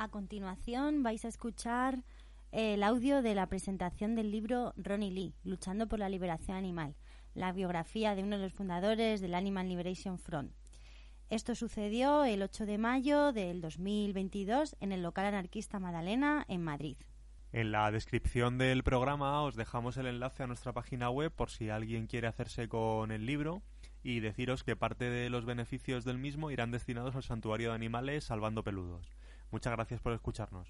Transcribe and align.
A 0.00 0.08
continuación 0.08 1.02
vais 1.02 1.26
a 1.26 1.28
escuchar 1.28 2.02
el 2.52 2.82
audio 2.82 3.20
de 3.20 3.34
la 3.34 3.48
presentación 3.48 4.14
del 4.14 4.30
libro 4.30 4.72
Ronnie 4.78 5.10
Lee, 5.10 5.34
Luchando 5.44 5.88
por 5.88 5.98
la 5.98 6.08
Liberación 6.08 6.56
Animal, 6.56 6.94
la 7.34 7.52
biografía 7.52 8.14
de 8.14 8.22
uno 8.22 8.38
de 8.38 8.44
los 8.44 8.54
fundadores 8.54 9.20
del 9.20 9.34
Animal 9.34 9.68
Liberation 9.68 10.18
Front. 10.18 10.54
Esto 11.28 11.54
sucedió 11.54 12.24
el 12.24 12.40
8 12.40 12.64
de 12.64 12.78
mayo 12.78 13.32
del 13.32 13.60
2022 13.60 14.74
en 14.80 14.92
el 14.92 15.02
local 15.02 15.26
anarquista 15.26 15.78
Madalena, 15.78 16.46
en 16.48 16.64
Madrid. 16.64 16.96
En 17.52 17.70
la 17.70 17.90
descripción 17.90 18.56
del 18.56 18.82
programa 18.82 19.42
os 19.42 19.54
dejamos 19.54 19.98
el 19.98 20.06
enlace 20.06 20.44
a 20.44 20.46
nuestra 20.46 20.72
página 20.72 21.10
web 21.10 21.30
por 21.30 21.50
si 21.50 21.68
alguien 21.68 22.06
quiere 22.06 22.26
hacerse 22.26 22.70
con 22.70 23.10
el 23.10 23.26
libro 23.26 23.60
y 24.02 24.20
deciros 24.20 24.64
que 24.64 24.76
parte 24.76 25.10
de 25.10 25.28
los 25.28 25.44
beneficios 25.44 26.06
del 26.06 26.16
mismo 26.16 26.50
irán 26.50 26.70
destinados 26.70 27.16
al 27.16 27.22
santuario 27.22 27.68
de 27.68 27.74
animales 27.74 28.24
Salvando 28.24 28.64
Peludos. 28.64 29.06
Muchas 29.50 29.72
gracias 29.72 30.00
por 30.00 30.12
escucharnos. 30.12 30.68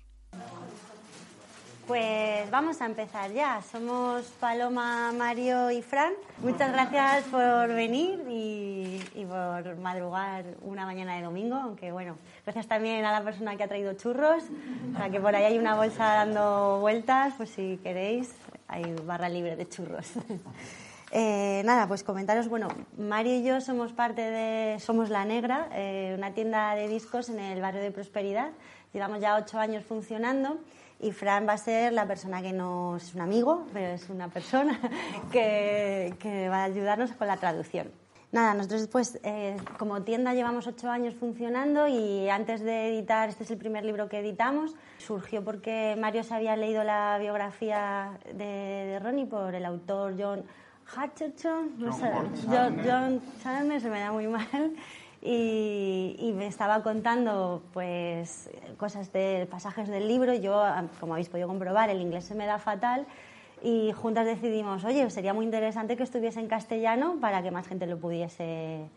Pues 1.90 2.48
vamos 2.52 2.80
a 2.80 2.86
empezar 2.86 3.32
ya. 3.32 3.60
Somos 3.62 4.24
Paloma, 4.38 5.10
Mario 5.12 5.72
y 5.72 5.82
Fran. 5.82 6.12
Muchas 6.38 6.70
gracias 6.70 7.24
por 7.24 7.66
venir 7.66 8.24
y, 8.28 9.00
por 9.24 9.76
madrugar 9.76 10.44
una 10.62 10.86
mañana 10.86 11.16
de 11.16 11.22
domingo, 11.22 11.56
aunque 11.56 11.90
bueno, 11.90 12.16
gracias 12.44 12.68
también 12.68 13.04
a 13.04 13.10
la 13.10 13.24
persona 13.24 13.56
que 13.56 13.64
ha 13.64 13.68
traído 13.68 13.94
churros, 13.94 14.44
o 14.94 14.96
sea 14.96 15.10
que 15.10 15.20
por 15.20 15.34
ahí 15.34 15.42
hay 15.42 15.58
una 15.58 15.74
bolsa 15.74 16.04
dando 16.14 16.78
vueltas, 16.80 17.34
pues 17.36 17.50
si 17.50 17.78
queréis, 17.82 18.34
hay 18.68 18.94
barra 19.04 19.28
libre 19.28 19.56
de 19.56 19.68
churros. 19.68 20.12
Eh, 21.12 21.62
nada, 21.64 21.88
pues 21.88 22.04
comentaros, 22.04 22.48
bueno, 22.48 22.68
Mario 22.96 23.34
y 23.34 23.42
yo 23.42 23.60
somos 23.60 23.92
parte 23.92 24.22
de 24.22 24.78
Somos 24.78 25.10
La 25.10 25.24
Negra, 25.24 25.68
eh, 25.72 26.14
una 26.16 26.34
tienda 26.34 26.74
de 26.76 26.86
discos 26.86 27.28
en 27.30 27.40
el 27.40 27.60
barrio 27.60 27.82
de 27.82 27.90
Prosperidad. 27.90 28.50
Llevamos 28.92 29.20
ya 29.20 29.36
ocho 29.36 29.58
años 29.58 29.84
funcionando 29.84 30.58
y 31.00 31.10
Fran 31.10 31.48
va 31.48 31.54
a 31.54 31.58
ser 31.58 31.92
la 31.92 32.06
persona 32.06 32.42
que 32.42 32.52
nos 32.52 33.02
es 33.02 33.14
un 33.14 33.22
amigo, 33.22 33.66
pero 33.72 33.88
es 33.88 34.08
una 34.08 34.28
persona 34.28 34.78
que, 35.32 36.14
que 36.20 36.48
va 36.48 36.58
a 36.58 36.64
ayudarnos 36.64 37.10
con 37.12 37.26
la 37.26 37.38
traducción. 37.38 37.90
Nada, 38.30 38.54
nosotros 38.54 38.86
pues 38.86 39.18
eh, 39.24 39.56
como 39.76 40.02
tienda 40.02 40.34
llevamos 40.34 40.68
ocho 40.68 40.88
años 40.88 41.14
funcionando 41.14 41.88
y 41.88 42.28
antes 42.28 42.60
de 42.60 42.90
editar, 42.90 43.28
este 43.28 43.42
es 43.42 43.50
el 43.50 43.58
primer 43.58 43.84
libro 43.84 44.08
que 44.08 44.20
editamos, 44.20 44.76
surgió 44.98 45.42
porque 45.42 45.96
Mario 45.98 46.22
se 46.22 46.34
había 46.34 46.54
leído 46.54 46.84
la 46.84 47.18
biografía 47.18 48.20
de, 48.32 48.44
de 48.44 49.00
Ronnie 49.00 49.26
por 49.26 49.56
el 49.56 49.64
autor 49.64 50.14
John 50.16 50.44
Hutcherson, 50.96 51.78
no 51.78 51.92
sé, 51.92 52.10
John, 52.46 52.80
John 52.84 53.22
Chalmers, 53.42 53.82
se 53.82 53.90
me 53.90 54.00
da 54.00 54.12
muy 54.12 54.26
mal, 54.26 54.74
y, 55.22 56.32
me 56.34 56.46
estaba 56.46 56.82
contando 56.82 57.62
pues 57.72 58.50
cosas 58.78 59.12
de 59.12 59.46
pasajes 59.50 59.88
del 59.88 60.08
libro. 60.08 60.34
Yo, 60.34 60.62
como 60.98 61.14
habéis 61.14 61.28
podido 61.28 61.48
comprobar, 61.48 61.90
el 61.90 62.00
inglés 62.00 62.24
se 62.24 62.34
me 62.34 62.46
da 62.46 62.58
fatal 62.58 63.06
y 63.62 63.92
juntas 63.92 64.24
decidimos, 64.24 64.84
oye, 64.84 65.08
sería 65.10 65.34
muy 65.34 65.44
interesante 65.44 65.96
que 65.96 66.02
estuviese 66.02 66.40
en 66.40 66.48
castellano 66.48 67.18
para 67.20 67.42
que 67.42 67.50
más 67.50 67.66
gente 67.66 67.86
lo 67.86 67.98
pudiese 67.98 68.88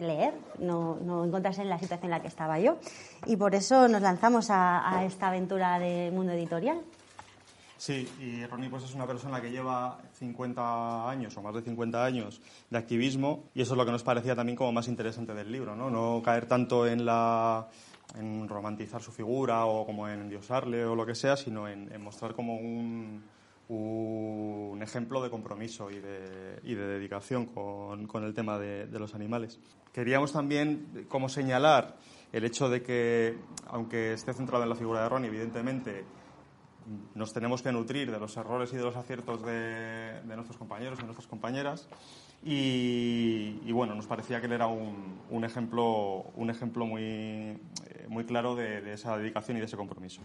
leer, 0.00 0.34
no, 0.58 0.96
no 0.96 1.24
encontrarse 1.24 1.62
en 1.62 1.70
la 1.70 1.78
situación 1.78 2.06
en 2.06 2.10
la 2.10 2.20
que 2.20 2.28
estaba 2.28 2.58
yo. 2.58 2.76
Y 3.24 3.36
por 3.36 3.54
eso 3.54 3.88
nos 3.88 4.02
lanzamos 4.02 4.50
a, 4.50 4.98
a 4.98 5.04
esta 5.04 5.28
aventura 5.28 5.78
de 5.78 6.10
mundo 6.12 6.32
editorial. 6.32 6.80
Sí, 7.84 8.08
y 8.18 8.46
Ronnie 8.46 8.70
pues 8.70 8.82
es 8.84 8.94
una 8.94 9.06
persona 9.06 9.42
que 9.42 9.50
lleva 9.50 9.98
50 10.14 11.06
años 11.06 11.36
o 11.36 11.42
más 11.42 11.54
de 11.54 11.60
50 11.60 12.02
años 12.02 12.40
de 12.70 12.78
activismo 12.78 13.50
y 13.54 13.60
eso 13.60 13.74
es 13.74 13.76
lo 13.76 13.84
que 13.84 13.92
nos 13.92 14.02
parecía 14.02 14.34
también 14.34 14.56
como 14.56 14.72
más 14.72 14.88
interesante 14.88 15.34
del 15.34 15.52
libro, 15.52 15.76
¿no? 15.76 15.90
No 15.90 16.22
caer 16.24 16.46
tanto 16.46 16.86
en 16.86 17.04
la 17.04 17.68
en 18.18 18.48
romantizar 18.48 19.02
su 19.02 19.12
figura 19.12 19.66
o 19.66 19.84
como 19.84 20.08
en 20.08 20.22
endiosarle 20.22 20.82
o 20.86 20.94
lo 20.94 21.04
que 21.04 21.14
sea, 21.14 21.36
sino 21.36 21.68
en, 21.68 21.90
mostrar 22.00 22.32
como 22.32 22.56
un, 22.56 23.22
un, 23.68 24.82
ejemplo 24.82 25.22
de 25.22 25.28
compromiso 25.28 25.90
y 25.90 26.00
de, 26.00 26.60
y 26.62 26.72
de 26.74 26.86
dedicación 26.86 27.44
con, 27.44 28.06
con, 28.06 28.24
el 28.24 28.32
tema 28.32 28.58
de, 28.58 28.86
de 28.86 28.98
los 28.98 29.14
animales. 29.14 29.60
Queríamos 29.92 30.32
también 30.32 31.04
como 31.06 31.28
señalar 31.28 31.98
el 32.32 32.46
hecho 32.46 32.70
de 32.70 32.82
que, 32.82 33.36
aunque 33.66 34.14
esté 34.14 34.32
centrado 34.32 34.62
en 34.62 34.70
la 34.70 34.74
figura 34.74 35.02
de 35.02 35.08
Ronnie, 35.10 35.28
evidentemente 35.28 36.23
nos 37.14 37.32
tenemos 37.32 37.62
que 37.62 37.72
nutrir 37.72 38.10
de 38.10 38.18
los 38.18 38.36
errores 38.36 38.72
y 38.72 38.76
de 38.76 38.82
los 38.82 38.96
aciertos 38.96 39.44
de, 39.44 40.20
nuestros 40.26 40.56
compañeros 40.56 40.98
y 41.00 41.04
nuestras 41.04 41.26
compañeras. 41.26 41.88
Y, 42.46 43.72
bueno, 43.72 43.94
nos 43.94 44.06
parecía 44.06 44.38
que 44.40 44.46
él 44.46 44.52
era 44.52 44.66
un, 44.66 45.44
ejemplo, 45.44 46.26
un 46.34 46.50
ejemplo 46.50 46.84
muy, 46.84 47.02
eh, 47.02 47.58
muy 48.08 48.24
claro 48.24 48.54
de, 48.54 48.92
esa 48.92 49.16
dedicación 49.16 49.56
y 49.56 49.60
de 49.60 49.66
ese 49.66 49.78
compromiso. 49.78 50.20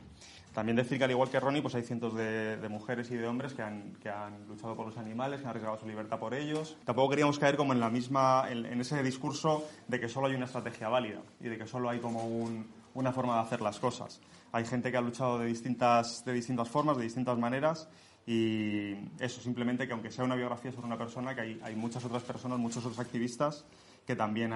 También 0.54 0.76
decir 0.76 0.98
que 0.98 1.06
al 1.06 1.12
igual 1.12 1.30
que 1.30 1.40
Ronnie, 1.40 1.62
pues 1.62 1.76
hay 1.76 1.84
cientos 1.84 2.14
de, 2.16 2.68
mujeres 2.70 3.10
y 3.12 3.16
de 3.16 3.26
hombres 3.26 3.54
que 3.54 3.62
han, 3.62 3.94
que 4.02 4.10
han, 4.10 4.46
luchado 4.50 4.76
por 4.76 4.86
los 4.86 4.98
animales, 4.98 5.40
que 5.40 5.46
han 5.46 5.52
arriesgado 5.52 5.78
su 5.78 5.88
libertad 5.88 6.20
por 6.20 6.34
ellos. 6.34 6.78
Tampoco 6.84 7.12
queríamos 7.12 7.40
caer 7.40 7.56
como 7.56 7.72
en 7.72 7.80
la 7.80 7.90
misma, 7.90 8.48
en, 8.50 8.82
ese 8.82 9.02
discurso 9.02 9.66
de 9.88 10.02
que 10.02 10.10
solo 10.10 10.28
hay 10.28 10.36
una 10.36 10.46
estrategia 10.46 10.90
válida 10.90 11.22
y 11.40 11.48
de 11.48 11.58
que 11.58 11.68
solo 11.68 11.90
hay 11.90 12.00
como 12.00 12.26
un, 12.26 12.68
una 12.96 13.14
forma 13.14 13.36
de 13.36 13.42
hacer 13.42 13.62
las 13.62 13.80
cosas. 13.80 14.20
Hay 14.52 14.66
gente 14.66 14.92
que 14.92 14.98
ha 14.98 15.02
luchado 15.02 15.40
de 15.40 15.46
distintas, 15.46 16.24
de 16.26 16.34
distintas 16.34 16.70
formas, 16.70 16.98
de 16.98 17.04
distintas 17.04 17.38
maneras, 17.38 17.88
y 18.26 18.94
eso, 19.20 19.42
simplemente 19.42 19.88
que 19.88 19.94
aunque 19.94 20.12
sea 20.12 20.24
una 20.24 20.36
biografía 20.36 20.72
sobre 20.72 20.88
una 20.88 20.98
persona, 20.98 21.34
que 21.34 21.60
hay, 21.64 21.76
muchas 21.76 22.06
otras 22.06 22.24
personas, 22.24 22.60
muchos 22.60 22.86
otros 22.86 23.00
activistas 23.00 23.66
que 24.06 24.16
también, 24.16 24.54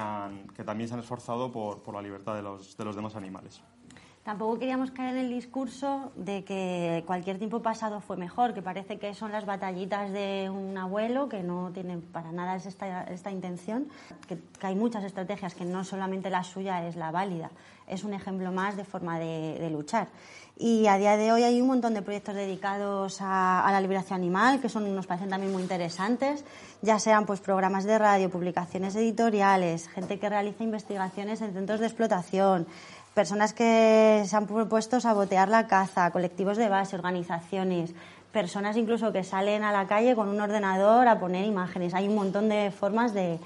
que 0.55 0.63
también 0.63 0.87
se 0.87 0.93
han 0.93 0.99
esforzado 0.99 1.51
por, 1.51 1.81
por 1.81 1.95
la 1.95 2.01
libertad 2.01 2.35
de 2.35 2.41
los, 2.41 2.77
de 2.77 2.85
los 2.85 2.95
demás 2.95 3.15
animales. 3.15 3.61
Tampoco 4.23 4.57
queríamos 4.57 4.91
caer 4.91 5.17
en 5.17 5.25
el 5.25 5.29
discurso 5.29 6.13
de 6.15 6.45
que 6.45 7.03
cualquier 7.05 7.39
tiempo 7.39 7.61
pasado 7.61 7.99
fue 7.99 8.15
mejor, 8.15 8.53
que 8.53 8.61
parece 8.61 8.97
que 8.97 9.13
son 9.13 9.33
las 9.33 9.45
batallitas 9.45 10.13
de 10.13 10.49
un 10.49 10.77
abuelo, 10.77 11.27
que 11.27 11.43
no 11.43 11.71
tienen 11.73 12.01
para 12.01 12.31
nada 12.31 12.55
esta, 12.55 13.03
esta 13.03 13.31
intención, 13.31 13.89
que, 14.25 14.37
hay 14.61 14.75
muchas 14.75 15.03
estrategias, 15.03 15.55
que 15.55 15.65
no 15.65 15.83
solamente 15.83 16.29
la 16.29 16.45
suya 16.45 16.87
es 16.87 16.95
la 16.95 17.11
válida, 17.11 17.51
es 17.87 18.03
un 18.03 18.13
ejemplo 18.13 18.51
más 18.51 18.77
de 18.77 18.83
forma 18.83 19.19
de, 19.19 19.69
luchar. 19.69 20.07
Y 20.57 20.85
a 20.87 20.97
día 20.97 21.17
de 21.17 21.31
hoy 21.31 21.43
hay 21.43 21.59
un 21.59 21.67
montón 21.67 21.93
de 21.93 22.01
proyectos 22.01 22.35
dedicados 22.35 23.21
a, 23.21 23.65
a, 23.65 23.71
la 23.71 23.81
liberación 23.81 24.19
animal, 24.19 24.61
que 24.61 24.69
son, 24.69 24.93
nos 24.95 25.07
parecen 25.07 25.29
también 25.29 25.51
muy 25.51 25.63
interesantes, 25.63 26.45
ya 26.81 26.99
sean 26.99 27.25
pues 27.25 27.39
programas 27.39 27.85
de 27.85 27.97
radio, 27.97 28.29
publicaciones 28.29 28.95
editoriales, 28.95 29.87
gente 29.89 30.19
que 30.19 30.29
realiza 30.29 30.63
investigaciones 30.63 31.41
en 31.41 31.53
centros 31.53 31.79
de 31.79 31.87
explotación, 31.87 32.67
personas 33.13 33.53
que 33.53 34.23
se 34.25 34.35
han 34.35 34.47
propuesto 34.47 34.99
sabotear 34.99 35.49
la 35.49 35.67
caza, 35.67 36.11
colectivos 36.11 36.57
de 36.57 36.69
base, 36.69 36.95
organizaciones, 36.95 37.93
personas 38.31 38.75
incluso 38.75 39.13
que 39.13 39.23
salen 39.23 39.63
a 39.63 39.71
la 39.71 39.87
calle 39.87 40.15
con 40.15 40.27
un 40.27 40.41
ordenador 40.41 41.07
a 41.07 41.19
poner 41.19 41.45
imágenes. 41.45 41.93
Hay 41.93 42.07
un 42.07 42.15
montón 42.15 42.49
de 42.49 42.71
formas 42.71 43.13
de, 43.13 43.39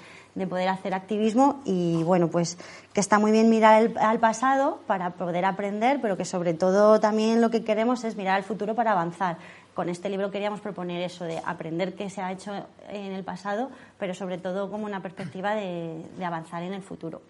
poder 0.46 0.68
hacer 0.68 0.94
activismo 0.94 1.60
y 1.64 2.02
bueno, 2.04 2.28
pues 2.28 2.58
que 2.92 3.00
está 3.00 3.18
muy 3.18 3.32
bien 3.32 3.50
mirar 3.50 3.90
al 3.98 4.18
pasado 4.18 4.80
para 4.86 5.10
poder 5.10 5.44
aprender, 5.44 6.00
pero 6.00 6.16
que 6.16 6.24
sobre 6.24 6.54
todo 6.54 7.00
también 7.00 7.40
lo 7.40 7.50
que 7.50 7.64
queremos 7.64 8.04
es 8.04 8.16
mirar 8.16 8.36
al 8.36 8.44
futuro 8.44 8.74
para 8.74 8.92
avanzar. 8.92 9.38
Con 9.74 9.88
este 9.88 10.08
libro 10.08 10.30
queríamos 10.30 10.60
proponer 10.60 11.02
eso, 11.02 11.24
de 11.24 11.40
aprender 11.44 11.94
qué 11.94 12.10
se 12.10 12.20
ha 12.20 12.32
hecho 12.32 12.52
en 12.88 13.12
el 13.12 13.24
pasado, 13.24 13.70
pero 13.98 14.14
sobre 14.14 14.38
todo 14.38 14.70
como 14.70 14.86
una 14.86 15.00
perspectiva 15.00 15.54
de 15.54 16.24
avanzar 16.24 16.62
en 16.62 16.74
el 16.74 16.82
futuro. 16.82 17.20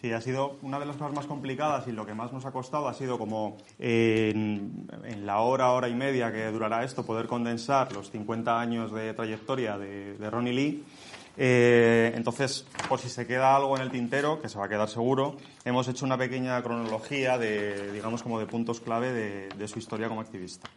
Sí, 0.00 0.12
ha 0.12 0.20
sido 0.20 0.58
una 0.62 0.78
de 0.78 0.86
las 0.86 0.96
cosas 0.96 1.12
más 1.12 1.26
complicadas 1.26 1.88
y 1.88 1.92
lo 1.92 2.06
que 2.06 2.14
más 2.14 2.32
nos 2.32 2.46
ha 2.46 2.52
costado 2.52 2.86
ha 2.86 2.94
sido 2.94 3.18
como 3.18 3.56
en, 3.80 4.86
la 5.24 5.40
hora, 5.40 5.72
hora 5.72 5.88
y 5.88 5.94
media 5.94 6.30
que 6.30 6.46
durará 6.52 6.84
esto, 6.84 7.04
poder 7.04 7.26
condensar 7.26 7.92
los 7.92 8.08
50 8.12 8.60
años 8.60 8.92
de 8.92 9.12
trayectoria 9.12 9.76
de, 9.76 10.30
Ronnie 10.30 10.52
Lee. 10.52 10.84
Eh, 11.40 12.12
entonces, 12.16 12.66
por 12.88 12.98
si 12.98 13.08
se 13.08 13.26
queda 13.26 13.54
algo 13.54 13.76
en 13.76 13.82
el 13.82 13.90
tintero, 13.90 14.42
que 14.42 14.48
se 14.48 14.58
va 14.58 14.64
a 14.64 14.68
quedar 14.68 14.88
seguro, 14.88 15.36
hemos 15.64 15.86
hecho 15.86 16.04
una 16.04 16.18
pequeña 16.18 16.60
cronología 16.62 17.38
de, 17.38 17.92
digamos, 17.92 18.24
como 18.24 18.40
de 18.40 18.46
puntos 18.46 18.80
clave 18.80 19.12
de, 19.12 19.68
su 19.68 19.78
historia 19.78 20.08
como 20.08 20.20
activista. 20.20 20.68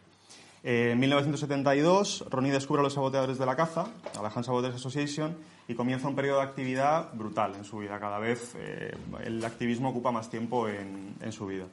en 0.62 1.00
1972, 1.00 2.26
Ronnie 2.30 2.52
descubre 2.52 2.80
a 2.80 2.84
los 2.84 2.92
saboteadores 2.92 3.38
de 3.38 3.46
la 3.46 3.56
caza, 3.56 3.86
a 4.16 4.22
la 4.22 4.28
Hand 4.28 4.44
Saboteurs 4.44 4.76
Association, 4.76 5.36
y 5.68 5.74
comienza 5.74 6.08
un 6.08 6.14
periodo 6.14 6.38
de 6.38 6.44
actividad 6.44 7.12
brutal 7.12 7.54
en 7.54 7.64
su 7.64 7.78
vida. 7.78 7.98
Cada 7.98 8.18
vez 8.18 8.54
eh, 8.56 8.94
el 9.24 9.44
activismo 9.44 9.90
ocupa 9.90 10.10
más 10.10 10.30
tiempo 10.30 10.68
en, 10.68 11.32
su 11.32 11.46
vida. 11.46 11.64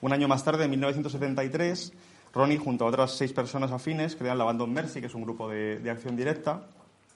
Un 0.00 0.12
año 0.12 0.28
más 0.28 0.44
tarde, 0.44 0.64
en 0.64 0.70
1973, 0.70 1.92
Ronnie, 2.32 2.58
junto 2.58 2.84
a 2.84 2.88
otras 2.88 3.12
seis 3.12 3.32
personas 3.32 3.70
afines, 3.72 4.16
crean 4.16 4.38
la 4.38 4.44
Band 4.44 4.62
of 4.62 4.68
Mercy, 4.68 5.00
que 5.00 5.06
es 5.06 5.14
un 5.14 5.22
grupo 5.22 5.48
de, 5.48 5.90
acción 5.90 6.16
directa. 6.16 6.62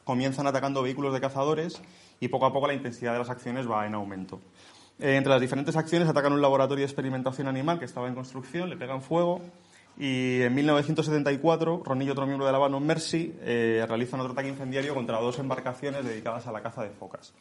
Comienzan 0.05 0.47
atacando 0.47 0.83
vehículos 0.83 1.13
de 1.13 1.21
cazadores 1.21 1.81
y 2.21 2.29
poco 2.29 2.47
a 2.47 2.53
poco 2.53 2.67
la 2.67 2.75
intensidad 2.75 3.13
de 3.13 3.19
las 3.19 3.31
acciones 3.31 3.69
va 3.69 3.87
en 3.87 3.95
aumento. 3.95 4.41
Eh, 4.99 5.17
entre 5.17 5.31
las 5.31 5.41
diferentes 5.41 5.77
acciones 5.77 6.09
atacan 6.09 6.33
un 6.33 6.43
laboratorio 6.43 6.83
de 6.83 6.87
experimentación 6.87 7.49
animal 7.49 7.79
que 7.79 7.85
estaba 7.85 8.09
en 8.09 8.15
construcción, 8.15 8.71
le 8.71 8.77
pegan 8.77 9.03
fuego 9.03 9.41
y 9.97 10.43
en 10.43 10.55
1974, 10.55 11.83
Ronnie 11.85 12.09
y 12.09 12.11
otro 12.11 12.27
miembro 12.27 12.47
de 12.47 12.53
la 12.53 12.59
Band 12.59 12.81
Mercy 12.81 13.33
eh, 13.43 13.85
realizan 13.87 14.19
otro 14.21 14.33
ataque 14.33 14.49
incendiario 14.49 14.93
contra 14.95 15.21
dos 15.21 15.39
embarcaciones 15.39 16.05
dedicadas 16.05 16.47
a 16.49 16.53
la 16.53 16.63
caza 16.63 16.83
de 16.83 16.91
focas. 16.91 17.33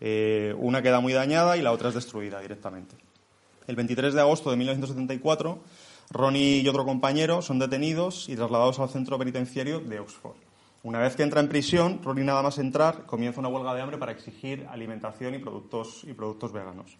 Eh, 0.00 0.54
una 0.58 0.82
queda 0.82 1.00
muy 1.00 1.14
dañada 1.14 1.56
y 1.56 1.62
la 1.62 1.72
otra 1.72 1.88
es 1.88 1.94
destruida 1.94 2.40
directamente. 2.40 2.96
El 3.66 3.76
23 3.76 4.12
de 4.12 4.20
agosto 4.20 4.50
de 4.50 4.58
1974, 4.58 5.58
Ronnie 6.10 6.60
y 6.60 6.68
otro 6.68 6.84
compañero 6.84 7.40
son 7.40 7.58
detenidos 7.58 8.28
y 8.28 8.36
trasladados 8.36 8.78
al 8.78 8.90
centro 8.90 9.18
penitenciario 9.18 9.80
de 9.80 9.98
Oxford. 9.98 10.45
Una 10.86 11.00
vez 11.00 11.16
que 11.16 11.24
entra 11.24 11.40
en 11.40 11.48
prisión, 11.48 12.00
Ronnie 12.00 12.22
nada 12.22 12.44
más 12.44 12.58
entrar 12.58 13.06
comienza 13.06 13.40
una 13.40 13.48
huelga 13.48 13.74
de 13.74 13.82
hambre 13.82 13.98
para 13.98 14.12
exigir 14.12 14.68
alimentación 14.70 15.34
y 15.34 15.38
productos, 15.38 16.04
y 16.04 16.12
productos 16.12 16.52
veganos. 16.52 16.96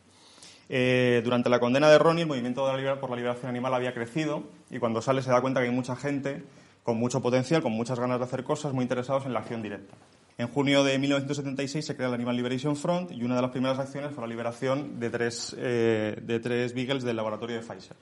Eh, 0.69 1.21
durante 1.23 1.49
la 1.49 1.61
condena 1.61 1.89
de 1.89 1.97
Ronnie, 1.97 2.23
el 2.23 2.29
movimiento 2.29 2.69
por 3.01 3.11
la 3.11 3.17
liberación 3.17 3.49
animal 3.49 3.73
había 3.75 3.95
crecido 3.95 4.43
y 4.73 4.81
cuando 4.81 5.01
sale 5.01 5.23
se 5.23 5.31
da 5.31 5.41
cuenta 5.41 5.61
que 5.61 5.69
hay 5.69 5.73
mucha 5.73 5.95
gente 5.95 6.43
con 6.83 6.97
mucho 6.97 7.23
potencial, 7.23 7.63
con 7.63 7.71
muchas 7.71 8.01
ganas 8.01 8.19
de 8.19 8.25
hacer 8.25 8.43
cosas, 8.43 8.73
muy 8.73 8.83
interesados 8.83 9.25
en 9.25 9.33
la 9.33 9.39
acción 9.39 9.63
directa. 9.63 9.95
En 10.37 10.49
junio 10.49 10.83
de 10.83 10.99
1976 10.99 11.87
se 11.87 11.95
crea 11.95 12.09
el 12.09 12.15
Animal 12.15 12.35
Liberation 12.35 12.75
Front 12.75 13.13
y 13.13 13.23
una 13.23 13.37
de 13.37 13.43
las 13.43 13.53
primeras 13.53 13.79
acciones 13.79 14.13
fue 14.13 14.23
la 14.25 14.29
liberación 14.29 14.99
de 14.99 15.11
tres, 15.11 15.55
eh, 15.57 16.19
de 16.21 16.41
tres 16.41 16.75
beagles 16.75 17.05
del 17.05 17.15
laboratorio 17.15 17.55
de 17.55 17.63
Pfizer. 17.63 17.97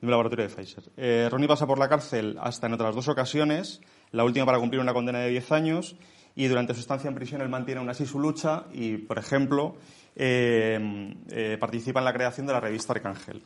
Del 0.00 0.10
laboratorio 0.10 0.48
de 0.48 0.54
Pfizer. 0.54 0.84
Eh, 0.96 1.28
Ronnie 1.30 1.46
pasa 1.46 1.66
por 1.66 1.78
la 1.78 1.90
cárcel 1.90 2.38
hasta 2.40 2.68
en 2.68 2.72
otras 2.72 2.94
dos 2.94 3.06
ocasiones, 3.08 3.82
la 4.12 4.24
última 4.24 4.46
para 4.46 4.58
cumplir 4.58 4.80
una 4.80 4.92
condena 4.92 5.20
de 5.20 5.30
10 5.30 5.52
años, 5.52 5.96
y 6.34 6.46
durante 6.46 6.74
su 6.74 6.80
estancia 6.80 7.08
en 7.08 7.14
prisión 7.14 7.40
él 7.40 7.48
mantiene 7.48 7.80
aún 7.80 7.90
así 7.90 8.06
su 8.06 8.18
lucha 8.18 8.64
y, 8.72 8.96
por 8.96 9.18
ejemplo, 9.18 9.76
eh, 10.16 11.14
eh, 11.30 11.56
participa 11.58 12.00
en 12.00 12.04
la 12.04 12.12
creación 12.12 12.46
de 12.46 12.52
la 12.52 12.60
revista 12.60 12.92
Arcángel. 12.92 13.42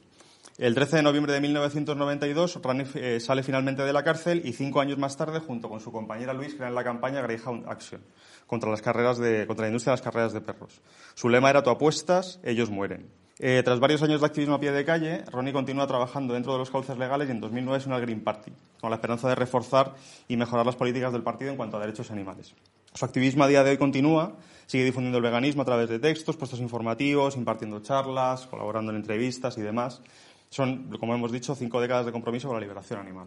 El 0.56 0.75
13 0.75 0.99
de 0.99 1.02
noviembre 1.02 1.32
de 1.32 1.40
1992, 1.40 2.61
Ranif 2.62 2.94
eh, 2.94 3.19
sale 3.19 3.43
finalmente 3.43 3.82
de 3.82 3.93
la 3.93 4.05
cárcel 4.05 4.43
y 4.44 4.52
cinco 4.52 4.81
años 4.81 4.99
más 4.99 5.16
tarde, 5.16 5.40
junto 5.40 5.69
con 5.69 5.81
su 5.81 5.90
compañera 5.90 6.32
Luis, 6.32 6.55
crean 6.55 6.76
la 6.76 6.84
campaña 6.84 7.22
Greyhound 7.22 7.69
Action 7.69 8.00
contra, 8.46 8.70
las 8.70 8.81
carreras 8.81 9.19
de, 9.19 9.49
contra 9.49 9.64
la 9.64 9.70
industria 9.70 9.90
de 9.90 9.94
las 9.94 10.05
carreras 10.05 10.32
de 10.32 10.40
perros. 10.40 10.81
Su 11.14 11.28
lema 11.28 11.50
era 11.50 11.64
tú 11.64 11.70
apuestas, 11.70 12.38
ellos 12.44 12.70
mueren. 12.70 13.08
Tras 13.37 13.81
varios 13.81 14.03
años 14.03 14.21
de 14.21 14.27
activismo 14.27 14.55
a 14.55 14.61
pie 14.61 14.71
de 14.73 14.85
calle, 14.85 15.25
Ronnie 15.31 15.53
continúa 15.53 15.87
trabajando 15.87 16.35
dentro 16.35 16.53
de 16.53 16.59
los 16.59 16.71
cauces 16.71 16.97
legales 16.97 17.29
y 17.29 17.33
en 17.33 17.41
2009 17.41 17.79
es 17.79 17.87
una 17.87 17.99
Green 17.99 18.23
Party, 18.23 18.53
con 18.81 18.91
la 18.91 18.97
esperanza 18.97 19.29
de 19.29 19.35
reforzar 19.35 19.95
y 20.29 20.37
mejorar 20.37 20.65
las 20.65 20.77
políticas 20.77 21.13
del 21.13 21.23
partido 21.23 21.51
en 21.51 21.57
cuanto 21.57 21.77
a 21.77 21.81
derechos 21.81 22.11
animales. 22.11 22.55
Su 22.95 23.05
activismo 23.05 23.43
a 23.43 23.49
día 23.49 23.65
de 23.65 23.71
hoy 23.71 23.77
continúa, 23.77 24.37
sigue 24.67 24.85
difundiendo 24.85 25.19
el 25.19 25.25
veganismo 25.25 25.63
a 25.63 25.65
través 25.65 25.89
de 25.89 25.99
textos, 25.99 26.37
puestos 26.37 26.61
informativos, 26.61 27.37
impartiendo 27.37 27.81
charlas, 27.81 28.47
colaborando 28.47 28.93
en 28.93 28.99
entrevistas 28.99 29.59
y 29.59 29.63
demás. 29.63 30.01
Son, 30.49 30.97
como 31.01 31.13
hemos 31.13 31.33
dicho, 31.33 31.57
cinco 31.57 31.81
décadas 31.81 32.07
de 32.07 32.13
compromiso 32.13 32.47
con 32.47 32.57
la 32.57 32.61
liberación 32.61 33.01
animal. 33.01 33.27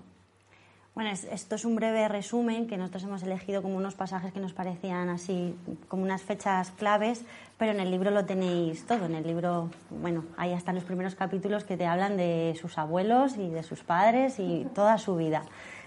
Bueno, 0.98 1.12
esto 1.12 1.54
es 1.54 1.64
un 1.64 1.76
breve 1.76 2.08
resumen 2.08 2.66
que 2.66 2.76
nosotros 2.76 3.04
hemos 3.04 3.22
elegido 3.22 3.62
como 3.62 3.78
unos 3.78 3.94
pasajes 3.94 4.34
que 4.34 4.40
nos 4.40 4.54
parecían 4.54 5.10
así, 5.10 5.56
como 5.90 6.02
unas 6.02 6.24
fechas 6.24 6.72
claves, 6.72 7.22
pero 7.60 7.72
en 7.72 7.80
el 7.80 7.92
libro 7.92 8.10
lo 8.10 8.26
tenéis 8.26 8.84
todo. 8.88 9.06
En 9.06 9.14
el 9.14 9.28
libro, 9.28 9.70
bueno, 9.92 10.26
ahí 10.38 10.54
están 10.54 10.74
los 10.74 10.84
primeros 10.86 11.14
capítulos 11.14 11.66
que 11.66 11.78
te 11.78 11.86
hablan 11.86 12.18
de 12.18 12.58
sus 12.60 12.80
abuelos 12.80 13.38
y 13.38 13.48
de 13.48 13.62
sus 13.62 13.84
padres 13.84 14.40
y 14.40 14.66
toda 14.74 14.98
su 14.98 15.16
vida. 15.18 15.44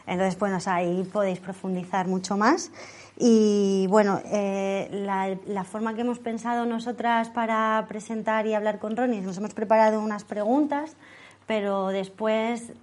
Entonces, 0.06 0.38
bueno, 0.38 0.58
ahí 0.66 1.02
podéis 1.12 1.40
profundizar 1.40 2.06
mucho 2.06 2.36
más. 2.36 2.70
Y 3.18 3.88
bueno, 3.88 4.20
eh, 4.26 4.88
la, 4.92 5.64
forma 5.64 5.94
que 5.94 6.02
hemos 6.02 6.20
pensado 6.20 6.66
nosotras 6.66 7.30
para 7.30 7.84
presentar 7.88 8.46
y 8.46 8.54
hablar 8.54 8.78
con 8.78 8.96
Ronnie, 8.96 9.22
nos 9.22 9.38
hemos 9.38 9.54
preparado 9.54 10.00
unas 10.00 10.22
preguntas, 10.22 10.96
pero 11.50 11.88
después, 11.88 12.74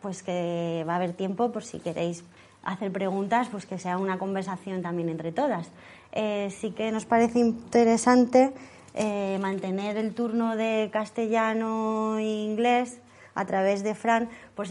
pues 0.00 0.22
que 0.22 0.84
va 0.86 0.92
a 0.92 0.96
haber 0.98 1.14
tiempo 1.14 1.50
por 1.50 1.64
si 1.64 1.80
queréis 1.80 2.22
hacer 2.62 2.92
preguntas, 2.92 3.48
pues 3.50 3.66
que 3.66 3.76
sea 3.76 3.98
una 3.98 4.18
conversación 4.18 4.82
también 4.82 5.08
entre 5.08 5.32
todas. 5.32 5.72
Eh, 6.12 6.54
sí 6.56 6.70
que 6.70 6.92
nos 6.92 7.06
parece 7.06 7.40
interesante 7.40 8.52
eh, 8.94 9.36
mantener 9.42 9.96
el 9.96 10.14
turno 10.14 10.54
de 10.54 10.90
castellano 10.92 12.18
e 12.18 12.22
inglés 12.22 13.00
a 13.34 13.46
través 13.46 13.82
de 13.82 13.96
Fran, 13.96 14.28
pues 14.54 14.70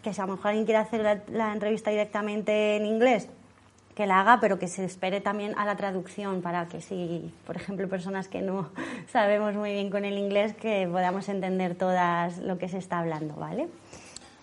que, 0.00 0.14
si 0.14 0.20
a 0.20 0.26
lo 0.26 0.36
mejor 0.36 0.50
alguien 0.50 0.64
quiere 0.64 0.78
hacer 0.78 1.24
la 1.32 1.52
entrevista 1.52 1.90
directamente 1.90 2.76
en 2.76 2.86
inglés, 2.86 3.28
que 3.94 4.06
la 4.06 4.20
haga, 4.20 4.40
pero 4.40 4.58
que 4.58 4.68
se 4.68 4.84
espere 4.84 5.20
también 5.20 5.56
a 5.58 5.64
la 5.64 5.76
traducción 5.76 6.42
para 6.42 6.66
que 6.66 6.80
si, 6.80 7.32
por 7.46 7.56
ejemplo, 7.56 7.88
personas 7.88 8.28
que 8.28 8.42
no 8.42 8.70
sabemos 9.12 9.54
muy 9.54 9.72
bien 9.72 9.90
con 9.90 10.04
el 10.04 10.18
inglés, 10.18 10.54
que 10.54 10.88
podamos 10.90 11.28
entender 11.28 11.76
todas 11.76 12.38
lo 12.38 12.58
que 12.58 12.68
se 12.68 12.78
está 12.78 12.98
hablando, 12.98 13.34
¿vale? 13.34 13.68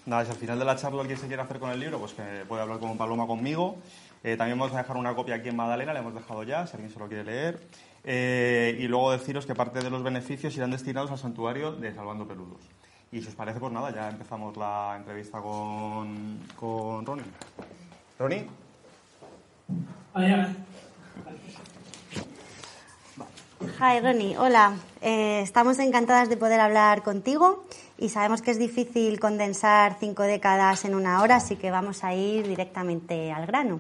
Nada, 0.06 0.26
si 0.26 0.32
al 0.32 0.38
final 0.38 0.58
de 0.58 0.66
la 0.66 0.76
charla 0.76 1.02
alguien 1.02 1.20
se 1.20 1.28
quiere 1.28 1.42
hacer 1.42 1.60
con 1.60 1.70
el 1.70 1.80
libro, 1.80 2.00
pues 2.00 2.14
que 2.14 2.24
puede 2.48 2.62
hablar 2.62 2.80
con 2.80 2.98
Paloma 2.98 3.28
conmigo. 3.28 3.76
Eh, 4.24 4.36
también 4.38 4.58
vamos 4.58 4.74
a 4.74 4.80
dejar 4.80 4.98
una 4.98 5.14
copia 5.16 5.36
aquí 5.36 5.50
en 5.50 5.56
Madalena, 5.56 5.94
la 5.94 6.00
hemos 6.00 6.14
dejado 6.14 6.44
ya, 6.44 6.66
si 6.66 6.76
alguien 6.76 6.92
se 6.92 7.00
lo 7.00 7.08
quiere 7.08 7.24
leer. 7.24 7.60
Eh, 8.04 8.78
y 8.80 8.88
luego 8.88 9.12
deciros 9.12 9.46
que 9.46 9.54
parte 9.54 9.80
de 9.80 9.90
los 9.90 10.02
beneficios 10.02 10.56
irán 10.56 10.72
destinados 10.72 11.12
al 11.12 11.20
santuario 11.20 11.74
de 11.74 11.94
Salvando 11.94 12.28
Peludos. 12.28 12.62
Y 13.12 13.22
si 13.22 13.28
os 13.28 13.36
parece, 13.36 13.60
pues 13.60 13.72
nada, 13.74 13.94
ya 13.94 14.10
empezamos 14.10 14.56
la 14.58 14.96
entrevista 14.98 15.40
con, 15.40 16.40
con 16.56 17.06
Ronnie. 17.06 17.26
Ronnie. 18.18 18.61
Hi, 23.80 24.00
Ronnie. 24.00 24.38
Hola. 24.38 24.76
Eh, 25.02 25.42
estamos 25.42 25.80
encantadas 25.80 26.30
de 26.30 26.38
poder 26.38 26.60
hablar 26.60 27.02
contigo 27.02 27.66
y 27.98 28.10
sabemos 28.10 28.42
que 28.42 28.52
es 28.52 28.60
difícil 28.60 29.20
condensar 29.20 29.98
cinco 30.00 30.24
décadas 30.24 30.86
en 30.86 30.96
una 30.96 31.22
hora, 31.22 31.38
así 31.38 31.56
que 31.56 31.72
vamos 31.72 32.04
a 32.04 32.14
ir 32.14 32.48
directamente 32.48 33.32
al 33.32 33.46
grano. 33.46 33.80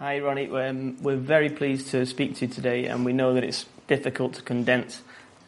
Hi, 0.00 0.20
Ronnie. 0.20 0.48
Um, 0.48 0.96
we're 1.02 1.20
very 1.20 1.50
pleased 1.50 1.90
to 1.90 2.06
speak 2.06 2.36
to 2.38 2.46
you 2.46 2.54
today, 2.54 2.86
and 2.86 3.04
we 3.04 3.12
know 3.12 3.34
that 3.34 3.42
it's 3.42 3.66
difficult 3.88 4.34
to 4.34 4.42
condense 4.42 5.02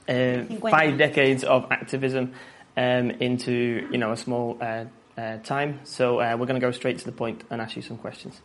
uh, 0.08 0.42
five 0.70 0.98
decades 0.98 1.44
of 1.44 1.70
activism 1.70 2.32
um, 2.76 3.12
into 3.20 3.52
you 3.92 3.98
know 3.98 4.10
a 4.10 4.16
small 4.16 4.56
uh, 4.60 4.86
uh, 5.16 5.38
time. 5.44 5.78
So 5.84 6.20
uh, 6.20 6.36
we're 6.36 6.46
going 6.46 6.60
to 6.60 6.66
go 6.66 6.72
straight 6.72 6.98
to 6.98 7.04
the 7.04 7.12
point 7.12 7.44
and 7.50 7.60
ask 7.60 7.76
you 7.76 7.82
some 7.82 7.96
questions. 7.96 8.40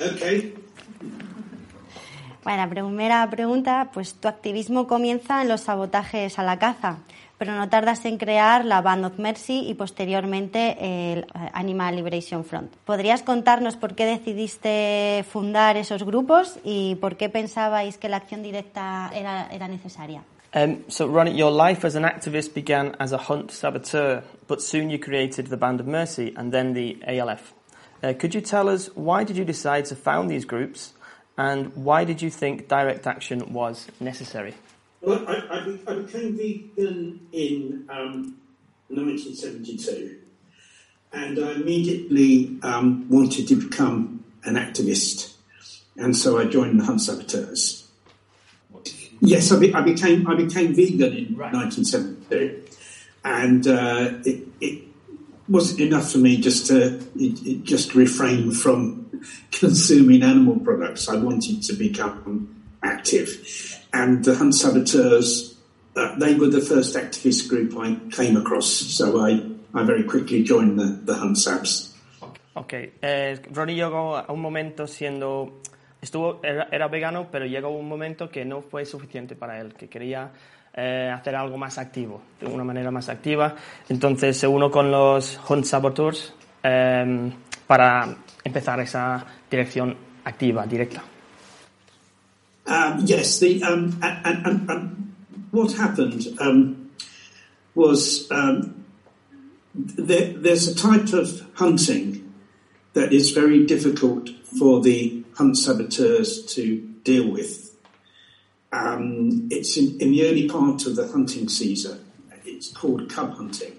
Okay. 0.00 0.54
Bueno, 2.44 2.58
la 2.58 2.68
primera 2.68 3.30
pregunta, 3.30 3.90
pues 3.92 4.14
tu 4.14 4.26
activismo 4.26 4.88
comienza 4.88 5.42
en 5.42 5.48
los 5.48 5.60
sabotajes 5.60 6.40
a 6.40 6.42
la 6.42 6.58
caza, 6.58 6.98
pero 7.38 7.52
no 7.52 7.68
tardas 7.68 8.04
en 8.04 8.18
crear 8.18 8.64
la 8.64 8.80
Band 8.80 9.04
of 9.04 9.18
Mercy 9.18 9.64
y 9.68 9.74
posteriormente 9.74 10.76
el 10.80 11.20
eh, 11.20 11.26
Animal 11.52 11.94
Liberation 11.94 12.44
Front. 12.44 12.74
¿Podrías 12.84 13.22
contarnos 13.22 13.76
por 13.76 13.94
qué 13.94 14.06
decidiste 14.06 15.24
fundar 15.30 15.76
esos 15.76 16.02
grupos 16.02 16.58
y 16.64 16.96
por 16.96 17.16
qué 17.16 17.28
pensabais 17.28 17.96
que 17.96 18.08
la 18.08 18.16
acción 18.16 18.42
directa 18.42 19.12
era, 19.14 19.48
era 19.52 19.68
necesaria? 19.68 20.24
Um, 20.54 20.84
so, 20.88 21.06
Ronnie, 21.06 21.34
your 21.34 21.50
life 21.50 21.86
as 21.86 21.94
an 21.94 22.04
activist 22.04 22.54
began 22.54 22.94
as 22.98 23.12
a 23.12 23.18
hunt 23.18 23.52
saboteur, 23.52 24.22
but 24.48 24.60
soon 24.60 24.90
you 24.90 24.98
created 24.98 25.46
the 25.46 25.56
Band 25.56 25.80
of 25.80 25.86
Mercy 25.86 26.34
and 26.36 26.52
then 26.52 26.74
the 26.74 26.98
ALF. 27.06 27.54
Uh, 28.02 28.12
could 28.12 28.34
you 28.34 28.40
tell 28.40 28.68
us 28.68 28.88
why 28.94 29.22
did 29.22 29.36
you 29.36 29.44
decide 29.44 29.84
to 29.84 29.94
found 29.94 30.28
these 30.28 30.44
groups 30.44 30.92
and 31.38 31.74
why 31.76 32.04
did 32.04 32.20
you 32.20 32.30
think 32.30 32.68
direct 32.68 33.06
action 33.06 33.52
was 33.52 33.86
necessary? 34.00 34.54
Well, 35.00 35.24
I, 35.28 35.34
I, 35.34 35.92
I 35.92 35.94
became 35.94 36.36
vegan 36.36 37.26
in 37.32 37.86
um, 37.88 38.36
1972 38.88 40.18
and 41.12 41.38
I 41.38 41.52
immediately 41.52 42.58
um, 42.62 43.08
wanted 43.08 43.46
to 43.48 43.56
become 43.56 44.24
an 44.44 44.54
activist 44.56 45.34
and 45.96 46.16
so 46.16 46.38
I 46.38 46.46
joined 46.46 46.80
the 46.80 46.84
Hunt 46.84 47.00
Saboteurs. 47.00 47.88
Yes, 49.20 49.52
I, 49.52 49.58
be, 49.60 49.72
I, 49.72 49.80
became 49.80 50.26
I 50.26 50.34
became 50.34 50.74
vegan 50.74 51.12
in 51.12 51.36
right. 51.36 51.52
1972 51.52 52.64
and 53.24 53.66
uh, 53.68 54.10
it, 54.24 54.48
it 54.60 54.91
wasn't 55.52 55.80
enough 55.80 56.10
for 56.10 56.18
me 56.18 56.40
just 56.40 56.66
to 56.68 56.98
it, 57.14 57.46
it 57.46 57.64
just 57.64 57.94
refrain 57.94 58.50
from 58.50 59.22
consuming 59.50 60.22
animal 60.22 60.58
products. 60.58 61.08
I 61.08 61.16
wanted 61.16 61.62
to 61.64 61.74
become 61.74 62.62
active, 62.82 63.80
and 63.92 64.24
the 64.24 64.34
Hunt 64.34 64.54
Saboteurs 64.54 65.52
uh, 65.94 66.16
they 66.18 66.34
were 66.34 66.48
the 66.48 66.60
first 66.60 66.96
activist 66.96 67.48
group 67.48 67.76
I 67.76 67.96
came 68.10 68.36
across. 68.36 68.66
So 68.66 69.20
I 69.20 69.42
I 69.74 69.84
very 69.84 70.04
quickly 70.04 70.42
joined 70.42 70.78
the, 70.78 71.00
the 71.04 71.14
Hunt 71.14 71.36
Sabs. 71.36 71.92
Ok, 72.54 72.72
eh, 73.00 73.40
Ronnie 73.50 73.74
llegó 73.74 74.16
a 74.16 74.30
un 74.30 74.40
momento 74.40 74.86
siendo, 74.86 75.62
estuvo, 76.02 76.40
era, 76.42 76.68
era, 76.70 76.86
vegano, 76.88 77.28
pero 77.30 77.46
llegó 77.46 77.70
un 77.70 77.88
momento 77.88 78.28
que 78.28 78.44
no 78.44 78.60
fue 78.60 78.84
suficiente 78.84 79.34
para 79.34 79.58
él, 79.58 79.72
que 79.72 79.88
quería 79.88 80.30
eh, 80.74 81.10
hacer 81.14 81.34
algo 81.34 81.58
más 81.58 81.78
activo, 81.78 82.22
de 82.40 82.46
una 82.46 82.64
manera 82.64 82.90
más 82.90 83.08
activa. 83.08 83.54
Entonces 83.88 84.36
se 84.36 84.46
unió 84.46 84.70
con 84.70 84.90
los 84.90 85.38
Hunt 85.48 85.64
Saboteurs 85.64 86.32
eh, 86.62 87.32
para 87.66 88.16
empezar 88.44 88.80
esa 88.80 89.24
dirección 89.50 89.96
activa, 90.24 90.66
directa. 90.66 91.02
Um, 92.64 93.04
yes, 93.04 93.40
the, 93.40 93.60
um, 93.64 93.98
and, 94.02 94.46
and, 94.46 94.70
and, 94.70 95.14
what 95.50 95.72
happened 95.72 96.26
um, 96.38 96.90
was 97.74 98.30
um, 98.30 98.84
there, 99.74 100.32
there's 100.32 100.68
a 100.68 100.74
type 100.74 101.12
of 101.12 101.44
hunting 101.54 102.32
that 102.94 103.12
is 103.12 103.32
very 103.32 103.66
difficult 103.66 104.30
for 104.58 104.80
the 104.80 105.24
hunt 105.34 105.56
saboteurs 105.56 106.46
to 106.54 106.78
deal 107.02 107.30
with. 107.30 107.71
Um, 108.72 109.48
it's 109.50 109.76
in, 109.76 110.00
in, 110.00 110.12
the 110.12 110.26
early 110.26 110.48
part 110.48 110.86
of 110.86 110.96
the 110.96 111.06
hunting 111.08 111.48
season. 111.48 112.04
It's 112.44 112.72
called 112.72 113.10
cub 113.10 113.36
hunting, 113.36 113.76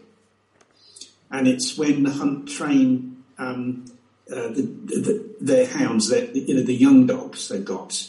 and 1.31 1.47
it's 1.47 1.77
when 1.77 2.03
the 2.03 2.12
hunt 2.12 2.47
train 2.47 3.23
um, 3.38 3.85
uh, 4.31 4.47
the, 4.50 4.62
the, 4.62 5.35
their 5.41 5.67
hounds, 5.67 6.09
their, 6.09 6.25
you 6.31 6.55
know, 6.55 6.63
the 6.63 6.73
young 6.73 7.05
dogs 7.05 7.50
they've 7.50 7.65
got. 7.65 8.07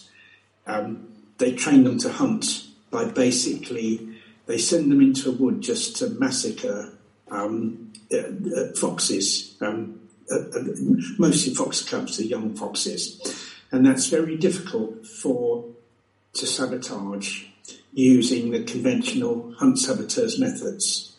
Um, 0.66 1.08
they 1.38 1.52
train 1.52 1.84
them 1.84 1.98
to 1.98 2.12
hunt 2.12 2.66
by 2.90 3.06
basically 3.06 4.14
they 4.46 4.58
send 4.58 4.92
them 4.92 5.00
into 5.00 5.30
a 5.30 5.32
wood 5.32 5.60
just 5.60 5.96
to 5.96 6.10
massacre 6.10 6.92
um, 7.30 7.92
uh, 8.12 8.18
uh, 8.18 8.72
foxes, 8.76 9.56
um, 9.60 10.00
uh, 10.30 10.38
uh, 10.38 10.64
mostly 11.18 11.54
fox 11.54 11.82
cubs, 11.82 12.18
the 12.18 12.26
young 12.26 12.54
foxes, 12.54 13.20
and 13.72 13.84
that's 13.84 14.06
very 14.06 14.36
difficult 14.36 15.06
for 15.06 15.63
to 16.34 16.46
sabotage 16.46 17.46
using 17.92 18.50
the 18.50 18.64
conventional 18.64 19.54
hunt 19.58 19.78
saboteurs 19.78 20.38
methods. 20.38 21.16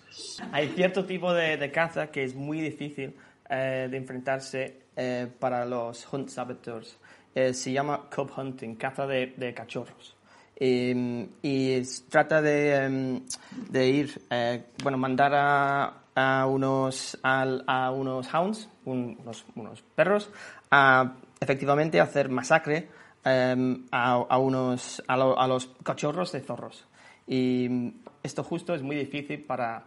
Hay 0.51 0.67
cierto 0.75 1.05
tipo 1.05 1.33
de, 1.33 1.57
de 1.57 1.71
caza 1.71 2.07
que 2.11 2.23
es 2.23 2.35
muy 2.35 2.59
difícil 2.59 3.15
eh, 3.49 3.87
de 3.89 3.97
enfrentarse 3.97 4.81
eh, 4.95 5.27
para 5.39 5.65
los 5.65 6.05
hunt 6.11 6.29
saboteurs. 6.29 6.97
Eh, 7.33 7.53
se 7.53 7.71
llama 7.71 8.09
cub 8.09 8.31
hunting, 8.35 8.75
caza 8.75 9.05
de, 9.07 9.33
de 9.37 9.53
cachorros. 9.53 10.15
Y, 10.57 11.27
y 11.41 11.81
trata 12.09 12.41
de, 12.41 12.75
em, 12.75 13.21
de 13.69 13.89
ir, 13.89 14.21
eh, 14.29 14.63
bueno, 14.81 14.97
mandar 14.97 15.33
a, 15.33 16.03
a 16.15 16.45
unos, 16.47 17.17
a, 17.23 17.43
a 17.67 17.91
unos 17.91 18.33
hounds, 18.33 18.69
un, 18.85 19.17
unos, 19.21 19.45
unos, 19.55 19.81
perros, 19.81 20.29
a 20.71 21.17
efectivamente 21.41 21.99
hacer 21.99 22.29
masacre 22.29 22.87
um, 23.25 23.87
a, 23.91 24.25
a, 24.29 24.37
unos, 24.37 25.01
a, 25.07 25.17
lo, 25.17 25.37
a, 25.37 25.47
los 25.47 25.67
cachorros 25.83 26.31
de 26.31 26.41
zorros. 26.41 26.85
Y 27.27 27.67
esto 28.23 28.43
justo 28.43 28.73
es 28.75 28.83
muy 28.83 28.95
difícil 28.95 29.43
para, 29.43 29.83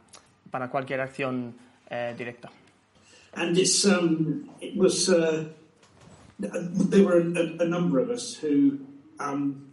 para 0.51 0.69
cualquier 0.71 1.01
acción 1.01 1.55
eh, 1.89 2.15
directa. 2.19 2.51
And 3.35 3.57
it's, 3.57 3.85
um, 3.85 4.51
it 4.61 4.77
was, 4.77 5.09
uh, 5.09 5.45
there 6.39 7.05
were 7.05 7.21
a, 7.21 7.63
a, 7.63 7.67
number 7.67 8.01
of 8.01 8.11
us 8.11 8.35
who 8.35 8.81
um, 9.21 9.71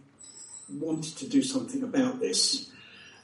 wanted 0.68 1.16
to 1.18 1.26
do 1.28 1.42
something 1.42 1.82
about 1.82 2.20
this. 2.20 2.70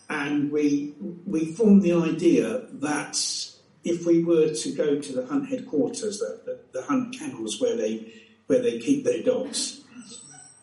And 0.08 0.50
we, 0.50 0.94
we 1.26 1.52
formed 1.54 1.82
the 1.82 1.92
idea 1.92 2.62
that 2.72 3.16
if 3.84 4.04
we 4.06 4.25
were 4.25 4.52
to 4.52 4.72
go 4.72 4.99
to 4.99 5.12
the 5.12 5.26
hunt 5.26 5.49
headquarters, 5.49 6.18
the, 6.18 6.40
the, 6.44 6.80
the 6.80 6.87
hunt 6.87 7.16
kennels 7.16 7.61
where 7.61 7.76
they, 7.76 8.12
where 8.46 8.61
they 8.61 8.78
keep 8.78 9.04
their 9.04 9.22
dogs, 9.22 9.81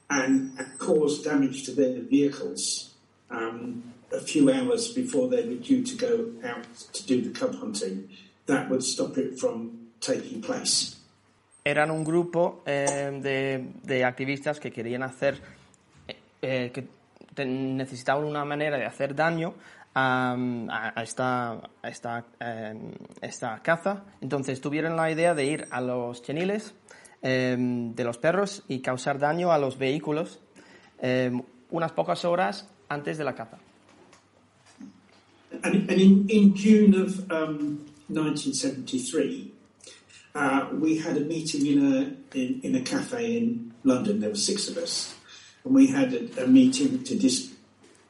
and, 0.10 0.52
cause 0.78 1.22
damage 1.24 1.66
to 1.66 1.72
their 1.72 2.02
vehicles 2.02 2.96
um, 3.30 3.84
a 4.12 4.20
few 4.20 4.50
hours 4.52 4.94
before 4.94 5.28
they 5.28 5.44
were 5.48 5.62
due 5.62 5.84
to 5.84 5.96
go 5.96 6.32
out 6.48 6.66
to 6.94 7.06
do 7.06 7.22
the 7.22 7.30
cub 7.30 7.56
hunting, 7.56 8.10
that 8.48 8.70
would 8.70 8.84
stop 8.84 9.18
it 9.18 9.40
from 9.40 9.90
taking 10.00 10.42
place. 10.42 10.96
Eran 11.64 11.92
un 11.92 12.04
grupo 12.04 12.64
eh, 12.66 13.20
de, 13.22 13.74
de, 13.84 14.04
activistas 14.04 14.60
que 14.60 14.72
querían 14.72 15.04
hacer, 15.04 15.40
eh, 16.42 16.72
que 16.74 16.88
necesitaban 17.46 18.24
una 18.24 18.44
manera 18.46 18.78
de 18.78 18.86
hacer 18.86 19.14
daño 19.14 19.54
a, 19.94 20.36
a 20.96 21.04
esta, 21.04 21.52
a 21.82 21.90
esta, 21.90 22.26
eh, 22.40 22.74
esta 23.22 23.62
caza. 23.62 24.04
Entonces 24.22 24.62
tuvieron 24.62 24.96
la 24.96 25.12
idea 25.12 25.36
de 25.36 25.46
ir 25.46 25.68
a 25.70 25.82
los 25.82 26.24
cheniles 26.24 26.74
de 27.22 28.04
los 28.04 28.18
perros 28.18 28.64
y 28.68 28.80
causar 28.80 29.20
daño 29.20 29.52
a 29.52 29.58
los 29.58 29.78
vehículos 29.78 30.40
unas 31.72 31.92
pocas 31.92 32.26
horas 32.26 32.68
antes 32.90 33.18
de 33.18 33.24
la 33.24 33.36
caza. 33.36 33.60
And, 35.64 35.90
and 35.90 36.00
in, 36.00 36.30
in 36.30 36.56
June 36.56 36.94
of 36.94 37.20
um, 37.32 37.86
1973, 38.08 39.52
uh, 40.36 40.70
we 40.74 40.98
had 40.98 41.18
a 41.18 41.22
meeting 41.22 41.66
in 41.66 41.94
a 41.94 42.38
in, 42.38 42.62
in, 42.64 42.76
a 42.76 42.82
cafe 42.82 43.38
in 43.38 43.74
London. 43.84 44.20
There 44.20 44.30
were 44.30 44.36
six 44.36 44.70
of 44.70 44.78
us, 44.78 45.16
and 45.66 45.74
we 45.74 45.88
had 45.88 46.14
a, 46.14 46.44
a 46.44 46.48
meeting 46.48 47.04
to 47.04 47.16
dis 47.18 47.52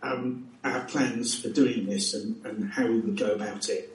um, 0.04 0.50
our 0.64 0.82
plans 0.82 1.40
for 1.40 1.50
doing 1.50 1.86
this 1.86 2.14
and, 2.14 2.46
and, 2.46 2.72
how 2.72 2.86
we 2.86 3.00
would 3.00 3.18
go 3.18 3.32
about 3.32 3.70
it. 3.70 3.89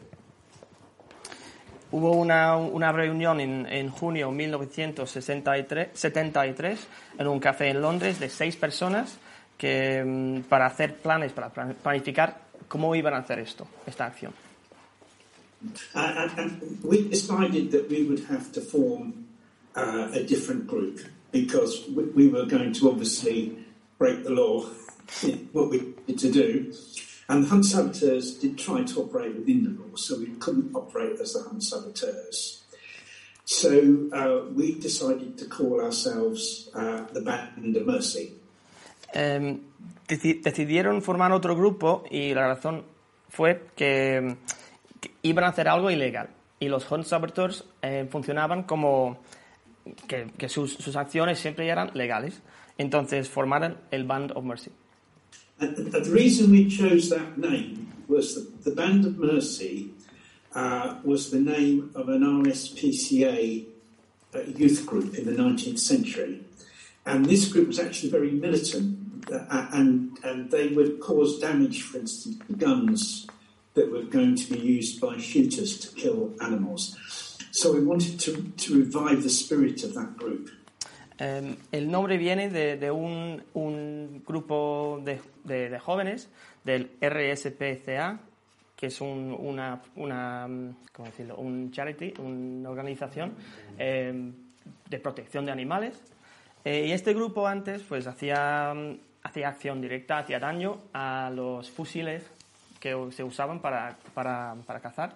Hubo 1.94 2.10
una, 2.10 2.56
una 2.56 2.90
reunión 2.90 3.38
en, 3.38 3.66
en 3.66 3.88
junio 3.88 4.26
de 4.26 4.34
1973 4.34 6.88
en 7.18 7.28
un 7.28 7.38
café 7.38 7.68
en 7.68 7.80
Londres 7.80 8.18
de 8.18 8.28
seis 8.28 8.56
personas 8.56 9.16
que, 9.56 10.02
mm, 10.04 10.40
para 10.48 10.66
hacer 10.66 10.96
planes, 10.96 11.30
para 11.30 11.50
planificar 11.50 12.40
cómo 12.66 12.96
iban 12.96 13.14
a 13.14 13.18
hacer 13.18 13.38
esto, 13.38 13.68
esta 13.86 14.06
acción. 14.06 14.32
We 16.82 17.08
decided 17.08 17.70
that 17.70 17.88
we 17.88 18.02
would 18.02 18.24
have 18.28 18.50
to 18.54 18.60
form 18.60 19.28
uh, 19.76 20.08
a 20.12 20.24
different 20.24 20.66
group 20.66 20.98
because 21.30 21.84
we, 21.94 22.06
break 23.98 24.24
the 24.24 24.30
law, 24.30 24.64
to 25.20 26.28
do. 26.28 26.72
And 27.28 27.44
the 27.44 27.48
hunt 27.48 27.64
saboteurs 27.64 28.38
did 28.38 28.58
try 28.58 28.84
to 28.84 29.00
operate 29.00 29.34
within 29.34 29.64
the 29.64 29.70
law, 29.70 29.96
so 29.96 30.18
we 30.18 30.26
couldn't 30.38 30.74
operate 30.74 31.18
as 31.20 31.32
the 31.32 31.42
hunt 31.42 31.62
saboteurs. 31.62 32.62
So 33.44 34.08
uh, 34.12 34.50
we 34.54 34.78
decided 34.78 35.38
to 35.38 35.46
call 35.46 35.80
ourselves 35.80 36.68
uh, 36.74 37.04
the 37.12 37.20
Band 37.20 37.76
of 37.76 37.86
Mercy. 37.86 38.32
Um, 39.14 39.60
decidieron 40.06 41.02
formar 41.02 41.32
otro 41.32 41.54
grupo 41.54 42.04
y 42.10 42.34
la 42.34 42.48
razón 42.48 42.84
fue 43.28 43.68
que 43.76 44.36
iban 45.22 45.44
a 45.44 45.48
hacer 45.48 45.68
algo 45.68 45.90
ilegal. 45.90 46.30
Y 46.58 46.68
los 46.68 46.90
Hunt 46.90 47.04
Saboteurs 47.04 47.64
eh, 47.82 48.06
funcionaban 48.10 48.62
como 48.62 49.18
que, 50.08 50.30
que 50.38 50.48
sus, 50.48 50.74
sus, 50.74 50.96
acciones 50.96 51.38
siempre 51.38 51.68
eran 51.68 51.90
legales. 51.94 52.40
Entonces 52.78 53.28
formaron 53.28 53.78
el 53.90 54.04
Band 54.04 54.32
of 54.34 54.44
Mercy. 54.44 54.70
And 55.60 55.76
the 55.76 56.10
reason 56.10 56.50
we 56.50 56.68
chose 56.68 57.10
that 57.10 57.38
name 57.38 57.92
was 58.08 58.34
that 58.34 58.64
the 58.64 58.72
Band 58.72 59.04
of 59.04 59.18
Mercy 59.18 59.90
uh, 60.54 60.96
was 61.04 61.30
the 61.30 61.40
name 61.40 61.90
of 61.94 62.08
an 62.08 62.22
RSPCA 62.22 63.66
uh, 64.34 64.40
youth 64.42 64.86
group 64.86 65.14
in 65.14 65.26
the 65.26 65.32
19th 65.32 65.78
century. 65.78 66.40
And 67.06 67.26
this 67.26 67.52
group 67.52 67.68
was 67.68 67.78
actually 67.78 68.10
very 68.10 68.30
militant, 68.30 69.30
uh, 69.30 69.68
and, 69.72 70.18
and 70.24 70.50
they 70.50 70.68
would 70.68 71.00
cause 71.00 71.38
damage, 71.38 71.82
for 71.82 71.98
instance, 71.98 72.38
to 72.46 72.52
guns 72.54 73.26
that 73.74 73.90
were 73.90 74.02
going 74.02 74.36
to 74.36 74.52
be 74.52 74.58
used 74.58 75.00
by 75.00 75.18
shooters 75.18 75.78
to 75.80 75.94
kill 75.94 76.32
animals. 76.40 77.38
So 77.50 77.72
we 77.72 77.84
wanted 77.84 78.18
to, 78.20 78.42
to 78.42 78.78
revive 78.78 79.22
the 79.22 79.30
spirit 79.30 79.84
of 79.84 79.94
that 79.94 80.16
group. 80.16 80.50
Um, 81.20 81.54
el 81.70 81.88
nombre 81.88 82.18
viene 82.18 82.50
de, 82.50 82.76
de 82.76 82.90
un, 82.90 83.40
un, 83.54 84.24
grupo 84.26 85.00
de, 85.04 85.20
de, 85.44 85.70
de, 85.70 85.78
jóvenes 85.78 86.28
del 86.64 86.90
RSPCA, 87.00 88.18
que 88.74 88.86
es 88.86 89.00
un, 89.00 89.36
una, 89.38 89.80
una 89.94 90.48
¿cómo 90.92 91.06
decirlo? 91.06 91.36
un 91.36 91.70
charity, 91.70 92.14
una 92.18 92.68
organización 92.68 93.34
eh, 93.78 94.32
de 94.90 94.98
protección 94.98 95.44
de 95.44 95.52
animales. 95.52 96.02
Eh, 96.64 96.86
y 96.88 96.92
este 96.92 97.14
grupo 97.14 97.46
antes 97.46 97.82
pues 97.82 98.08
hacía, 98.08 98.74
hacía 99.22 99.48
acción 99.48 99.80
directa, 99.80 100.18
hacía 100.18 100.40
daño 100.40 100.78
a 100.92 101.30
los 101.32 101.70
fusiles 101.70 102.24
que 102.80 102.96
se 103.12 103.22
usaban 103.22 103.60
para, 103.60 103.96
para, 104.14 104.56
para 104.66 104.80
cazar 104.80 105.14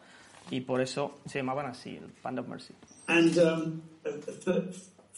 y 0.51 0.61
por 0.61 0.81
eso 0.81 1.19
se 1.27 1.41
llamaban 1.41 1.67
así, 1.67 1.97
el 1.97 2.13
Band 2.23 2.39
of 2.39 2.49
Mercy. 2.49 2.75
And 3.09 3.37
um, 3.39 3.83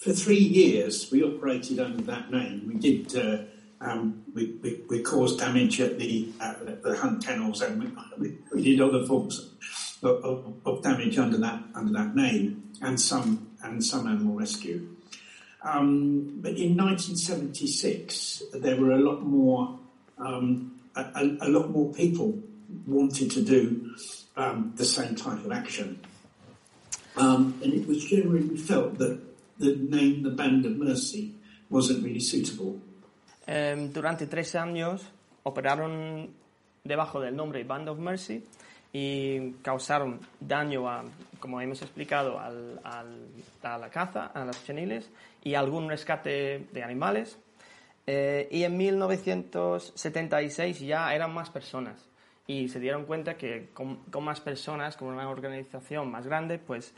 for, 0.00 0.12
three 0.12 0.38
years 0.38 1.10
we 1.10 1.22
operated 1.22 1.78
under 1.78 2.02
that 2.02 2.30
name. 2.30 2.64
We 2.66 2.74
did 2.74 3.16
uh, 3.16 3.42
um, 3.80 4.24
we, 4.34 4.58
we, 4.62 4.82
we, 4.88 5.02
caused 5.02 5.38
damage 5.38 5.80
at 5.80 5.98
the, 5.98 6.30
at 6.40 6.82
the 6.82 6.96
hunt 6.96 7.24
kennels 7.24 7.62
and 7.62 7.96
we, 8.18 8.36
we 8.52 8.62
did 8.62 8.80
other 8.80 9.06
forms 9.06 9.54
of, 10.02 10.22
of, 10.22 10.54
of, 10.66 10.82
damage 10.82 11.16
under 11.16 11.38
that 11.38 11.62
under 11.74 11.92
that 11.94 12.14
name 12.14 12.70
and 12.82 13.00
some 13.00 13.50
and 13.62 13.82
some 13.82 14.06
animal 14.06 14.34
rescue. 14.34 14.86
Um, 15.62 16.40
but 16.40 16.52
in 16.52 16.76
1976, 16.76 18.42
there 18.54 18.76
were 18.76 18.92
a 18.92 18.98
lot 18.98 19.22
more, 19.22 19.78
um, 20.18 20.80
a, 20.96 21.36
a, 21.42 21.48
lot 21.48 21.70
more 21.70 21.92
people 21.92 22.38
wanted 22.86 23.30
to 23.32 23.42
do 23.42 23.94
um, 24.36 24.72
the 24.76 24.86
same 24.86 25.16
type 25.16 25.44
of 25.44 25.52
action. 25.52 26.00
Um, 27.16 27.60
and 27.62 27.74
it 27.74 27.86
was 27.86 28.04
generally 28.04 28.56
felt 28.56 28.96
that 28.98 29.20
the 29.60 29.76
name 29.76 30.22
the 30.22 30.30
Band 30.30 30.66
of 30.66 30.76
Mercy 30.76 31.34
wasn't 31.68 32.02
really 32.02 32.20
suitable. 32.20 32.80
Um, 33.46 33.92
durante 33.92 34.26
tres 34.26 34.54
años 34.54 35.02
operaron 35.44 36.30
debajo 36.84 37.20
del 37.20 37.36
nombre 37.36 37.62
Band 37.64 37.88
of 37.88 37.98
Mercy 37.98 38.44
y 38.92 39.52
causaron 39.62 40.20
daño, 40.40 40.88
a, 40.88 41.04
como 41.38 41.60
hemos 41.60 41.80
explicado, 41.82 42.40
al, 42.40 42.80
al, 42.82 43.28
a 43.62 43.78
la 43.78 43.88
caza, 43.90 44.26
a 44.26 44.44
las 44.44 44.64
cheniles 44.64 45.08
y 45.44 45.54
algún 45.54 45.88
rescate 45.88 46.66
de 46.72 46.82
animales. 46.82 47.38
Eh, 48.06 48.48
y 48.50 48.64
en 48.64 48.76
1976 48.76 50.80
ya 50.80 51.14
eran 51.14 51.32
más 51.32 51.50
personas 51.50 52.08
y 52.46 52.68
se 52.68 52.80
dieron 52.80 53.04
cuenta 53.04 53.36
que 53.36 53.68
con, 53.72 53.96
con 54.10 54.24
más 54.24 54.40
personas, 54.40 54.96
con 54.96 55.08
una 55.08 55.28
organización 55.28 56.10
más 56.10 56.26
grande, 56.26 56.58
pues 56.58 56.92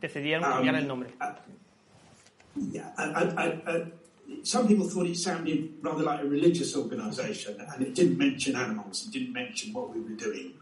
decidieron 0.00 0.44
um, 0.44 0.50
cambiar 0.50 0.76
el 0.76 0.88
nombre. 0.88 1.10
Yeah, 2.56 2.90
I, 2.96 3.04
I, 3.04 3.72
I, 3.72 3.86
some 4.42 4.66
people 4.66 4.88
thought 4.88 5.06
it 5.06 5.16
sounded 5.16 5.74
rather 5.82 6.02
like 6.02 6.20
a 6.22 6.26
religious 6.26 6.76
organisation, 6.76 7.60
and 7.60 7.82
it 7.82 7.94
didn't 7.94 8.18
mention 8.18 8.56
animals, 8.56 9.06
it 9.06 9.12
didn't 9.12 9.32
mention 9.32 9.72
what 9.72 9.94
we 9.94 10.00
were 10.00 10.16
doing. 10.16 10.54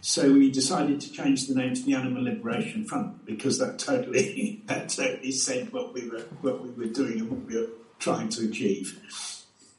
So 0.00 0.32
we 0.32 0.50
decided 0.50 1.00
to 1.00 1.12
change 1.12 1.46
the 1.46 1.54
name 1.54 1.74
to 1.74 1.82
the 1.82 1.94
Animal 1.94 2.24
Liberation 2.24 2.84
Front 2.84 3.24
because 3.24 3.58
that 3.58 3.78
totally 3.78 4.62
that 4.66 4.88
totally 4.88 5.30
said 5.30 5.72
what 5.72 5.94
we 5.94 6.08
were 6.08 6.22
what 6.40 6.62
we 6.62 6.70
were 6.70 6.92
doing 6.92 7.20
and 7.20 7.30
what 7.30 7.44
we 7.46 7.56
were 7.56 7.70
trying 7.98 8.28
to 8.30 8.48
achieve. 8.48 9.00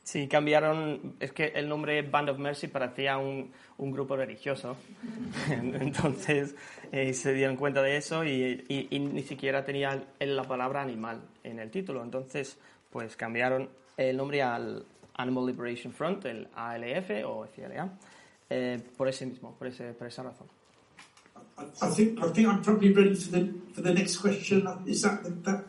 Sí, 0.04 0.28
cambiaron, 0.28 1.16
es 1.22 1.32
que 1.32 1.54
el 1.56 1.70
nombre 1.70 2.02
Band 2.02 2.30
of 2.30 2.38
Mercy 2.38 2.68
parecía 2.68 3.18
un, 3.18 3.52
un 3.78 3.92
grupo 3.92 4.18
religioso. 4.18 4.76
Entonces 5.50 6.56
eh, 6.92 7.14
se 7.14 7.34
dieron 7.34 7.56
cuenta 7.56 7.82
de 7.82 7.96
eso 7.96 8.26
y, 8.26 8.66
y, 8.68 8.88
y, 8.90 9.00
ni 9.00 9.24
siquiera 9.24 9.64
tenía 9.64 10.04
la 10.20 10.44
palabra 10.44 10.82
animal 10.82 11.22
en 11.44 11.60
el 11.60 11.72
título. 11.72 12.04
Entonces, 12.04 12.58
pues 12.92 13.16
cambiaron 13.16 13.70
el 13.96 14.18
nombre 14.18 14.42
al 14.42 14.86
Animal 15.16 15.46
Liberation 15.46 15.94
Front, 15.94 16.26
el 16.26 16.48
ALF 16.54 17.10
o 17.26 17.46
FLA, 17.46 17.90
eh, 18.50 18.82
por 18.98 19.08
ese 19.08 19.26
mismo, 19.26 19.56
por, 19.58 19.68
ese, 19.68 19.94
por 19.94 20.08
esa 20.08 20.24
razón. 20.24 20.48
I 21.58 21.90
think, 21.96 22.20
I 22.20 22.30
think 22.34 22.48
I'm 22.48 22.62
probably 22.62 22.92
ready 22.92 23.16
for 23.16 23.32
the, 23.32 23.54
for 23.74 23.82
the 23.82 23.94
next 23.94 24.18
question. 24.18 24.68
Is 24.86 25.04
that, 25.04 25.24
that, 25.44 25.64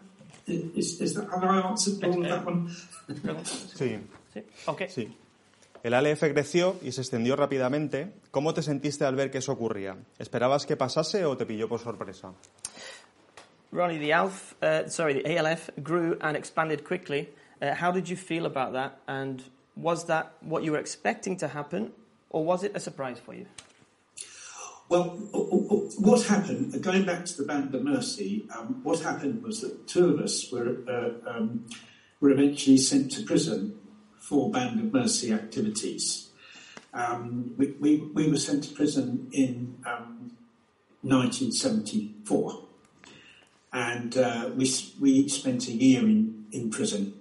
is, 0.46 1.00
is 1.00 1.14
that, 1.14 1.28
have 1.30 1.44
I 1.44 1.60
answered 1.60 2.02
all 2.02 2.20
of 2.20 2.28
that 2.28 2.44
one? 2.44 2.68
Sí. 3.44 4.00
Sí. 4.34 4.42
Okay. 4.66 4.88
sí. 4.88 5.16
El 5.84 5.92
ALF 5.92 6.20
creció 6.20 6.76
y 6.82 6.92
se 6.92 7.02
extendió 7.02 7.36
rápidamente. 7.36 8.10
¿Cómo 8.30 8.54
te 8.54 8.62
sentiste 8.62 9.04
al 9.04 9.16
ver 9.16 9.30
que 9.30 9.38
eso 9.38 9.52
ocurría? 9.52 9.96
¿Esperabas 10.18 10.64
que 10.64 10.76
pasase 10.76 11.26
o 11.26 11.36
te 11.36 11.44
pilló 11.44 11.68
por 11.68 11.78
sorpresa? 11.78 12.32
Ronnie, 13.70 13.98
the 13.98 14.14
ALF, 14.14 14.54
uh, 14.62 14.88
sorry, 14.88 15.20
the 15.20 15.38
ALF 15.38 15.68
grew 15.82 16.16
and 16.22 16.36
expanded 16.36 16.84
quickly. 16.84 17.28
Uh, 17.60 17.74
how 17.74 17.92
did 17.92 18.08
you 18.08 18.16
feel 18.16 18.46
about 18.46 18.72
that? 18.72 18.98
And 19.06 19.42
was 19.76 20.06
that 20.06 20.32
what 20.40 20.62
you 20.62 20.72
were 20.72 20.80
expecting 20.80 21.36
to 21.38 21.48
happen, 21.48 21.92
or 22.30 22.44
was 22.44 22.62
it 22.64 22.72
a 22.74 22.80
surprise 22.80 23.18
for 23.18 23.34
you? 23.34 23.46
Well, 24.88 25.18
what 25.98 26.22
happened, 26.22 26.80
going 26.82 27.04
back 27.04 27.26
to 27.26 27.36
the 27.36 27.44
Band 27.44 27.74
of 27.74 27.82
Mercy, 27.82 28.46
um, 28.56 28.80
what 28.84 29.00
happened 29.00 29.42
was 29.42 29.60
that 29.60 29.86
two 29.86 30.14
of 30.14 30.20
us 30.20 30.50
were, 30.52 30.78
uh, 30.88 31.30
um, 31.30 31.66
were 32.20 32.30
eventually 32.30 32.76
sent 32.76 33.12
to 33.12 33.22
prison 33.22 33.78
for 34.24 34.50
Band 34.50 34.80
of 34.80 34.92
Mercy 34.92 35.32
activities. 35.32 36.30
Um, 36.94 37.54
we, 37.58 37.74
we, 37.78 37.98
we, 38.14 38.30
were 38.30 38.38
sent 38.38 38.64
to 38.64 38.74
prison 38.74 39.28
in 39.32 39.76
1974, 41.02 42.50
um, 42.50 42.66
and 43.72 44.16
uh, 44.16 44.48
we, 44.56 44.74
we 44.98 45.28
spent 45.28 45.68
a 45.68 45.72
year 45.72 46.00
in, 46.00 46.46
in 46.52 46.70
prison. 46.70 47.12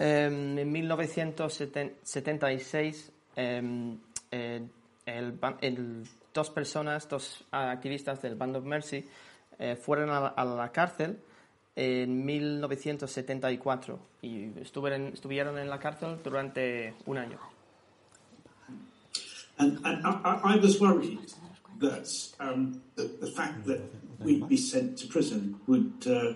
Um, 0.00 0.58
en 0.58 0.72
1976, 0.72 3.12
um, 3.36 4.00
el, 4.32 4.68
el, 5.60 6.04
dos 6.34 6.50
personas, 6.50 7.08
dos 7.08 7.44
activistas 7.52 8.20
del 8.22 8.34
Band 8.34 8.56
of 8.56 8.64
Mercy, 8.64 9.04
eh, 9.58 9.76
fueron 9.76 10.10
a, 10.10 10.26
a 10.28 10.44
la 10.44 10.72
cárcel 10.72 11.20
en 11.78 12.26
1974 12.26 14.00
y 14.20 14.46
estuvieron, 14.60 15.06
estuvieron 15.14 15.58
en 15.58 15.70
la 15.70 15.78
cárcel 15.78 16.18
durante 16.24 16.94
un 17.06 17.18
año. 17.18 17.38
And, 19.58 19.78
and 19.84 20.04
I, 20.04 20.54
I, 20.54 20.56
was 20.56 20.80
worried 20.80 21.18
that 21.78 22.08
um, 22.40 22.80
the, 22.96 23.04
the, 23.20 23.26
fact 23.28 23.64
that 23.66 23.80
we'd 24.20 24.48
be 24.48 24.56
sent 24.56 24.98
to 24.98 25.08
prison 25.08 25.58
would 25.66 26.06
uh, 26.06 26.34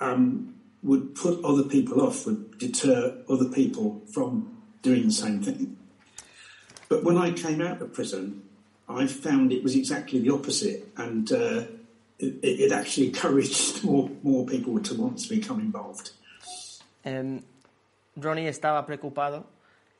um, 0.00 0.54
would 0.82 1.14
put 1.14 1.42
other 1.42 1.62
people 1.62 2.02
off, 2.02 2.26
would 2.26 2.58
deter 2.58 3.16
other 3.30 3.46
people 3.46 4.02
from 4.12 4.58
doing 4.82 5.06
the 5.06 5.12
same 5.12 5.42
thing. 5.42 5.78
But 6.90 7.02
when 7.02 7.16
I 7.16 7.32
came 7.32 7.62
out 7.62 7.80
of 7.80 7.94
prison, 7.94 8.42
I 8.90 9.06
found 9.06 9.50
it 9.50 9.62
was 9.62 9.74
exactly 9.74 10.18
the 10.18 10.34
opposite, 10.34 10.86
and 10.98 11.32
uh, 11.32 11.64
it, 12.18 12.38
it 12.42 12.72
actually 12.72 13.06
encouraged 13.12 13.84
more, 13.84 14.46
people 14.46 14.80
to 14.80 14.94
want 14.94 15.18
to 15.18 15.28
become 15.28 15.60
involved. 15.60 16.12
Um, 17.04 17.42
Ronnie 18.16 18.48
estaba 18.48 18.86
preocupado 18.86 19.46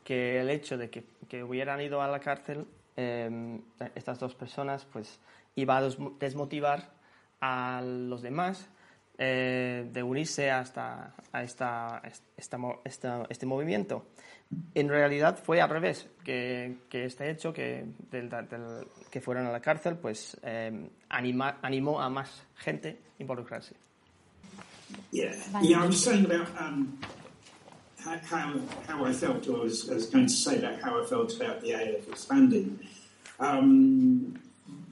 que 0.04 0.40
el 0.40 0.50
hecho 0.50 0.76
de 0.78 0.90
que, 0.90 1.04
que 1.28 1.42
hubieran 1.42 1.80
ido 1.80 2.00
a 2.00 2.08
la 2.08 2.20
cárcel 2.20 2.66
um, 2.96 3.60
estas 3.94 4.18
dos 4.18 4.34
personas 4.34 4.84
pues 4.84 5.18
iba 5.56 5.78
a 5.78 5.82
desmotivar 6.20 6.90
a 7.40 7.82
los 7.82 8.22
demás 8.22 8.68
eh, 9.18 9.88
de 9.92 10.02
unirse 10.02 10.50
hasta 10.50 11.14
a 11.32 11.42
esta, 11.42 12.02
este 12.36 13.46
movimiento. 13.46 14.06
En 14.74 14.88
realidad 14.88 15.42
fue 15.42 15.60
al 15.60 15.68
revés, 15.68 16.06
que, 16.22 16.76
que 16.88 17.06
este 17.06 17.30
hecho 17.30 17.52
que, 17.52 17.84
del, 18.10 18.28
del, 18.28 18.86
que 19.10 19.20
fueron 19.20 19.46
a 19.46 19.52
la 19.52 19.60
cárcel 19.60 19.96
pues 19.96 20.36
eh, 20.42 20.90
anima, 21.08 21.58
animó 21.62 22.00
a 22.00 22.08
más 22.08 22.42
gente 22.56 23.00
a 23.18 23.22
involucrarse. 23.22 23.74
Yeah, 25.10 25.34
yeah 25.62 25.82
I 25.82 25.86
was 25.86 26.00
saying 26.00 26.24
about 26.26 26.48
um, 26.60 26.98
how, 28.04 28.52
how 28.86 29.04
I 29.04 29.12
felt, 29.12 29.48
or 29.48 29.60
I 29.60 29.62
was, 29.64 29.90
I 29.90 29.94
was, 29.94 30.06
going 30.06 30.26
to 30.26 30.32
say 30.32 30.58
about 30.58 30.80
how 30.80 31.00
I 31.00 31.06
felt 31.06 31.34
about 31.34 31.60
the 31.62 31.72
AF 31.72 32.06
expanding. 32.08 32.78
Um, 33.40 34.38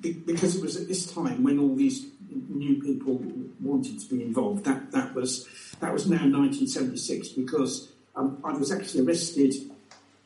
because 0.01 0.57
it 0.57 0.63
was 0.63 0.77
at 0.77 0.89
this 0.89 1.07
time 1.07 1.45
when 1.45 1.59
all 1.61 1.77
these 1.77 2.07
new 2.49 2.83
people 2.83 3.23
wanted 3.61 4.01
to 4.01 4.07
be 4.15 4.23
involved. 4.23 4.65
That 4.65 4.91
that 4.93 5.15
was 5.15 5.47
that 5.81 5.93
was 5.93 6.09
now 6.09 6.17
1976 6.17 7.29
because 7.29 7.92
um, 8.15 8.39
I 8.45 8.53
was 8.53 8.71
actually 8.71 9.07
arrested 9.07 9.55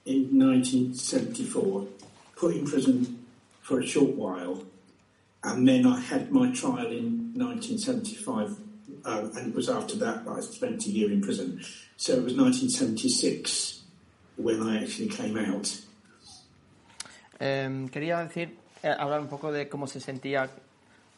in 0.05 0.39
1974, 0.39 1.87
put 2.37 2.55
in 2.55 2.67
prison 2.67 3.27
for 3.63 3.81
a 3.81 3.87
short 3.87 4.15
while, 4.15 4.65
and 5.43 5.67
then 5.67 5.87
I 5.87 6.01
had 6.01 6.33
my 6.33 6.53
trial 6.53 6.87
in 6.87 7.33
1975, 7.35 8.57
uh, 9.05 9.29
and 9.37 9.49
it 9.49 9.55
was 9.55 9.69
after 9.69 9.97
that 9.97 10.25
that 10.25 10.31
I 10.31 10.41
spent 10.41 10.87
a 10.87 10.91
year 10.91 11.11
in 11.11 11.21
prison. 11.21 11.61
So 11.97 12.13
it 12.15 12.25
was 12.25 12.35
1976 12.35 13.83
when 14.37 14.63
I 14.63 14.83
actually 14.83 15.09
came 15.09 15.37
out. 15.37 15.81
Um, 17.39 17.89
quería 17.89 18.19
decir, 18.27 18.57
eh, 18.83 18.95
hablar 18.99 19.21
un 19.21 19.29
poco 19.29 19.53
de 19.53 19.69
cómo 19.69 19.87
se 19.87 20.01
sentía 20.01 20.49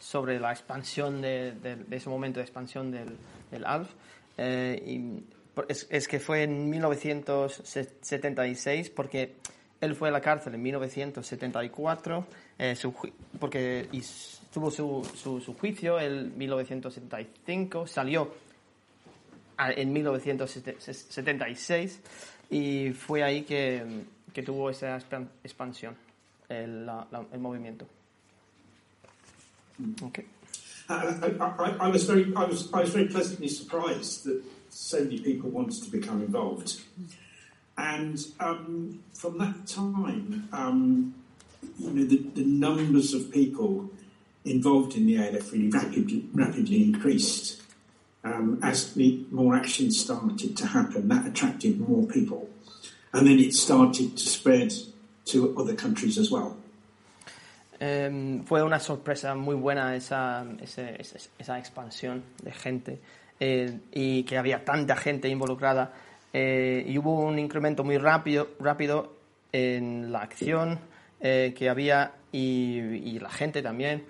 sobre 0.01 0.39
la 0.41 0.53
expansión 0.53 1.21
de, 1.21 1.53
de, 1.53 1.77
de 1.77 1.97
ese 1.97 2.09
momento 2.09 2.41
de 2.41 2.45
expansión 2.45 2.91
del, 2.91 3.17
del 3.51 3.65
ALF. 3.65 3.89
Eh, 4.37 4.83
y 4.87 5.23
es, 5.69 5.87
es, 5.91 6.09
que 6.09 6.21
fue 6.21 6.45
en 6.45 6.71
1976 6.71 8.91
porque 8.91 9.35
él 9.81 9.95
fue 9.95 10.09
a 10.09 10.13
la 10.13 10.21
cárcel 10.21 10.55
en 10.55 10.63
1974 10.63 12.27
eh, 12.59 12.77
su, 12.77 12.95
porque 13.39 13.89
y 13.93 14.03
tuvo 14.53 14.71
su, 14.71 15.09
su, 15.15 15.41
su, 15.41 15.55
juicio 15.55 15.99
en 16.01 16.37
1975, 16.37 17.87
salió 17.87 18.35
en 19.59 19.93
1976 19.93 22.01
y 22.51 22.91
fue 22.93 23.23
ahí 23.23 23.43
que, 23.43 23.85
que 24.33 24.43
tuvo 24.43 24.71
esa 24.71 24.99
expansión 25.45 25.95
el, 26.49 26.87
la, 26.87 27.07
la, 27.11 27.27
el 27.33 27.41
movimiento. 27.41 27.87
Okay. 30.03 30.25
Uh, 30.89 30.95
I, 30.95 31.31
I, 31.39 31.87
I, 31.87 31.89
was 31.89 32.05
very, 32.05 32.33
I 32.35 32.45
was, 32.45 32.73
I 32.73 32.81
was 32.81 32.91
very 32.91 33.07
pleasantly 33.07 33.49
surprised 33.49 34.25
that 34.25 34.43
so 34.71 35.05
many 35.05 35.21
people 35.21 35.51
wanted 35.51 35.83
to 35.83 35.91
become 35.91 36.23
involved, 36.23 36.81
and 37.77 38.19
um, 38.41 39.01
from 39.15 39.39
that 39.39 39.67
time, 39.67 40.49
um, 40.53 41.15
you 41.79 41.91
know, 41.91 42.05
the, 42.05 42.19
the, 42.35 42.45
numbers 42.45 43.15
of 43.15 43.31
people 43.31 43.91
involved 44.45 44.97
in 44.97 45.07
the 45.07 45.19
ALF 45.19 45.53
really 45.53 45.69
rapidly, 45.69 46.25
rapidly 46.33 46.83
increased. 46.83 47.63
Um, 48.25 48.59
as 48.63 48.95
the 48.95 49.25
more 49.31 49.55
action 49.55 49.93
started 49.93 50.57
to 50.57 50.67
happen, 50.67 51.09
that 51.09 51.27
attracted 51.27 51.81
more 51.81 52.05
people. 52.07 52.49
And 53.13 53.27
then 53.27 53.39
it 53.39 53.55
started 53.55 54.17
to 54.17 54.27
spread 54.27 54.75
to 55.27 55.57
other 55.59 55.75
countries 55.75 56.19
as 56.19 56.31
well. 56.31 56.57
Fue 57.79 58.63
una 58.63 58.81
sorpresa 58.81 59.37
muy 59.37 59.55
buena 59.55 59.95
esa, 59.95 60.45
esa, 60.61 60.91
esa 61.39 61.59
expansión 61.59 62.23
de 62.43 62.51
gente 62.51 62.99
eh, 63.41 63.79
y 63.93 64.25
que 64.25 64.37
había 64.39 64.65
tanta 64.65 64.97
gente 64.97 65.29
involucrada 65.29 65.93
eh, 66.33 66.85
y 66.87 66.99
hubo 66.99 67.21
un 67.21 67.39
incremento 67.39 67.85
muy 67.85 67.99
rápido, 67.99 68.49
rápido 68.59 69.15
en 69.53 70.13
la 70.13 70.21
acción 70.21 70.79
eh, 71.21 71.55
que 71.57 71.69
había 71.69 72.15
y, 72.33 72.79
y, 72.79 73.19
la 73.19 73.31
gente 73.31 73.63
también 73.63 74.05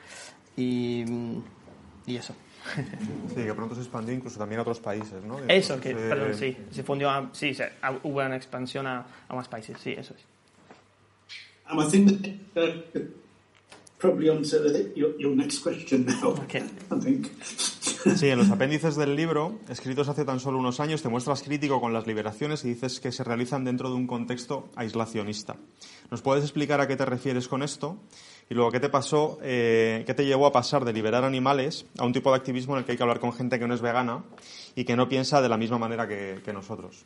y, 0.56 1.04
y 2.06 2.16
eso. 2.16 2.34
Sí, 3.34 3.44
que 3.44 3.54
pronto 3.54 3.74
se 3.74 3.82
expandió 3.82 4.14
incluso 4.14 4.38
también 4.38 4.58
a 4.58 4.62
otros 4.62 4.80
países, 4.80 5.22
¿no? 5.24 5.38
Eso, 5.48 5.80
que, 5.80 5.90
eh... 5.90 5.94
perdón, 5.94 6.34
sí, 6.34 6.56
se 6.70 6.82
fundió, 6.82 7.08
a, 7.08 7.30
sí, 7.32 7.54
se, 7.54 7.64
a, 7.80 7.92
hubo 8.02 8.18
una 8.18 8.36
expansión 8.36 8.86
a, 8.86 9.06
a, 9.28 9.34
más 9.34 9.48
países, 9.48 9.78
sí, 9.80 9.92
eso 9.92 10.14
es. 10.14 10.24
Um, 11.70 11.80
I 11.80 11.84
think 11.84 12.08
that, 12.54 12.96
uh, 12.96 13.00
probably 13.98 14.28
on 14.30 14.42
to 14.42 14.58
the, 14.58 14.92
your, 14.96 15.14
your 15.20 15.36
next 15.36 15.58
question 15.60 16.06
now, 16.06 16.30
okay. 16.44 16.64
I 16.90 16.98
think. 16.98 17.30
Sí, 18.16 18.28
en 18.28 18.38
los 18.38 18.50
apéndices 18.50 18.96
del 18.96 19.16
libro, 19.16 19.58
escritos 19.68 20.08
hace 20.08 20.24
tan 20.24 20.38
solo 20.40 20.58
unos 20.58 20.78
años, 20.78 21.02
te 21.02 21.08
muestras 21.08 21.42
crítico 21.42 21.80
con 21.80 21.92
las 21.92 22.06
liberaciones 22.06 22.64
y 22.64 22.68
dices 22.68 23.00
que 23.00 23.10
se 23.10 23.24
realizan 23.24 23.64
dentro 23.64 23.88
de 23.88 23.96
un 23.96 24.06
contexto 24.06 24.68
aislacionista. 24.76 25.56
¿Nos 26.10 26.22
puedes 26.22 26.44
explicar 26.44 26.80
a 26.80 26.86
qué 26.86 26.96
te 26.96 27.04
refieres 27.04 27.48
con 27.48 27.62
esto? 27.62 27.98
Y 28.48 28.54
luego, 28.54 28.70
¿qué 28.70 28.80
te 28.80 28.88
pasó, 28.88 29.38
eh, 29.42 30.04
qué 30.06 30.14
te 30.14 30.24
llevó 30.24 30.46
a 30.46 30.52
pasar 30.52 30.84
de 30.84 30.92
liberar 30.92 31.24
animales 31.24 31.86
a 31.98 32.04
un 32.04 32.12
tipo 32.12 32.30
de 32.30 32.36
activismo 32.36 32.74
en 32.74 32.80
el 32.80 32.84
que 32.84 32.92
hay 32.92 32.96
que 32.96 33.02
hablar 33.02 33.20
con 33.20 33.32
gente 33.32 33.58
que 33.58 33.66
no 33.66 33.74
es 33.74 33.80
vegana 33.80 34.24
y 34.74 34.84
que 34.84 34.96
no 34.96 35.08
piensa 35.08 35.42
de 35.42 35.48
la 35.48 35.56
misma 35.56 35.78
manera 35.78 36.06
que, 36.06 36.40
que 36.44 36.52
nosotros? 36.52 37.04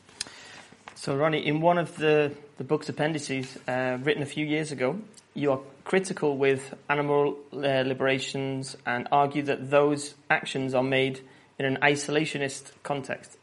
So, 0.95 1.17
Ronnie, 1.17 1.45
in 1.45 1.61
one 1.61 1.79
of 1.79 1.97
the, 1.97 2.33
the 2.59 2.65
book's 2.65 2.89
appendices, 2.89 3.59
uh, 3.67 3.99
written 4.03 4.23
a 4.23 4.27
few 4.27 4.47
years 4.47 4.73
ago, 4.73 5.01
you 5.35 5.51
are 5.53 5.61
critical 5.85 6.37
with 6.37 6.75
animal 6.89 7.39
uh, 7.53 7.59
liberations 7.59 8.77
and 8.87 9.09
argue 9.11 9.43
that 9.45 9.71
those 9.71 10.15
actions 10.31 10.75
are 10.75 10.83
made 10.83 11.21
in 11.59 11.65
an 11.65 11.79
isolationist 11.83 12.73
context. 12.83 13.37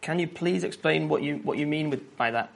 Can 0.00 0.18
you 0.18 0.26
please 0.26 0.64
explain 0.64 1.08
what 1.08 1.22
you, 1.22 1.36
what 1.36 1.56
you 1.56 1.66
mean 1.66 1.90
with, 1.90 2.16
by 2.16 2.30
that? 2.30 2.52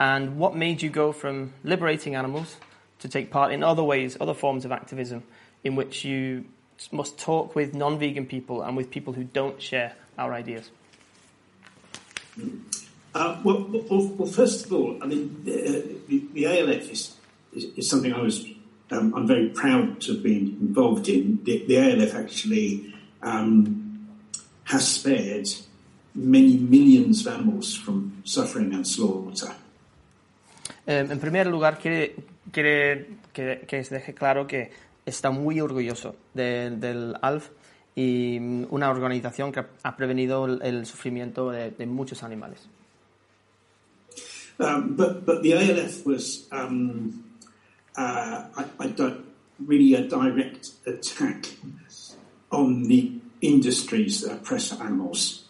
And 0.00 0.36
what 0.36 0.56
made 0.56 0.82
you 0.82 0.90
go 0.90 1.12
from 1.12 1.52
liberating 1.62 2.14
animals 2.14 2.56
to 3.00 3.08
take 3.08 3.30
part 3.30 3.52
in 3.52 3.62
other 3.62 3.84
ways, 3.84 4.16
other 4.20 4.34
forms 4.34 4.64
of 4.64 4.72
activism, 4.72 5.22
in 5.62 5.76
which 5.76 6.04
you 6.04 6.44
must 6.90 7.18
talk 7.18 7.54
with 7.54 7.74
non 7.74 7.98
vegan 7.98 8.26
people 8.26 8.62
and 8.62 8.76
with 8.76 8.90
people 8.90 9.12
who 9.12 9.24
don't 9.24 9.60
share 9.60 9.94
our 10.18 10.32
ideas? 10.32 10.70
Uh, 13.14 13.38
well, 13.44 13.66
well, 13.90 14.26
first 14.26 14.66
of 14.66 14.72
all, 14.72 14.98
I 15.02 15.06
mean, 15.06 15.42
the 15.44 16.46
ALF 16.46 16.90
is, 16.90 17.16
something 17.80 18.12
um, 18.90 19.14
I'm 19.14 19.26
very 19.26 19.48
proud 19.48 20.00
to 20.02 20.14
have 20.14 20.22
been 20.22 20.56
involved 20.60 21.08
in. 21.08 21.40
The, 21.44 21.78
ALF 21.78 22.14
actually 22.14 22.94
um, 23.22 24.08
has 24.64 24.88
spared 24.88 25.48
many 26.14 26.56
millions 26.56 27.26
of 27.26 27.34
animals 27.34 27.74
from 27.74 28.22
suffering 28.24 28.72
and 28.72 28.86
slaughter. 28.86 29.54
Um, 30.86 31.12
en 31.12 31.20
primer 31.20 31.46
lugar, 31.46 31.78
que, 31.78 32.14
se 33.32 33.94
deje 33.94 34.14
claro 34.14 34.46
que 34.46 34.70
está 35.04 35.30
muy 35.30 35.60
orgulloso 35.60 36.16
de, 36.32 36.70
del 36.70 37.14
ALF 37.20 37.50
y 37.94 38.38
una 38.70 38.90
organización 38.90 39.52
que 39.52 39.64
ha 39.82 39.96
prevenido 39.96 40.46
el, 40.46 40.86
sufrimiento 40.86 41.50
de 41.50 41.86
muchos 41.86 42.22
animales. 42.22 42.68
Um, 44.62 44.94
but 44.94 45.26
but 45.26 45.42
the 45.42 45.54
ALF 45.54 46.06
was 46.06 46.46
um, 46.52 47.24
uh, 47.96 48.44
I, 48.56 48.64
I 48.78 48.86
don't 48.88 49.24
really 49.58 49.94
a 49.94 50.02
direct 50.06 50.70
attack 50.86 51.48
on 52.50 52.84
the 52.84 53.12
industries 53.40 54.22
that 54.22 54.32
oppress 54.32 54.72
animals. 54.72 55.44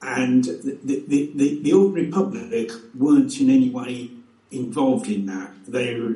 And 0.00 0.44
the, 0.44 0.78
the, 0.84 1.32
the, 1.34 1.60
the, 1.62 1.72
ordinary 1.72 2.08
public 2.08 2.70
weren't 2.94 3.40
in 3.40 3.50
any 3.50 3.68
way 3.68 4.10
involved 4.52 5.08
in 5.08 5.26
that. 5.26 5.50
They 5.66 5.98
were, 5.98 6.14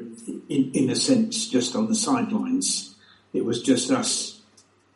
in, 0.48 0.70
in 0.72 0.88
a 0.88 0.94
sense, 0.94 1.48
just 1.48 1.74
on 1.74 1.88
the 1.88 1.94
sidelines. 1.96 2.94
It 3.32 3.44
was 3.44 3.60
just 3.60 3.90
us 3.90 4.40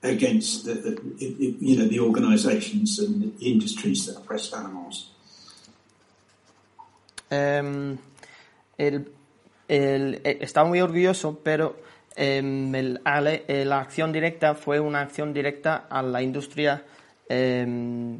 against 0.02 0.66
the, 0.66 0.74
the 0.74 1.56
you 1.58 1.76
know 1.78 1.86
the 1.86 1.98
organisations 1.98 2.98
and 2.98 3.36
the 3.38 3.50
industries 3.50 4.06
that 4.06 4.18
oppress 4.18 4.52
animals. 4.52 5.10
Um, 7.30 7.96
el, 8.78 9.12
el, 9.68 10.20
estaba 10.24 10.68
muy 10.68 10.80
orgulloso, 10.80 11.40
pero 11.42 11.76
um, 12.16 12.74
el, 12.74 13.00
la 13.04 13.80
acción 13.80 14.12
directa 14.12 14.54
fue 14.54 14.80
una 14.80 15.00
acción 15.00 15.32
directa 15.32 15.86
a 15.88 16.02
la 16.02 16.22
industria, 16.22 16.84
eh, 17.28 18.18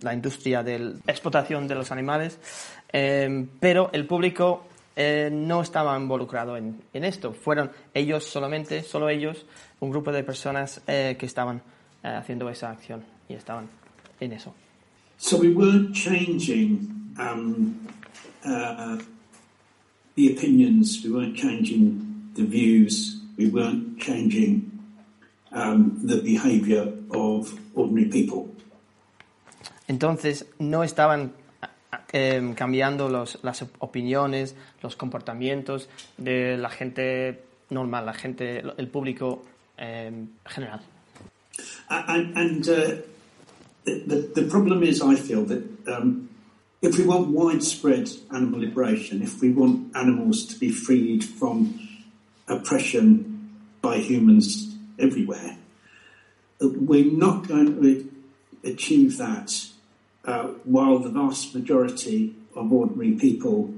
la 0.00 0.14
industria 0.14 0.62
de 0.62 0.78
la 0.78 0.92
explotación 1.06 1.66
de 1.66 1.74
los 1.74 1.90
animales, 1.90 2.38
pero 3.60 3.90
el 3.92 4.06
público 4.06 4.66
eh, 4.94 5.30
no 5.32 5.62
estaba 5.62 5.96
involucrado 5.98 6.56
en, 6.56 6.82
en, 6.92 7.04
esto. 7.04 7.32
Fueron 7.32 7.70
ellos 7.94 8.24
solamente, 8.24 8.82
solo 8.82 9.08
ellos, 9.08 9.46
un 9.80 9.90
grupo 9.90 10.12
de 10.12 10.22
personas 10.22 10.82
eh, 10.86 11.16
que 11.18 11.24
estaban 11.24 11.62
eh, 12.02 12.08
haciendo 12.08 12.50
esa 12.50 12.70
acción 12.70 13.02
y 13.26 13.34
estaban 13.34 13.68
en 14.20 14.32
eso. 14.32 14.54
So 15.16 15.38
we 15.38 15.48
weren't 15.48 15.94
changing 15.94 17.14
um, 17.18 17.74
uh, 18.44 18.98
the 20.14 20.32
opinions, 20.32 21.02
we 21.04 21.10
weren't 21.10 21.36
changing 21.36 22.30
the 22.34 22.44
views, 22.44 23.20
we 23.36 23.48
weren't 23.48 23.98
changing 23.98 24.70
um, 25.52 25.98
the 26.02 26.16
behavior 26.22 26.92
of 27.10 27.58
ordinary 27.74 28.08
people. 28.08 28.48
Entonces, 29.88 30.46
no 30.58 30.82
estaban 30.84 31.32
eh, 32.12 32.54
cambiando 32.56 33.08
los, 33.08 33.38
las 33.42 33.64
opiniones, 33.78 34.54
los 34.82 34.96
comportamientos 34.96 35.88
de 36.16 36.56
la 36.56 36.70
gente 36.70 37.42
normal, 37.70 38.06
la 38.06 38.14
gente, 38.14 38.62
el 38.76 38.88
público 38.88 39.44
eh, 39.76 40.10
general. 40.46 40.80
And, 41.88 42.36
and 42.36 42.68
uh, 42.68 42.96
the, 43.84 44.30
the 44.34 44.42
problem 44.48 44.82
is, 44.82 45.02
I 45.02 45.16
feel 45.16 45.44
that 45.46 45.62
um, 45.88 46.28
if 46.82 46.98
we 46.98 47.04
want 47.04 47.28
widespread 47.28 48.10
animal 48.34 48.60
liberation, 48.60 49.22
if 49.22 49.40
we 49.40 49.50
want 49.50 49.96
animals 49.96 50.44
to 50.46 50.58
be 50.58 50.70
freed 50.70 51.24
from 51.24 51.78
oppression 52.48 53.56
by 53.80 53.98
humans 53.98 54.74
everywhere, 54.98 55.56
we're 56.60 57.10
not 57.10 57.46
going 57.46 57.80
to 57.80 58.10
achieve 58.64 59.16
that 59.18 59.68
uh, 60.24 60.48
while 60.64 60.98
the 60.98 61.08
vast 61.08 61.54
majority 61.54 62.34
of 62.54 62.72
ordinary 62.72 63.12
people 63.12 63.72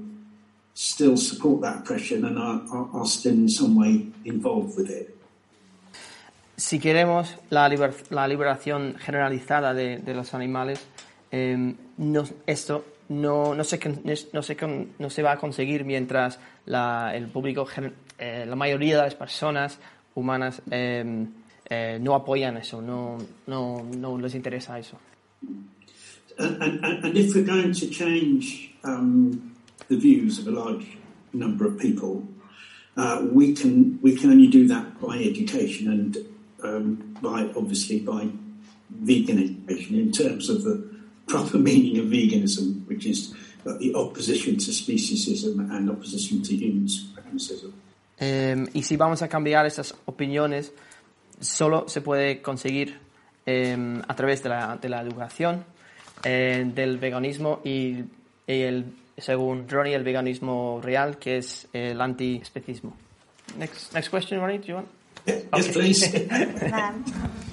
still 0.73 1.15
support 1.15 1.61
that 1.61 1.77
oppression 1.77 2.25
and 2.25 2.37
are, 2.37 2.61
are, 2.71 2.89
are 2.93 3.05
still 3.05 3.33
in 3.33 3.49
some 3.49 3.75
way 3.75 4.07
involved 4.25 4.75
with 4.75 4.89
it. 4.89 5.11
Si 6.57 6.79
queremos 6.79 7.27
la, 7.49 7.67
liber, 7.67 7.93
la 8.09 8.27
liberación 8.27 8.95
generalizada 8.95 9.73
de, 9.73 9.97
de 9.97 10.13
los 10.13 10.33
animales, 10.33 10.79
eh, 11.31 11.75
esto 12.47 12.85
no, 13.09 13.53
no, 13.53 13.63
se, 13.63 13.79
no, 14.33 14.41
no 14.99 15.09
se 15.09 15.21
va 15.21 15.31
a 15.31 15.37
conseguir 15.37 15.85
mientras 15.85 16.39
la, 16.65 17.15
el 17.15 17.27
público, 17.27 17.67
eh, 18.17 18.45
la 18.47 18.55
mayoría 18.55 18.97
de 18.97 19.03
las 19.03 19.15
personas 19.15 19.79
humanas 20.15 20.61
eh, 20.71 21.25
eh, 21.69 21.99
no 22.01 22.15
apoyan 22.15 22.57
eso, 22.57 22.81
no, 22.81 23.17
no, 23.47 23.83
no 23.97 24.17
les 24.17 24.35
interesa 24.35 24.79
eso. 24.79 24.97
And 26.37 27.17
if 27.17 27.33
we're 27.33 27.45
going 27.45 27.73
to 27.73 27.87
change 27.87 28.71
um, 28.83 29.55
the 29.87 29.95
views 29.95 30.37
of 30.37 30.47
a 30.47 30.51
large 30.51 30.97
number 31.31 31.65
of 31.65 31.77
people, 31.79 32.23
uh, 32.97 33.21
we 33.31 33.53
can 33.53 33.99
we 34.01 34.15
can 34.15 34.31
only 34.31 34.47
do 34.47 34.67
that 34.67 34.99
by 34.99 35.17
education 35.17 35.89
and 35.89 36.17
um, 36.61 37.15
by 37.21 37.49
obviously 37.55 37.99
by 37.99 38.27
vegan 38.89 39.39
education 39.39 39.97
in 39.97 40.11
terms 40.11 40.49
of 40.49 40.63
the 40.63 40.94
proper 41.27 41.57
meaning 41.57 41.99
of 41.99 42.05
veganism, 42.05 42.85
which 42.87 43.05
is 43.05 43.33
the 43.65 43.93
opposition 43.95 44.57
to 44.57 44.71
speciesism 44.71 45.71
and 45.71 45.89
opposition 45.89 46.41
to 46.41 46.55
human 46.55 46.87
supremacism. 46.87 47.73
Um, 48.17 48.69
y 48.73 48.83
si 48.83 48.95
vamos 48.95 49.21
a 49.21 49.27
cambiar 49.27 49.65
esas 49.65 49.93
opiniones, 50.05 50.71
solo 51.39 51.89
se 51.89 52.01
puede 52.01 52.41
conseguir 52.41 52.97
um, 53.45 54.01
a 54.07 54.15
través 54.15 54.41
de 54.41 54.49
la, 54.49 54.77
de 54.77 54.87
la 54.87 55.01
educación, 55.01 55.65
eh, 56.23 56.63
del 56.73 56.97
veganismo 56.97 57.59
y, 57.63 58.05
y, 58.47 58.61
el, 58.61 58.85
según 59.17 59.67
Ronnie, 59.67 59.95
el 59.95 60.03
veganismo 60.03 60.79
real, 60.81 61.17
que 61.17 61.37
es 61.37 61.67
el 61.73 61.99
antiespecismo. 61.99 62.95
Next, 63.57 63.93
next 63.93 64.09
question, 64.09 64.39
Ronnie, 64.39 64.59
do 64.59 64.67
you 64.67 64.75
want? 64.75 64.87
Yes, 65.25 65.67
please. 65.69 66.09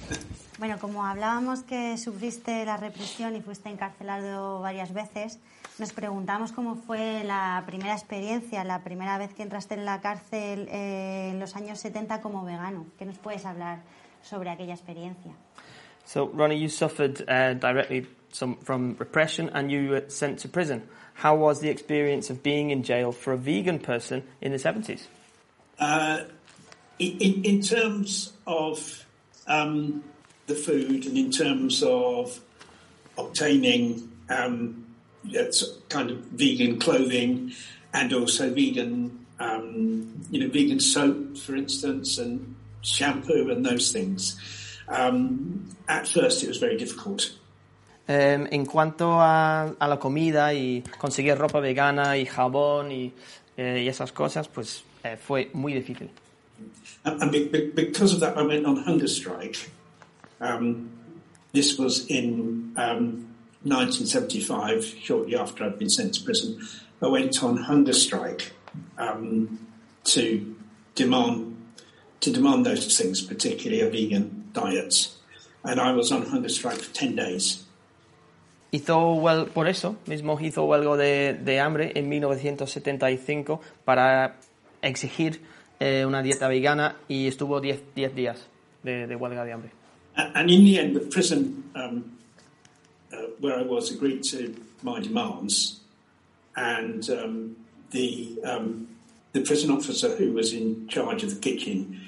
Bueno, 0.63 0.79
como 0.79 1.05
hablábamos 1.05 1.65
que 1.65 1.99
sufriste 1.99 2.65
la 2.65 2.77
represión 2.77 3.35
y 3.35 3.41
fuiste 3.41 3.69
encarcelado 3.69 4.61
varias 4.61 4.95
veces, 4.95 5.41
nos 5.81 5.93
preguntamos 5.93 6.53
cómo 6.53 6.77
fue 6.77 7.25
la 7.25 7.65
primera 7.67 7.95
experiencia, 7.95 8.63
la 8.63 8.85
primera 8.85 9.19
vez 9.19 9.35
que 9.35 9.43
entraste 9.43 9.75
en 9.75 9.85
la 9.85 10.01
cárcel 10.01 10.69
eh, 10.71 11.31
en 11.33 11.41
los 11.41 11.57
años 11.57 11.81
70 11.81 12.21
como 12.21 12.45
vegano. 12.45 12.87
¿Qué 12.97 13.05
nos 13.05 13.19
puedes 13.19 13.45
hablar 13.45 13.81
sobre 14.23 14.51
aquella 14.51 14.75
experiencia? 14.75 15.33
So, 16.05 16.31
Ronnie, 16.33 16.61
you 16.61 16.69
suffered 16.69 17.23
uh, 17.23 17.55
directly 17.55 18.07
some, 18.31 18.57
from 18.63 18.95
repression 19.01 19.51
and 19.55 19.69
you 19.69 19.91
were 19.91 20.05
sent 20.07 20.39
to 20.43 20.49
prison. 20.49 20.85
How 21.25 21.35
was 21.35 21.59
the 21.59 21.71
experience 21.71 22.31
of 22.31 22.41
being 22.45 22.71
in 22.71 22.85
jail 22.85 23.11
for 23.11 23.33
a 23.33 23.37
vegan 23.37 23.81
person 23.81 24.23
in 24.41 24.53
the 24.53 24.59
70s? 24.59 25.09
Uh, 25.81 26.19
in, 27.01 27.43
in 27.45 27.61
terms 27.63 28.35
of 28.47 29.05
um, 29.49 30.05
the 30.47 30.55
food 30.55 31.07
and 31.07 31.17
in 31.17 31.31
terms 31.31 31.83
of 31.83 32.41
obtaining 33.19 34.11
um, 34.29 34.87
kind 35.89 36.11
of 36.11 36.19
vegan 36.33 36.79
clothing 36.79 37.53
and 37.93 38.13
also 38.13 38.51
vegan, 38.51 39.27
um, 39.39 40.25
you 40.31 40.41
know, 40.41 40.49
vegan 40.49 40.81
soap, 40.81 41.37
for 41.39 41.55
instance, 41.55 42.19
and 42.19 42.55
shampoo 42.81 43.51
and 43.51 43.65
those 43.65 43.93
things. 43.93 44.41
Um, 44.89 45.69
at 45.89 46.09
first, 46.09 46.43
it 46.43 46.49
was 46.49 46.59
very 46.59 46.77
difficult. 46.77 47.33
Um, 48.09 48.49
en 48.51 48.67
cuanto 48.67 49.21
a, 49.21 49.75
a, 49.79 49.89
la 49.89 49.99
comida 49.99 50.53
y 50.53 50.83
conseguir 50.99 51.39
ropa 51.39 51.61
vegana 51.61 52.19
y 52.19 52.27
jabón 52.27 52.91
y, 52.91 53.13
eh, 53.57 53.83
y 53.85 53.89
esas 53.89 54.11
cosas, 54.11 54.49
pues 54.49 54.83
eh, 55.05 55.17
fue 55.17 55.51
muy 55.55 55.73
difícil. 55.73 56.09
And, 57.05 57.23
and 57.23 57.75
because 57.75 58.13
of 58.13 58.21
that, 58.21 58.37
I 58.37 58.43
went 58.43 58.67
on 58.67 58.77
hunger 58.77 59.09
strike. 59.09 59.71
Um, 60.43 60.91
this 61.53 61.79
was 61.79 62.07
in 62.07 62.75
um, 62.77 63.29
1975, 63.63 64.85
shortly 64.85 65.37
after 65.37 65.65
I'd 65.65 65.79
been 65.79 65.89
sent 65.89 66.15
to 66.15 66.25
prison. 66.25 66.59
I 67.01 67.07
went 67.07 67.43
on 67.43 67.57
hunger 67.57 67.93
strike 67.93 68.53
um, 68.99 69.59
to 70.05 70.57
demand 70.95 71.57
to 72.21 72.31
demand 72.31 72.65
those 72.67 72.97
things, 72.97 73.21
particularly 73.21 73.83
a 73.83 73.91
vegan 73.91 74.51
diet. 74.53 75.09
And 75.65 75.81
I 75.81 75.93
was 75.93 76.13
on 76.13 76.23
hunger 76.23 76.49
strike 76.49 76.79
for 76.79 76.93
10 76.93 77.17
days. 77.17 77.67
Hizo 78.73 79.17
huel 79.17 79.47
por 79.47 79.69
eso 79.69 79.97
mismo 80.07 80.39
hizo 80.41 80.65
huelgo 80.65 80.97
de, 80.97 81.35
de 81.35 81.61
hambre 81.61 81.93
en 81.95 82.09
1975 82.09 83.61
para 83.85 84.37
exigir 84.81 85.43
eh, 85.79 86.07
una 86.07 86.23
dieta 86.23 86.49
vegana 86.49 86.97
y 87.07 87.27
estuvo 87.27 87.61
10 87.61 87.95
días 87.95 88.49
de, 88.83 89.07
de 89.07 89.17
huelga 89.17 89.45
de 89.45 89.53
hambre. 89.53 89.82
And 90.17 90.51
in 90.51 90.65
the 90.65 90.79
end, 90.79 90.97
the 90.97 91.01
prison 91.01 91.71
um, 91.75 92.19
uh, 93.13 93.17
where 93.41 93.59
I 93.59 93.63
was 93.63 93.91
agreed 93.91 94.23
to 94.25 94.55
my 94.83 95.01
demands, 95.01 95.81
and 96.57 97.09
um, 97.11 97.57
the 97.91 98.39
um, 98.45 98.89
the 99.33 99.41
prison 99.41 99.71
officer 99.71 100.15
who 100.17 100.33
was 100.33 100.53
in 100.53 100.87
charge 100.89 101.23
of 101.23 101.31
the 101.31 101.41
kitchen 101.41 102.01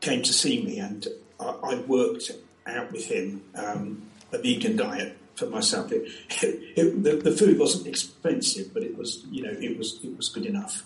came 0.00 0.22
to 0.22 0.32
see 0.32 0.62
me, 0.62 0.78
and 0.78 1.06
I, 1.38 1.54
I 1.62 1.74
worked 1.86 2.32
out 2.66 2.90
with 2.92 3.06
him 3.06 3.42
um, 3.54 4.02
a 4.32 4.38
vegan 4.38 4.76
diet 4.76 5.16
for 5.36 5.46
myself. 5.46 5.92
It, 5.92 6.08
it, 6.42 6.60
it, 6.76 7.02
the, 7.02 7.16
the 7.16 7.36
food 7.36 7.58
wasn't 7.58 7.86
expensive, 7.86 8.74
but 8.74 8.82
it 8.82 8.96
was 8.96 9.24
you 9.30 9.42
know 9.42 9.52
it 9.52 9.78
was 9.78 10.00
it 10.02 10.16
was 10.16 10.28
good 10.28 10.46
enough. 10.46 10.84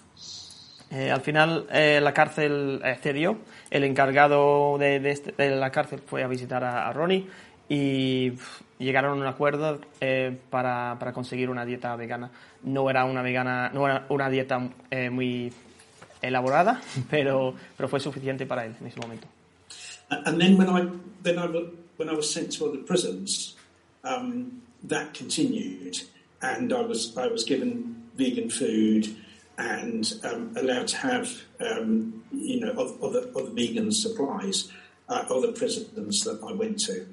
Eh, 0.91 1.11
al 1.11 1.23
final 1.23 1.67
eh, 1.73 2.01
la 2.03 2.13
cárcel 2.13 2.81
eh, 2.85 2.97
cedió, 3.03 3.39
el 3.71 3.85
encargado 3.85 4.77
de, 4.79 5.01
de, 5.01 5.11
este, 5.11 5.33
de, 5.33 5.57
la 5.57 5.71
cárcel 5.71 6.01
fue 6.05 6.23
a 6.23 6.29
visitar 6.29 6.63
a, 6.63 6.89
a 6.89 6.93
Ronnie 6.93 7.27
y 7.69 8.31
pff, 8.33 8.61
llegaron 8.79 9.19
a 9.19 9.23
un 9.23 9.27
acuerdo 9.27 9.81
eh, 10.01 10.37
para, 10.51 10.97
para, 10.99 11.13
conseguir 11.13 11.51
una 11.51 11.65
dieta 11.65 11.97
vegana. 11.97 12.31
No 12.63 12.89
era 12.91 13.05
una, 13.05 13.23
vegana, 13.23 13.71
no 13.73 13.87
era 13.87 14.07
una 14.09 14.29
dieta 14.29 14.71
eh, 14.91 15.11
muy 15.11 15.53
elaborada, 16.23 16.81
pero, 17.11 17.55
pero 17.77 17.89
fue 17.89 18.01
suficiente 18.01 18.47
para 18.47 18.67
él 18.67 18.75
en 18.81 18.87
ese 18.87 19.01
momento. 19.01 19.27
And 20.11 20.39
then 20.39 20.57
when 20.59 20.69
I, 20.69 20.89
then 21.23 21.39
I, 21.39 21.47
when 21.97 22.09
I 22.09 22.15
was 22.15 22.31
sent 22.31 22.53
to 22.59 22.67
other 22.67 22.85
prisons, 22.85 23.57
um, 24.05 24.63
that 24.87 25.15
continued 25.15 25.97
and 26.43 26.73
I 26.73 26.83
was, 26.83 27.17
I 27.17 27.27
was 27.27 27.45
given 27.45 28.11
vegan 28.17 28.51
food 28.51 29.17
and 29.59 30.13
um, 30.25 30.53
allowed 30.57 30.89
to 30.89 30.97
have, 30.97 31.31
um, 31.61 32.23
you 32.33 32.61
know, 32.61 32.73
other, 33.03 33.29
other 33.37 33.51
vegan 33.51 33.93
supplies, 33.93 34.71
uh, 35.09 35.25
other 35.31 35.53
prisons 35.53 36.25
that 36.25 36.41
I 36.43 36.53
went 36.53 36.81
to. 36.87 37.07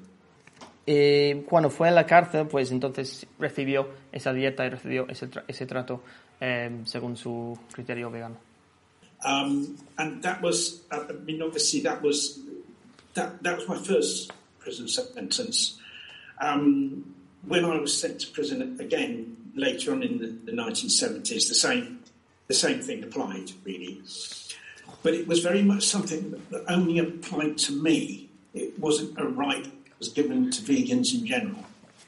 Eh, 0.84 1.44
cuando 1.48 1.70
fue 1.70 1.88
a 1.88 1.92
la 1.92 2.04
cárcel, 2.06 2.48
pues 2.48 2.72
entonces 2.72 3.24
recibió 3.38 3.88
esa 4.10 4.32
dieta 4.32 4.64
y 4.64 4.70
recibió 4.70 5.08
ese, 5.08 5.28
tra 5.28 5.44
ese 5.46 5.64
trato 5.66 6.02
eh, 6.40 6.80
según 6.84 7.16
su 7.16 7.56
criterio 7.72 8.10
vegano. 8.10 8.36
Um, 9.24 9.76
and 9.98 10.20
that 10.24 10.42
was, 10.42 10.82
uh, 10.90 11.04
I 11.08 11.12
mean, 11.12 11.40
obviously 11.42 11.80
that 11.82 12.02
was, 12.02 12.40
that, 13.14 13.40
that 13.44 13.56
was 13.56 13.68
my 13.68 13.78
first 13.78 14.32
prison 14.58 14.88
sentence. 14.88 15.78
Um, 16.40 17.14
when 17.46 17.64
I 17.64 17.78
was 17.78 17.96
sent 17.96 18.20
to 18.22 18.32
prison 18.32 18.76
again 18.80 19.36
later 19.54 19.92
on 19.92 20.02
in 20.02 20.18
the, 20.18 20.26
the 20.26 20.52
1970s, 20.52 21.48
the 21.48 21.54
same 21.54 22.00
the 22.52 22.58
same 22.58 22.80
thing 22.80 23.02
applied, 23.02 23.50
really. 23.64 24.00
But 25.02 25.14
it 25.14 25.26
was 25.26 25.40
very 25.40 25.62
much 25.62 25.84
something 25.94 26.22
that 26.50 26.62
only 26.68 26.98
applied 26.98 27.56
to 27.66 27.72
me. 27.72 28.28
It 28.54 28.78
wasn't 28.78 29.18
a 29.18 29.24
right 29.24 29.64
that 29.64 29.98
was 29.98 30.10
given 30.10 30.50
to 30.50 30.62
vegans 30.62 31.14
in 31.14 31.26
general. 31.26 31.64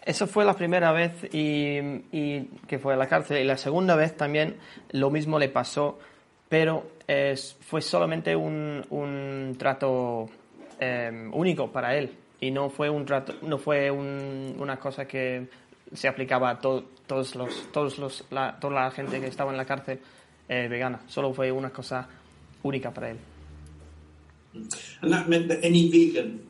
Eso 0.06 0.26
fue 0.26 0.44
la 0.44 0.52
primera 0.52 0.92
vez 0.92 1.12
y, 1.32 2.44
que 2.68 2.78
fue 2.78 2.92
a 2.92 2.96
la 2.96 3.06
cárcel 3.06 3.38
y 3.38 3.44
la 3.44 3.56
segunda 3.56 3.96
vez 3.96 4.14
también 4.14 4.56
lo 4.92 5.10
mismo 5.10 5.38
le 5.38 5.48
pasó, 5.48 5.98
pero 6.46 6.84
fue 7.60 7.80
solamente 7.80 8.36
un, 8.36 9.56
trato 9.58 10.28
eh, 10.78 11.30
único 11.32 11.72
para 11.72 11.96
él 11.96 12.10
y 12.38 12.50
no 12.50 12.68
fue 12.68 12.90
un 12.90 13.06
trato, 13.06 13.34
no 13.40 13.56
fue 13.56 13.90
un, 13.90 14.56
una 14.58 14.76
cosa 14.78 15.06
que 15.06 15.48
se 15.94 16.06
aplicaba 16.06 16.50
a 16.50 16.60
to, 16.60 16.84
todos 17.06 17.34
los, 17.34 17.72
todos 17.72 17.98
los, 17.98 18.24
toda 18.60 18.74
la 18.74 18.90
gente 18.90 19.20
que 19.22 19.28
estaba 19.28 19.52
en 19.52 19.56
la 19.56 19.64
cárcel 19.64 20.00
eh, 20.48 20.68
vegana. 20.68 21.00
Solo 21.08 21.32
fue 21.32 21.50
una 21.50 21.70
cosa 21.70 22.06
única 22.62 22.92
para 22.92 23.10
él. 23.10 23.18
And 25.02 25.12
that 25.12 25.28
meant 25.28 25.48
that 25.48 25.64
any 25.64 25.90
vegan, 25.90 26.46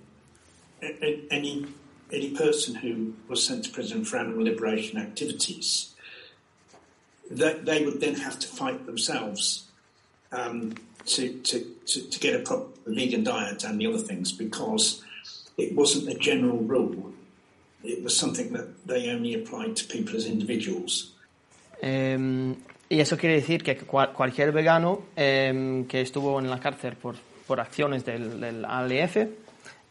any 1.30 1.66
any 2.12 2.30
person 2.30 2.74
who 2.74 3.14
was 3.28 3.42
sent 3.42 3.64
to 3.64 3.70
prison 3.70 4.04
for 4.04 4.18
animal 4.18 4.44
liberation 4.44 4.98
activities, 4.98 5.94
that 7.30 7.64
they 7.64 7.84
would 7.84 8.00
then 8.00 8.14
have 8.14 8.38
to 8.38 8.46
fight 8.46 8.86
themselves 8.86 9.64
um, 10.32 10.74
to, 11.06 11.32
to, 11.40 11.60
to, 11.86 12.08
to 12.08 12.18
get 12.20 12.34
a 12.34 12.38
proper 12.40 12.68
vegan 12.86 13.24
diet 13.24 13.64
and 13.64 13.80
the 13.80 13.86
other 13.86 13.98
things 13.98 14.32
because 14.32 15.02
it 15.56 15.74
wasn't 15.74 16.08
a 16.08 16.14
general 16.14 16.58
rule. 16.58 17.12
It 17.82 18.02
was 18.02 18.16
something 18.16 18.52
that 18.52 18.86
they 18.86 19.10
only 19.10 19.34
applied 19.34 19.76
to 19.76 19.84
people 19.86 20.16
as 20.16 20.26
individuals. 20.26 21.12
Um, 21.82 22.62
Y 22.88 23.00
eso 23.00 23.16
quiere 23.16 23.36
decir 23.36 23.62
que 23.62 23.76
cual, 23.76 24.12
cualquier 24.12 24.52
vegano 24.52 25.02
eh, 25.16 25.84
que 25.88 26.00
estuvo 26.02 26.38
en 26.38 26.50
la 26.50 26.60
cárcel 26.60 26.96
por, 26.96 27.16
por 27.46 27.60
acciones 27.60 28.04
del, 28.04 28.40
del 28.40 28.64
ALF 28.64 29.16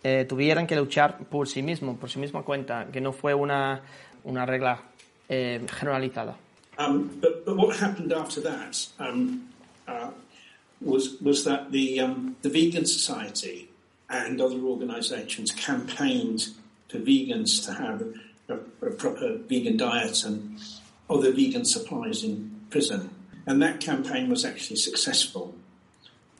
eh, 0.04 0.26
tuvieran 0.28 0.68
que 0.68 0.76
luchar 0.76 1.18
por 1.18 1.48
sí 1.48 1.62
mismo, 1.62 1.96
por 1.98 2.10
sí 2.10 2.20
misma 2.20 2.44
cuenta, 2.44 2.88
que 2.92 3.02
no 3.02 3.14
fue 3.14 3.34
una, 3.34 3.82
una 4.26 4.46
regla 4.46 4.82
eh, 5.30 5.66
generalizada. 5.80 6.36
Um, 6.78 7.10
but, 7.22 7.46
but 7.46 7.56
what 7.56 7.76
happened 7.76 8.12
after 8.12 8.42
that 8.42 8.88
um, 9.00 9.48
uh, 9.88 10.10
was, 10.82 11.22
was 11.22 11.44
that 11.44 11.72
the, 11.72 12.00
um, 12.02 12.36
the 12.42 12.50
Vegan 12.50 12.86
Society 12.86 13.70
and 14.10 14.42
other 14.42 14.60
organisations 14.60 15.52
campaigned 15.52 16.50
for 16.90 16.98
vegans 16.98 17.66
to 17.66 17.74
have 17.74 18.02
a, 18.50 18.86
a 18.86 18.92
proper 18.92 19.38
vegan 19.48 19.78
diet 19.78 20.24
and 20.26 20.60
other 21.10 21.32
vegan 21.32 21.64
supplies 21.64 22.24
in 22.24 22.53
prison. 22.74 23.10
And 23.46 23.62
that 23.62 23.80
campaign 23.80 24.30
was 24.30 24.44
actually 24.44 24.78
successful. 24.78 25.54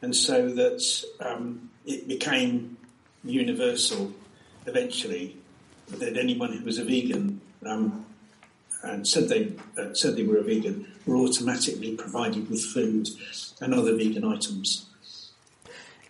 And 0.02 0.16
so 0.16 0.50
that 0.50 0.82
um, 1.20 1.70
it 1.86 2.08
became 2.08 2.78
universal 3.24 4.12
eventually 4.66 5.38
that 6.00 6.18
anyone 6.18 6.52
who 6.54 6.66
was 6.66 6.80
a 6.80 6.84
vegan 6.84 7.40
um, 7.66 8.06
and 8.84 9.08
said 9.08 9.30
they, 9.30 9.54
uh, 9.78 9.94
said 9.94 10.16
they 10.16 10.24
were 10.24 10.40
a 10.40 10.44
vegan 10.44 10.92
were 11.06 11.18
automatically 11.18 11.96
provided 11.96 12.50
with 12.50 12.64
food 12.66 13.08
and 13.62 13.74
other 13.74 13.96
vegan 13.96 14.26
items. 14.26 14.90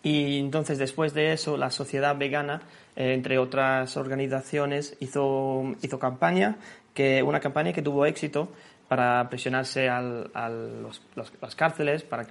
Y 0.03 0.37
entonces 0.37 0.79
después 0.79 1.13
de 1.13 1.31
eso 1.31 1.55
la 1.57 1.71
sociedad 1.71 2.17
vegana, 2.17 2.61
eh, 2.95 3.13
entre 3.13 3.37
otras 3.37 3.95
organizaciones, 3.95 4.95
hizo, 4.99 5.75
hizo 5.81 5.97
campaña, 5.97 6.57
que, 6.93 7.23
una 7.23 7.39
campaña 7.39 7.73
que 7.73 7.81
tuvo 7.81 8.05
éxito 8.05 8.49
para 8.87 9.27
presionarse 9.29 9.89
a 9.89 10.01
las 10.01 11.55
cárceles, 11.55 12.03
para, 12.03 12.25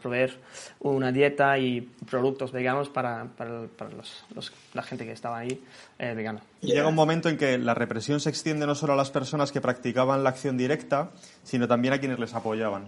proveer, 0.00 0.38
una 0.80 1.10
dieta 1.10 1.58
y 1.58 1.80
productos 2.08 2.52
veganos 2.52 2.88
para, 2.88 3.26
la 4.74 4.82
gente 4.82 5.04
que 5.04 5.12
estaba 5.12 5.38
ahí 5.38 5.62
eh, 5.98 6.14
vegana. 6.14 6.40
Llega 6.60 6.86
un 6.86 6.94
momento 6.94 7.28
en 7.28 7.36
que 7.36 7.58
la 7.58 7.74
represión 7.74 8.20
se 8.20 8.30
extiende 8.30 8.66
no 8.66 8.74
solo 8.74 8.92
a 8.92 8.96
las 8.96 9.10
personas 9.10 9.50
que 9.50 9.60
practicaban 9.60 10.22
la 10.22 10.30
acción 10.30 10.56
directa, 10.56 11.10
sino 11.42 11.66
también 11.66 11.94
a 11.94 11.98
quienes 11.98 12.18
les 12.18 12.34
apoyaban. 12.34 12.86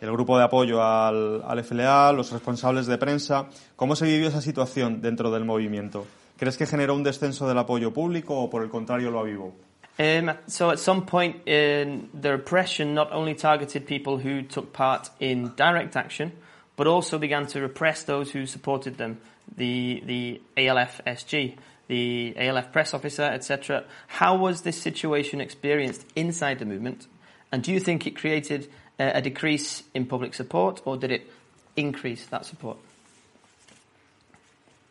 El 0.00 0.10
grupo 0.12 0.38
de 0.38 0.44
apoyo 0.44 0.82
al, 0.82 1.42
al 1.46 1.64
FLA, 1.64 2.12
los 2.12 2.32
responsables 2.32 2.86
de 2.86 2.98
prensa. 2.98 3.46
¿Cómo 3.76 3.96
se 3.96 4.06
vivió 4.06 4.28
esa 4.28 4.40
situación 4.40 5.00
dentro 5.00 5.30
del 5.30 5.44
movimiento? 5.44 6.06
¿Crees 6.36 6.56
que 6.56 6.66
generó 6.66 6.94
un 6.94 7.02
descenso 7.02 7.48
del 7.48 7.58
apoyo 7.58 7.92
público 7.92 8.38
o 8.38 8.48
por 8.48 8.62
el 8.62 8.70
contrario 8.70 9.10
lo 9.10 9.18
avivó? 9.18 9.54
Um, 9.98 10.32
so 10.46 10.70
at 10.70 10.78
some 10.78 11.06
point, 11.06 11.48
in 11.48 12.08
the 12.14 12.32
repression 12.32 12.94
not 12.94 13.10
only 13.10 13.34
targeted 13.34 13.86
people 13.86 14.18
who 14.18 14.42
took 14.42 14.72
part 14.72 15.10
in 15.18 15.54
direct 15.56 15.96
action, 15.96 16.32
but 16.76 16.86
also 16.86 17.18
began 17.18 17.46
to 17.48 17.60
repress 17.60 18.04
those 18.04 18.30
who 18.30 18.46
supported 18.46 18.96
them, 18.98 19.20
the, 19.56 20.00
the 20.06 20.40
ALF 20.56 21.00
SG, 21.04 21.56
the 21.88 22.34
ALF 22.38 22.70
press 22.70 22.94
officer, 22.94 23.24
etc. 23.24 23.84
How 24.06 24.36
was 24.36 24.62
this 24.62 24.80
situation 24.80 25.40
experienced 25.40 26.06
inside 26.14 26.60
the 26.60 26.64
movement? 26.64 27.08
And 27.50 27.64
do 27.64 27.72
you 27.72 27.80
think 27.80 28.06
it 28.06 28.14
created 28.16 28.70
uh, 29.00 29.10
a 29.14 29.22
decrease 29.22 29.82
in 29.94 30.06
public 30.06 30.34
support, 30.34 30.80
or 30.84 30.96
did 30.96 31.10
it 31.10 31.28
increase 31.76 32.26
that 32.26 32.44
support? 32.44 32.76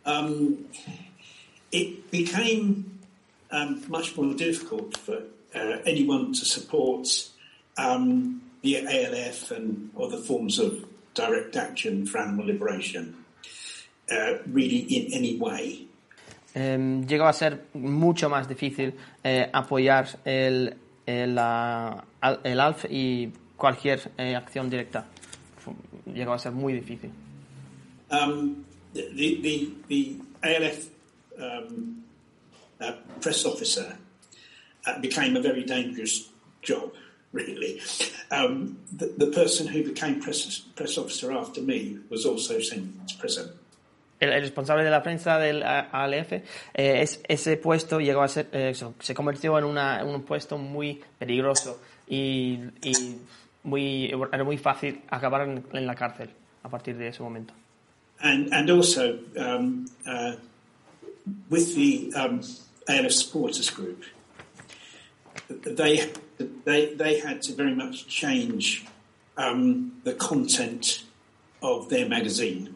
Um, 0.05 0.65
it 1.71 2.11
became 2.11 2.96
um, 3.51 3.83
much 3.87 4.15
more 4.17 4.33
difficult 4.33 4.97
for 4.97 5.23
uh, 5.55 5.77
anyone 5.85 6.33
to 6.33 6.45
support 6.45 7.07
um, 7.77 8.41
the 8.61 8.85
ALF 8.87 9.51
and 9.51 9.89
other 9.99 10.17
forms 10.17 10.59
of 10.59 10.85
direct 11.13 11.55
action 11.55 12.05
for 12.05 12.19
animal 12.19 12.45
liberation, 12.45 13.15
uh, 14.11 14.33
really 14.47 14.79
in 14.79 15.13
any 15.13 15.37
way. 15.37 15.87
Um, 16.55 17.05
llegó 17.05 17.27
a 17.27 17.33
ser 17.33 17.67
mucho 17.73 18.29
más 18.29 18.47
difícil 18.47 18.93
eh, 19.23 19.47
apoyar 19.53 20.07
el, 20.25 20.75
el, 21.05 21.35
la, 21.35 22.03
el 22.43 22.59
ALF 22.59 22.85
y 22.89 23.31
cualquier 23.55 24.11
eh, 24.17 24.35
acción 24.35 24.69
directa. 24.69 25.05
Llegó 26.05 26.33
a 26.33 26.39
ser 26.39 26.53
muy 26.53 26.73
difícil. 26.73 27.11
Um, 28.09 28.63
the, 28.93 29.03
the, 29.13 29.69
the 29.87 30.15
ALF 30.41 30.89
um, 31.37 32.03
uh, 32.81 32.93
press 33.21 33.45
officer 33.45 33.97
uh, 34.85 34.99
became 34.99 35.35
a 35.35 35.41
very 35.41 35.63
dangerous 35.63 36.29
job, 36.61 36.93
really. 37.31 37.81
Um, 38.31 38.77
the, 38.91 39.13
the, 39.17 39.27
person 39.27 39.67
who 39.67 39.83
became 39.83 40.21
press, 40.21 40.59
press 40.75 40.97
officer 40.97 41.31
after 41.31 41.61
me 41.61 41.97
was 42.09 42.25
also 42.25 42.59
sent 42.59 43.07
to 43.09 43.17
prison. 43.17 43.49
El, 44.19 44.33
el, 44.33 44.41
responsable 44.41 44.83
de 44.83 44.89
la 44.89 45.03
prensa 45.03 45.37
del 45.37 45.61
ALF, 45.63 46.33
eh, 46.33 46.41
es, 46.73 47.21
ese 47.27 47.57
puesto 47.57 47.99
llegó 47.99 48.23
a 48.23 48.27
ser, 48.27 48.47
eh, 48.51 48.73
se 48.73 49.13
convirtió 49.13 49.59
en, 49.59 49.65
una, 49.65 50.01
en, 50.01 50.07
un 50.07 50.23
puesto 50.23 50.57
muy 50.57 50.99
peligroso 51.19 51.79
y, 52.07 52.59
y 52.83 53.17
muy, 53.63 54.11
era 54.33 54.43
muy 54.43 54.57
fácil 54.57 55.01
acabar 55.09 55.41
en, 55.47 55.63
en, 55.71 55.85
la 55.85 55.93
cárcel 55.93 56.31
a 56.63 56.69
partir 56.69 56.97
de 56.97 57.09
ese 57.09 57.21
momento. 57.21 57.53
And, 58.19 58.51
and 58.51 58.71
also, 58.71 59.19
um, 59.37 59.85
uh, 60.07 60.31
with 61.51 61.75
the 61.75 62.11
um, 62.15 62.41
ALF 62.87 63.11
supporters 63.11 63.69
group, 63.69 64.03
they 65.49 66.11
they 66.65 66.93
they 66.93 67.19
had 67.19 67.41
to 67.43 67.53
very 67.53 67.75
much 67.75 68.07
change 68.07 68.85
um, 69.37 69.93
the 70.03 70.13
content 70.13 71.03
of 71.61 71.89
their 71.89 72.07
magazine 72.07 72.75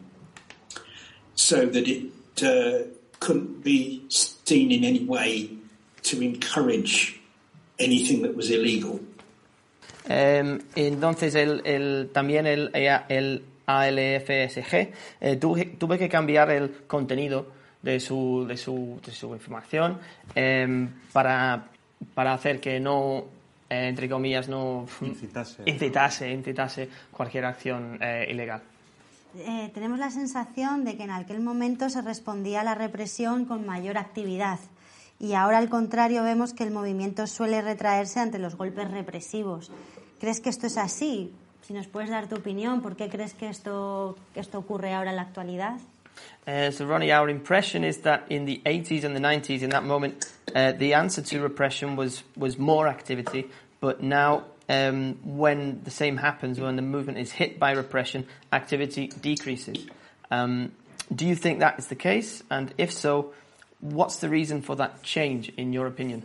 so 1.36 1.66
that 1.66 1.88
it 1.88 2.12
uh, 2.44 2.88
couldn't 3.20 3.64
be 3.64 4.04
seen 4.10 4.72
in 4.72 4.84
any 4.84 5.04
way 5.04 5.50
to 6.04 6.22
encourage 6.22 7.20
anything 7.80 8.22
that 8.24 8.36
was 8.36 8.50
illegal. 8.50 9.00
Um, 10.10 10.62
entonces, 10.76 11.36
el, 11.36 11.62
el, 11.64 12.10
también 12.12 12.48
el, 12.48 12.72
el 12.74 13.44
ALFSG 13.66 14.94
eh, 15.22 15.36
tuve, 15.38 15.66
tuve 15.78 15.98
que 15.98 16.10
cambiar 16.10 16.50
el 16.52 16.72
contenido 16.88 17.61
de 17.82 18.00
su, 18.00 18.46
de 18.48 18.58
su, 18.58 19.00
de 19.06 19.12
su 19.12 19.34
información 19.34 20.00
eh, 20.36 20.88
para, 21.12 21.66
para 22.14 22.34
hacer 22.34 22.60
que 22.60 22.80
no, 22.80 23.26
eh, 23.70 23.88
entre 23.88 24.10
comillas, 24.10 24.48
no 24.50 24.86
incitase, 25.02 25.64
incitase, 25.66 26.32
incitase 26.32 26.90
cualquier 27.12 27.46
acción 27.46 27.98
eh, 28.02 28.28
ilegal. 28.30 28.62
Eh, 29.38 29.72
tenemos 29.74 29.98
la 29.98 30.12
sensación 30.12 30.84
de 30.84 30.98
que 30.98 31.04
en 31.04 31.12
aquel 31.12 31.40
momento 31.40 31.90
se 31.90 32.02
respondía 32.02 32.62
a 32.62 32.64
la 32.66 32.76
represión 32.76 33.46
con 33.46 33.66
mayor 33.66 33.98
actividad 33.98 34.60
y 35.20 35.34
ahora 35.34 35.60
al 35.60 35.70
contrario 35.70 36.24
vemos 36.24 36.54
que 36.54 36.64
el 36.64 36.72
movimiento 36.72 37.28
suele 37.28 37.62
retraerse 37.62 38.20
ante 38.20 38.40
los 38.40 38.56
golpes 38.56 38.92
represivos. 38.92 39.72
¿Crees 40.20 40.42
que 40.42 40.50
esto 40.50 40.68
es 40.68 40.78
así? 40.78 41.32
Si 41.62 41.74
nos 41.74 41.88
puedes 41.88 42.10
dar 42.10 42.28
tu 42.28 42.36
opinión, 42.36 42.82
¿por 42.82 42.96
qué 42.98 43.08
crees 43.08 43.34
que 43.34 43.48
esto, 43.48 44.18
que 44.34 44.42
esto 44.42 44.60
ocurre 44.60 44.94
ahora 44.94 45.12
en 45.12 45.16
la 45.16 45.22
actualidad? 45.22 45.80
Uh, 46.48 46.72
so, 46.72 46.86
Ronnie, 46.86 47.12
our 47.12 47.30
impression 47.30 47.84
is 47.84 48.00
that 48.00 48.26
in 48.30 48.46
the 48.46 48.62
80s 48.66 49.04
and 49.04 49.16
the 49.16 49.20
90s, 49.20 49.62
in 49.62 49.70
that 49.72 49.84
moment, 49.84 50.26
uh, 50.56 50.72
the 50.72 50.96
answer 50.96 51.22
to 51.22 51.42
repression 51.42 51.96
was, 51.96 52.24
was 52.36 52.58
more 52.58 52.88
activity. 52.88 53.50
But 53.80 54.02
now, 54.02 54.46
um, 54.70 55.20
when 55.24 55.84
the 55.84 55.92
same 55.92 56.18
happens, 56.18 56.60
when 56.60 56.76
the 56.76 56.82
movement 56.82 57.18
is 57.18 57.32
hit 57.32 57.60
by 57.60 57.72
repression, 57.72 58.28
activity 58.52 59.08
decreases. 59.08 59.86
Um, 60.30 60.72
do 61.14 61.28
you 61.28 61.36
think 61.36 61.60
that 61.60 61.78
is 61.78 61.88
the 61.88 61.96
case? 61.96 62.42
And 62.50 62.74
if 62.78 62.92
so, 62.92 63.34
what's 63.82 64.18
the 64.18 64.30
reason 64.30 64.62
for 64.62 64.76
that 64.78 65.04
change, 65.04 65.50
in 65.58 65.74
your 65.74 65.88
opinion? 65.88 66.24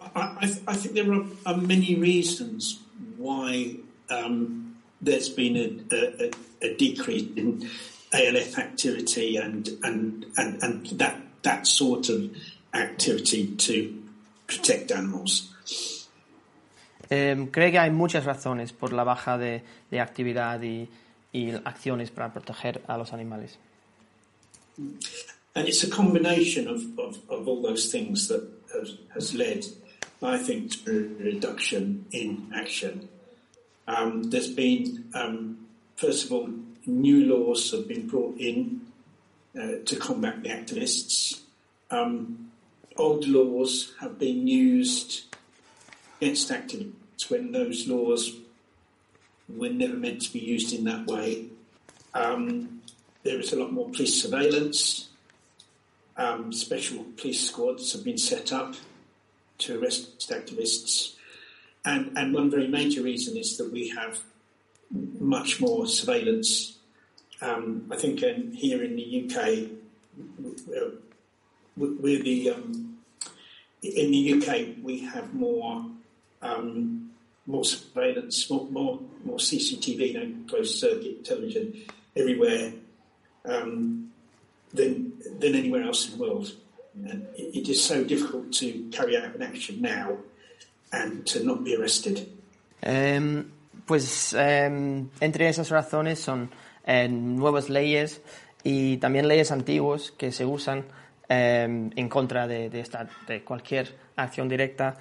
I, 0.00 0.20
I, 0.20 0.56
I 0.68 0.74
think 0.74 0.94
there 0.94 1.12
are, 1.12 1.24
are, 1.46 1.56
many 1.56 1.96
reasons 1.96 2.80
why 3.16 3.76
um, 4.10 4.76
there's 5.00 5.28
been 5.28 5.56
a, 5.56 5.94
a, 5.96 6.30
a 6.62 6.76
decrease 6.76 7.28
in 7.36 7.68
ALF 8.14 8.58
activity 8.58 9.36
and, 9.36 9.68
and, 9.82 10.26
and, 10.36 10.62
and 10.62 10.86
that, 10.98 11.20
that 11.42 11.66
sort 11.66 12.08
of 12.08 12.30
activity 12.72 13.54
to 13.56 14.02
protect 14.46 14.92
animals. 14.92 15.50
Eh, 17.10 17.36
cree 17.50 17.70
que 17.70 17.78
hay 17.78 17.90
muchas 17.90 18.24
razones 18.24 18.72
por 18.72 18.92
la 18.92 19.04
baja 19.04 19.36
de, 19.36 19.62
de 19.90 20.00
actividad 20.00 20.62
y, 20.62 20.88
y, 21.32 21.50
acciones 21.64 22.10
para 22.10 22.32
proteger 22.32 22.82
a 22.86 22.96
los 22.96 23.12
animales. 23.12 23.58
And 25.56 25.68
it's 25.68 25.84
a 25.84 25.90
combination 25.90 26.66
of, 26.66 26.82
of, 26.98 27.18
of 27.28 27.46
all 27.46 27.62
those 27.62 27.90
things 27.90 28.26
that 28.28 28.42
has, 28.72 28.96
has, 29.14 29.34
led, 29.34 29.64
I 30.20 30.38
think, 30.38 30.84
to 30.84 31.16
a 31.20 31.24
reduction 31.24 32.06
in 32.10 32.50
action. 32.52 33.08
Um, 33.86 34.24
there's 34.30 34.50
been, 34.50 35.04
um, 35.14 35.58
first 35.94 36.24
of 36.24 36.32
all, 36.32 36.48
new 36.86 37.26
laws 37.26 37.70
have 37.70 37.88
been 37.88 38.06
brought 38.06 38.36
in 38.38 38.80
uh, 39.58 39.76
to 39.84 39.96
combat 39.96 40.42
the 40.42 40.48
activists. 40.48 41.40
Um, 41.90 42.50
old 42.96 43.26
laws 43.26 43.94
have 44.00 44.18
been 44.18 44.46
used 44.46 45.24
against 46.20 46.50
activists 46.50 47.28
when 47.28 47.52
those 47.52 47.86
laws 47.86 48.32
were 49.48 49.68
never 49.68 49.94
meant 49.94 50.22
to 50.22 50.32
be 50.32 50.38
used 50.38 50.72
in 50.72 50.84
that 50.84 51.06
way. 51.06 51.46
Um, 52.14 52.82
there 53.22 53.38
is 53.38 53.52
a 53.52 53.56
lot 53.56 53.72
more 53.72 53.88
police 53.90 54.22
surveillance. 54.22 55.08
Um, 56.16 56.52
special 56.52 57.04
police 57.16 57.48
squads 57.48 57.92
have 57.92 58.04
been 58.04 58.18
set 58.18 58.52
up 58.52 58.74
to 59.58 59.80
arrest 59.80 60.30
activists. 60.30 61.14
And, 61.84 62.16
and 62.16 62.32
one 62.32 62.50
very 62.50 62.68
major 62.68 63.02
reason 63.02 63.36
is 63.36 63.56
that 63.58 63.72
we 63.72 63.88
have 63.88 64.20
much 65.20 65.60
more 65.60 65.86
surveillance. 65.86 66.78
Um, 67.40 67.86
I 67.90 67.96
think 67.96 68.22
in, 68.22 68.52
here 68.52 68.82
in 68.82 68.96
the 68.96 69.24
UK, 69.24 69.70
we're 71.76 72.22
the 72.22 72.50
um, 72.50 72.98
in 73.82 74.10
the 74.12 74.34
UK 74.34 74.76
we 74.82 75.00
have 75.00 75.34
more 75.34 75.84
um, 76.40 77.10
more 77.46 77.64
surveillance, 77.64 78.48
more, 78.48 78.66
more, 78.70 79.00
more 79.24 79.36
CCTV, 79.36 80.12
you 80.12 80.14
know, 80.14 80.34
closed 80.48 80.78
circuit 80.78 81.24
television 81.24 81.74
everywhere 82.16 82.72
um, 83.44 84.10
than 84.72 85.12
than 85.38 85.54
anywhere 85.54 85.82
else 85.82 86.08
in 86.08 86.18
the 86.18 86.24
world. 86.24 86.52
And 87.04 87.26
it, 87.36 87.56
it 87.56 87.68
is 87.68 87.82
so 87.82 88.04
difficult 88.04 88.52
to 88.54 88.88
carry 88.92 89.16
out 89.16 89.34
an 89.34 89.42
action 89.42 89.82
now 89.82 90.18
and 90.92 91.26
to 91.26 91.44
not 91.44 91.64
be 91.64 91.76
arrested. 91.76 92.30
Um, 92.82 93.52
Pues 93.86 94.34
eh, 94.38 95.04
entre 95.20 95.48
esas 95.48 95.68
razones 95.70 96.18
son 96.18 96.50
eh, 96.86 97.08
nuevas 97.08 97.68
leyes 97.68 98.22
y 98.62 98.96
también 98.96 99.28
leyes 99.28 99.52
antiguas 99.52 100.10
que 100.10 100.32
se 100.32 100.46
usan 100.46 100.84
eh, 101.28 101.90
en 101.94 102.08
contra 102.08 102.46
de, 102.46 102.68
esta, 102.80 103.08
de, 103.26 103.42
cualquier 103.42 103.94
acción 104.16 104.48
directa. 104.48 104.94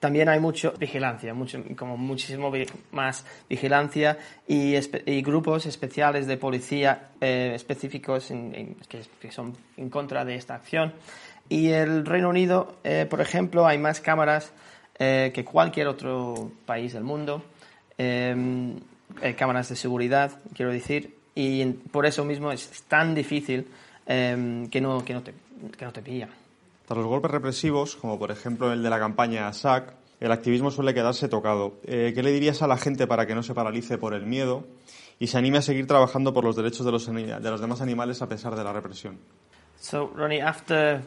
también 0.00 0.28
hay 0.28 0.40
mucho 0.40 0.72
vigilancia, 0.78 1.34
mucho, 1.34 1.62
como 1.76 1.96
muchísimo 1.96 2.52
más 2.92 3.24
vigilancia 3.48 4.18
y, 4.46 4.74
grupos 5.22 5.66
especiales 5.66 6.26
de 6.26 6.36
policía 6.36 7.10
eh, 7.20 7.52
específicos 7.54 8.32
que, 8.88 9.32
son 9.32 9.54
en 9.76 9.90
contra 9.90 10.24
de 10.24 10.36
esta 10.36 10.54
acción. 10.54 10.92
Y 11.48 11.68
el 11.68 12.04
Reino 12.04 12.28
Unido, 12.28 12.76
eh, 12.82 13.06
por 13.08 13.20
ejemplo, 13.20 13.66
hay 13.66 13.78
más 13.78 14.00
cámaras 14.00 14.52
eh, 14.98 15.30
que 15.34 15.44
cualquier 15.44 15.88
otro 15.88 16.50
país 16.64 16.92
del 16.92 17.04
mundo, 17.04 17.42
cámaras 17.96 19.68
de 19.68 19.76
seguridad, 19.76 20.40
quiero 20.54 20.72
decir, 20.72 21.16
y 21.34 21.64
por 21.64 22.06
eso 22.06 22.24
mismo 22.24 22.52
es 22.52 22.84
tan 22.88 23.14
difícil 23.14 23.66
que, 24.06 24.80
no, 24.80 25.04
que, 25.04 25.14
no 25.14 25.22
te, 25.22 25.34
que 25.76 25.84
no 25.84 25.92
te 25.92 26.02
pillan. 26.02 26.30
Tras 26.86 26.98
los 26.98 27.06
golpes 27.06 27.30
represivos, 27.30 27.96
como 27.96 28.18
por 28.18 28.30
ejemplo 28.30 28.72
el 28.72 28.82
de 28.82 28.90
la 28.90 28.98
campaña 28.98 29.52
SAC, 29.52 29.92
el 30.20 30.32
activismo 30.32 30.70
suele 30.70 30.94
quedarse 30.94 31.28
tocado. 31.28 31.74
Eh, 31.84 32.12
¿Qué 32.14 32.22
le 32.22 32.30
dirías 32.32 32.62
a 32.62 32.66
la 32.66 32.78
gente 32.78 33.06
para 33.06 33.26
que 33.26 33.34
no 33.34 33.42
se 33.42 33.54
paralice 33.54 33.98
por 33.98 34.14
el 34.14 34.24
miedo 34.24 34.64
y 35.18 35.26
se 35.26 35.36
anime 35.36 35.58
a 35.58 35.62
seguir 35.62 35.86
trabajando 35.86 36.32
por 36.32 36.44
los 36.44 36.56
derechos 36.56 36.86
de 36.86 36.92
los, 36.92 37.06
de 37.06 37.50
los 37.50 37.60
demás 37.60 37.80
animales 37.80 38.22
a 38.22 38.28
pesar 38.28 38.54
de 38.54 38.64
la 38.64 38.72
represión? 38.72 39.18
So, 39.78 40.10
Ronnie, 40.14 40.40
after 40.40 41.02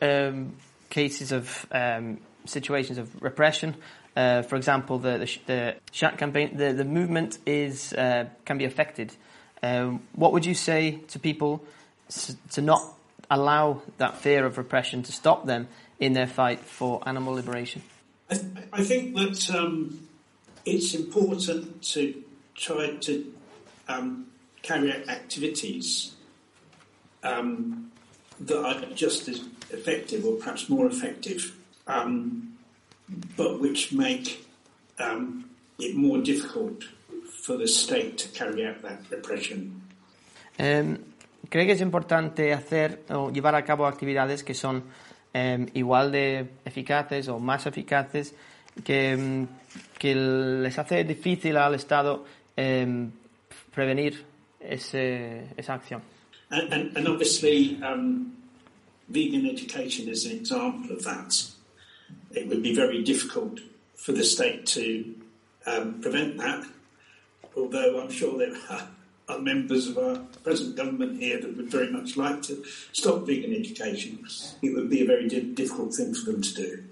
um, 0.00 0.52
cases 0.88 1.32
of 1.32 1.66
um, 1.72 2.18
situations 2.44 2.98
of 2.98 3.08
repression, 3.20 3.74
uh, 4.16 4.42
for 4.42 4.56
example, 4.56 4.98
the, 4.98 5.18
the, 5.18 5.38
the 5.46 5.76
SHAC 5.90 6.18
campaign, 6.18 6.56
the, 6.56 6.72
the 6.72 6.84
movement 6.84 7.38
is, 7.46 7.92
uh, 7.94 8.26
can 8.44 8.58
be 8.58 8.64
affected. 8.64 9.12
Um, 9.62 10.00
what 10.14 10.32
would 10.32 10.44
you 10.44 10.54
say 10.54 10.98
to 11.08 11.18
people 11.18 11.62
to 12.52 12.60
not 12.60 12.82
allow 13.30 13.80
that 13.96 14.18
fear 14.18 14.44
of 14.44 14.58
repression 14.58 15.02
to 15.04 15.12
stop 15.12 15.46
them 15.46 15.68
in 15.98 16.12
their 16.12 16.26
fight 16.26 16.60
for 16.60 17.00
animal 17.06 17.34
liberation? 17.34 17.82
I, 18.30 18.34
th- 18.34 18.46
I 18.72 18.84
think 18.84 19.14
that 19.14 19.54
um, 19.54 20.08
it's 20.64 20.94
important 20.94 21.82
to 21.82 22.22
try 22.54 22.96
to 22.96 23.32
um, 23.88 24.26
carry 24.62 24.92
out 24.92 25.08
activities 25.08 26.12
um, 27.22 27.90
that 28.40 28.58
are 28.58 28.80
just 28.94 29.28
as 29.28 29.44
effective 29.70 30.24
or 30.24 30.36
perhaps 30.36 30.68
more 30.68 30.86
effective, 30.86 31.56
um, 31.86 32.51
but 33.36 33.60
which 33.60 33.92
make 33.92 34.44
um, 34.98 35.44
it 35.78 35.94
more 35.96 36.18
difficult 36.18 36.84
for 37.42 37.56
the 37.56 37.66
state 37.66 38.18
to 38.18 38.28
carry 38.28 38.66
out 38.66 38.82
that 38.82 39.00
repression. 39.10 39.82
Um, 40.58 40.98
cree 41.48 41.66
que 41.66 41.72
es 41.72 41.80
importante 41.80 42.52
hacer 42.52 43.02
o 43.10 43.30
llevar 43.30 43.54
a 43.54 43.64
cabo 43.64 43.86
actividades 43.86 44.44
que 44.44 44.54
son 44.54 44.84
eh, 45.34 45.66
igual 45.74 46.12
de 46.12 46.46
eficaces 46.64 47.28
o 47.28 47.38
más 47.38 47.66
eficaces 47.66 48.34
que, 48.84 49.46
que 49.98 50.14
les 50.14 50.78
hace 50.78 51.04
difícil 51.04 51.56
al 51.56 51.74
Estado 51.74 52.24
prevenir 53.74 54.24
ese, 54.60 55.48
esa 55.56 55.74
acción. 55.74 56.02
And, 56.50 56.72
and, 56.72 56.96
and 56.96 57.08
obviously, 57.08 57.80
um, 57.82 58.36
vegan 59.08 59.46
education 59.46 60.08
is 60.08 60.26
an 60.26 60.32
example 60.32 60.94
of 60.96 61.02
that. 61.04 61.34
It 62.34 62.48
would 62.48 62.62
be 62.62 62.74
very 62.74 63.02
difficult 63.02 63.60
for 63.94 64.12
the 64.12 64.24
state 64.24 64.66
to 64.66 65.14
um, 65.66 66.00
prevent 66.00 66.38
that, 66.38 66.64
although 67.56 68.00
I'm 68.00 68.10
sure 68.10 68.38
there 68.38 68.56
are 69.28 69.38
members 69.38 69.88
of 69.88 69.98
our 69.98 70.16
present 70.42 70.76
government 70.76 71.20
here 71.20 71.40
that 71.40 71.56
would 71.56 71.70
very 71.70 71.90
much 71.90 72.16
like 72.16 72.42
to 72.42 72.62
stop 72.92 73.26
vegan 73.26 73.54
education. 73.54 74.18
It 74.62 74.74
would 74.74 74.90
be 74.90 75.02
a 75.02 75.06
very 75.06 75.28
difficult 75.28 75.94
thing 75.94 76.14
for 76.14 76.32
them 76.32 76.42
to 76.42 76.54
do. 76.54 76.84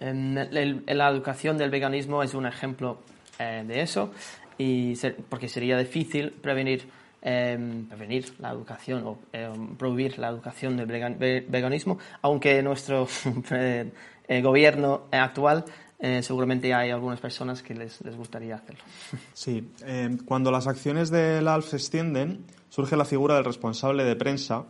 La 0.00 1.08
educación 1.10 1.58
del 1.58 1.70
veganismo 1.70 2.22
es 2.22 2.34
un 2.34 2.46
ejemplo 2.46 2.98
eh, 3.38 3.64
de 3.66 3.82
eso, 3.82 4.12
y 4.58 4.94
porque 5.28 5.48
sería 5.48 5.78
difícil 5.78 6.32
prevenir, 6.32 6.82
eh, 7.22 7.56
prevenir 7.88 8.32
la 8.40 8.50
educación 8.50 9.06
o 9.06 9.18
eh, 9.32 9.48
prohibir 9.78 10.18
la 10.18 10.28
educación 10.28 10.76
del 10.76 10.86
veganismo, 10.86 11.98
aunque 12.22 12.62
nuestro 12.62 13.06
eh, 14.38 14.42
gobierno 14.42 15.02
actual 15.10 15.64
eh, 16.02 16.20
seguramente 16.24 16.74
hay 16.74 16.90
algunas 16.90 17.20
personas 17.20 17.62
que 17.62 17.74
les, 17.74 18.00
les 18.00 18.16
gustaría 18.16 18.56
hacerlo. 18.56 18.82
Sí, 19.34 19.70
eh, 19.86 20.18
cuando 20.24 20.50
las 20.50 20.66
acciones 20.66 21.10
del 21.10 21.46
ALF 21.46 21.68
se 21.68 21.76
extienden, 21.76 22.44
surge 22.68 22.96
la 22.96 23.04
figura 23.04 23.36
del 23.36 23.44
responsable 23.44 24.02
de 24.02 24.16
prensa, 24.16 24.64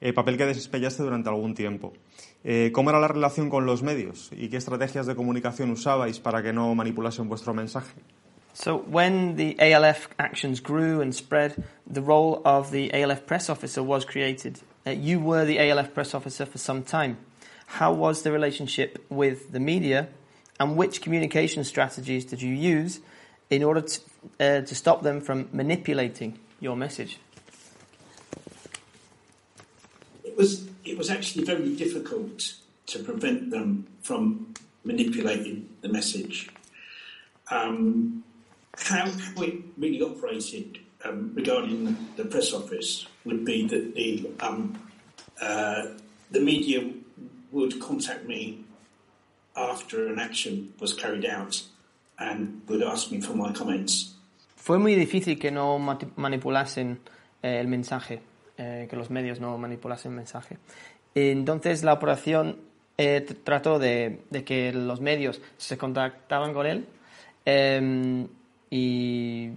eh, 0.00 0.12
papel 0.12 0.38
que 0.38 0.46
despellaste 0.46 1.02
durante 1.02 1.28
algún 1.28 1.54
tiempo. 1.54 1.92
Eh, 2.44 2.70
¿Cómo 2.72 2.90
era 2.90 3.00
la 3.00 3.08
relación 3.08 3.50
con 3.50 3.66
los 3.66 3.82
medios 3.82 4.30
y 4.30 4.48
qué 4.48 4.56
estrategias 4.56 5.06
de 5.06 5.16
comunicación 5.16 5.72
usabais 5.72 6.20
para 6.20 6.44
que 6.44 6.52
no 6.52 6.72
manipulasen 6.76 7.28
vuestro 7.28 7.52
mensaje? 7.52 7.94
So 8.52 8.84
when 8.88 9.36
the 9.36 9.56
ALF 9.58 10.08
actions 10.18 10.62
grew 10.62 11.00
and 11.00 11.12
spread, 11.12 11.54
the 11.92 12.00
role 12.00 12.40
of 12.44 12.70
the 12.70 12.90
ALF 12.92 13.26
press 13.26 13.50
officer 13.50 13.82
was 13.82 14.06
created. 14.06 14.60
Uh, 14.86 14.90
you 14.90 15.18
were 15.18 15.44
the 15.44 15.58
ALF 15.58 15.92
press 15.92 16.14
officer 16.14 16.46
for 16.46 16.58
some 16.58 16.82
time. 16.82 17.16
How 17.68 17.92
was 17.92 18.22
the 18.22 18.32
relationship 18.32 19.04
with 19.10 19.52
the 19.52 19.60
media 19.60 20.08
and 20.58 20.74
which 20.74 21.02
communication 21.02 21.64
strategies 21.64 22.24
did 22.24 22.40
you 22.40 22.52
use 22.52 23.00
in 23.50 23.62
order 23.62 23.82
to, 23.82 24.00
uh, 24.40 24.60
to 24.62 24.74
stop 24.74 25.02
them 25.02 25.20
from 25.20 25.48
manipulating 25.52 26.38
your 26.60 26.76
message? 26.76 27.18
It 30.24 30.36
was, 30.36 30.66
it 30.84 30.96
was 30.96 31.10
actually 31.10 31.44
very 31.44 31.76
difficult 31.76 32.54
to 32.86 33.02
prevent 33.02 33.50
them 33.50 33.86
from 34.02 34.54
manipulating 34.82 35.68
the 35.82 35.90
message. 35.90 36.48
Um, 37.50 38.24
how, 38.76 39.06
it 39.06 39.54
really 39.76 40.02
operated 40.02 40.78
um, 41.04 41.32
regarding 41.34 41.96
the 42.16 42.24
press 42.24 42.52
office 42.54 43.06
would 43.24 43.44
be 43.44 43.66
that 43.66 43.94
the 43.94 44.30
um, 44.40 44.78
uh, 45.40 45.88
the 46.30 46.40
media 46.40 46.90
would 47.52 47.78
contact 47.80 48.26
me 48.26 48.64
after 49.56 50.08
an 50.08 50.18
action 50.18 50.72
was 50.80 50.94
carried 50.94 51.24
out 51.24 51.62
and 52.18 52.62
would 52.68 52.82
ask 52.82 53.10
me 53.10 53.20
for 53.20 53.34
my 53.34 53.52
comments. 53.52 54.14
Fue 54.56 54.78
muy 54.78 54.94
difícil 54.94 55.38
que 55.38 55.50
no 55.50 55.78
manipulasen 55.78 57.00
eh, 57.42 57.58
el 57.60 57.68
mensaje, 57.68 58.20
eh, 58.56 58.86
que 58.90 58.96
los 58.96 59.08
medios 59.10 59.40
no 59.40 59.56
manipulasen 59.56 60.12
el 60.12 60.16
mensaje. 60.16 60.58
Entonces 61.14 61.84
la 61.84 61.94
operación 61.94 62.58
eh, 62.98 63.20
trató 63.44 63.78
de, 63.78 64.20
de, 64.30 64.44
que 64.44 64.72
los 64.72 65.00
medios 65.00 65.40
se 65.56 65.78
contactaban 65.78 66.52
con 66.52 66.66
él 66.66 66.86
em, 67.44 68.26
y 68.70 69.50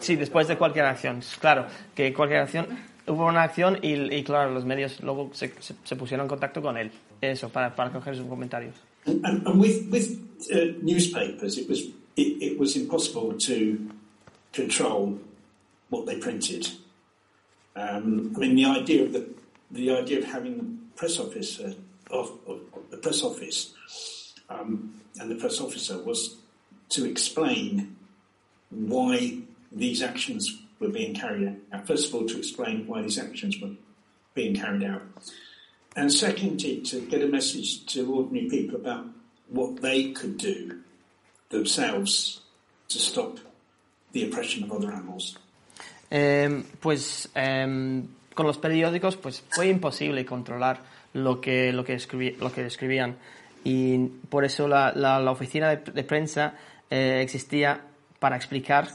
sí, 0.00 0.16
después 0.16 0.48
de 0.48 0.56
cualquier 0.56 0.86
acción, 0.86 1.20
claro, 1.38 1.66
que 1.94 2.12
cualquier 2.12 2.40
acción, 2.40 2.66
hubo 3.06 3.26
una 3.26 3.42
acción 3.42 3.78
y, 3.82 3.94
y 4.14 4.24
claro, 4.24 4.52
los 4.52 4.64
medios 4.64 5.00
luego 5.02 5.30
se, 5.32 5.52
se, 5.60 5.74
se 5.84 5.96
pusieron 5.96 6.24
en 6.24 6.28
contacto 6.28 6.60
con 6.60 6.76
él, 6.76 6.90
eso, 7.20 7.48
para, 7.48 7.74
para 7.74 7.90
coger 7.90 8.16
sus 8.16 8.26
comentarios. 8.26 8.74
And, 9.06 9.24
and, 9.24 9.60
with, 9.60 9.88
with 9.90 10.18
uh, 10.52 10.76
newspapers, 10.82 11.58
it 11.58 11.68
was 11.68 11.82
it, 12.16 12.42
it, 12.42 12.58
was 12.58 12.74
impossible 12.74 13.34
to 13.38 13.78
control 14.52 15.18
what 15.90 16.06
they 16.06 16.16
printed. 16.16 16.66
Um, 17.76 18.32
I 18.34 18.40
mean, 18.40 18.56
the 18.56 18.64
idea 18.64 19.04
of 19.04 19.12
the 19.12 19.28
the 19.70 19.92
idea 19.92 20.18
of 20.18 20.24
having 20.24 20.56
the 20.58 20.64
press 20.96 21.20
officer 21.20 21.74
of, 22.10 22.32
of 22.46 22.60
the 22.90 22.96
press 22.96 23.22
office 23.22 23.74
um, 24.48 25.00
and 25.20 25.30
the 25.30 25.36
press 25.36 25.60
officer 25.60 25.98
was 26.02 26.36
to 26.90 27.04
explain 27.04 27.96
why 28.70 29.38
these 29.70 30.02
actions 30.02 30.62
were 30.78 30.88
being 30.88 31.14
carried 31.14 31.56
out. 31.72 31.86
First 31.86 32.08
of 32.08 32.14
all, 32.14 32.26
to 32.26 32.38
explain 32.38 32.86
why 32.86 33.02
these 33.02 33.18
actions 33.18 33.60
were 33.60 33.72
being 34.34 34.54
carried 34.54 34.84
out 34.84 35.02
and 35.96 36.12
secondly, 36.12 36.82
to 36.82 37.00
get 37.00 37.22
a 37.22 37.26
message 37.26 37.86
to 37.86 38.14
ordinary 38.14 38.48
people 38.48 38.76
about 38.76 39.06
what 39.48 39.80
they 39.80 40.12
could 40.12 40.36
do 40.36 40.78
themselves 41.48 42.42
to 42.88 42.98
stop 42.98 43.38
the 44.12 44.24
oppression 44.24 44.62
of 44.64 44.72
other 44.72 44.92
animals. 44.92 45.38
Eh, 46.10 46.62
pues 46.80 47.28
eh, 47.34 48.02
con 48.34 48.46
los 48.46 48.58
periódicos 48.58 49.16
pues 49.16 49.42
fue 49.48 49.68
imposible 49.68 50.24
controlar 50.24 50.80
lo 51.14 51.40
que 51.40 51.72
lo 51.72 51.82
que, 51.82 51.94
escribí, 51.94 52.36
lo 52.38 52.52
que 52.52 52.64
escribían 52.66 53.16
y 53.64 53.98
por 54.28 54.44
eso 54.44 54.68
la, 54.68 54.92
la, 54.94 55.18
la 55.18 55.30
oficina 55.32 55.74
de, 55.74 55.90
de 55.90 56.04
prensa 56.04 56.54
eh, 56.90 57.20
existía 57.22 57.80
para 58.20 58.36
explicar 58.36 58.88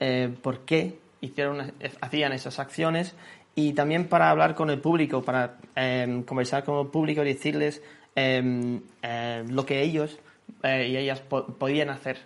eh, 0.00 0.32
por 0.40 0.60
qué 0.60 0.98
hicieron, 1.24 1.72
hacían 2.00 2.32
esas 2.32 2.58
acciones 2.58 3.14
y 3.54 3.72
también 3.72 4.08
para 4.08 4.30
hablar 4.30 4.54
con 4.54 4.70
el 4.70 4.80
público, 4.80 5.22
para 5.22 5.58
eh, 5.76 6.22
conversar 6.26 6.64
con 6.64 6.78
el 6.84 6.90
público 6.90 7.22
y 7.22 7.26
decirles 7.26 7.82
eh, 8.16 8.80
eh, 9.02 9.44
lo 9.48 9.66
que 9.66 9.82
ellos 9.82 10.18
eh, 10.62 10.88
y 10.88 10.96
ellas 10.96 11.20
po 11.20 11.46
podían 11.46 11.90
hacer 11.90 12.18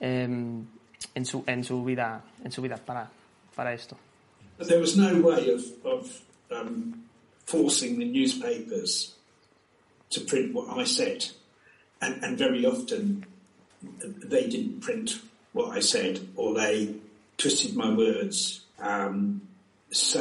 en, 0.00 0.68
su, 1.24 1.44
en, 1.46 1.64
su 1.64 1.84
vida, 1.84 2.24
en 2.44 2.52
su 2.52 2.62
vida 2.62 2.76
para, 2.76 3.74
esto. 3.74 3.96
There 4.58 4.80
was 4.80 4.96
no 4.96 5.20
way 5.20 5.50
of, 5.50 5.62
of 5.84 6.22
um, 6.50 7.04
forcing 7.46 7.98
the 7.98 8.04
newspapers 8.04 9.16
to 10.10 10.20
print 10.20 10.54
what 10.54 10.78
I 10.78 10.84
said. 10.84 11.24
and 12.00 12.36
very 12.36 12.66
often 12.66 13.24
they 14.02 14.48
didn't 14.48 14.80
print 14.80 15.20
what 15.52 15.76
I 15.76 15.80
said, 15.80 16.20
or 16.36 16.54
they 16.54 16.94
twisted 17.42 17.74
my 17.74 17.90
words 17.90 18.60
um, 18.78 19.42
so 19.90 20.20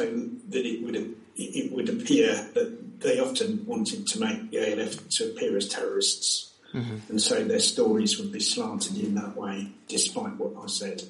that 0.50 0.66
it 0.66 0.84
would 0.84 1.16
it 1.38 1.72
would 1.72 1.90
appear 1.90 2.34
that 2.54 3.00
they 3.00 3.20
often 3.20 3.66
wanted 3.66 4.06
to 4.08 4.20
make 4.20 4.52
the 4.52 4.58
ALF 4.58 5.08
to 5.10 5.32
appear 5.32 5.56
as 5.58 5.68
terrorists, 5.70 6.52
mm-hmm. 6.74 6.98
and 7.10 7.22
so 7.22 7.44
their 7.44 7.60
stories 7.60 8.18
would 8.20 8.32
be 8.32 8.40
slanted 8.40 8.98
in 8.98 9.16
that 9.16 9.36
way, 9.36 9.72
despite 9.88 10.36
what 10.38 10.54
I 10.62 10.68
said. 10.68 11.02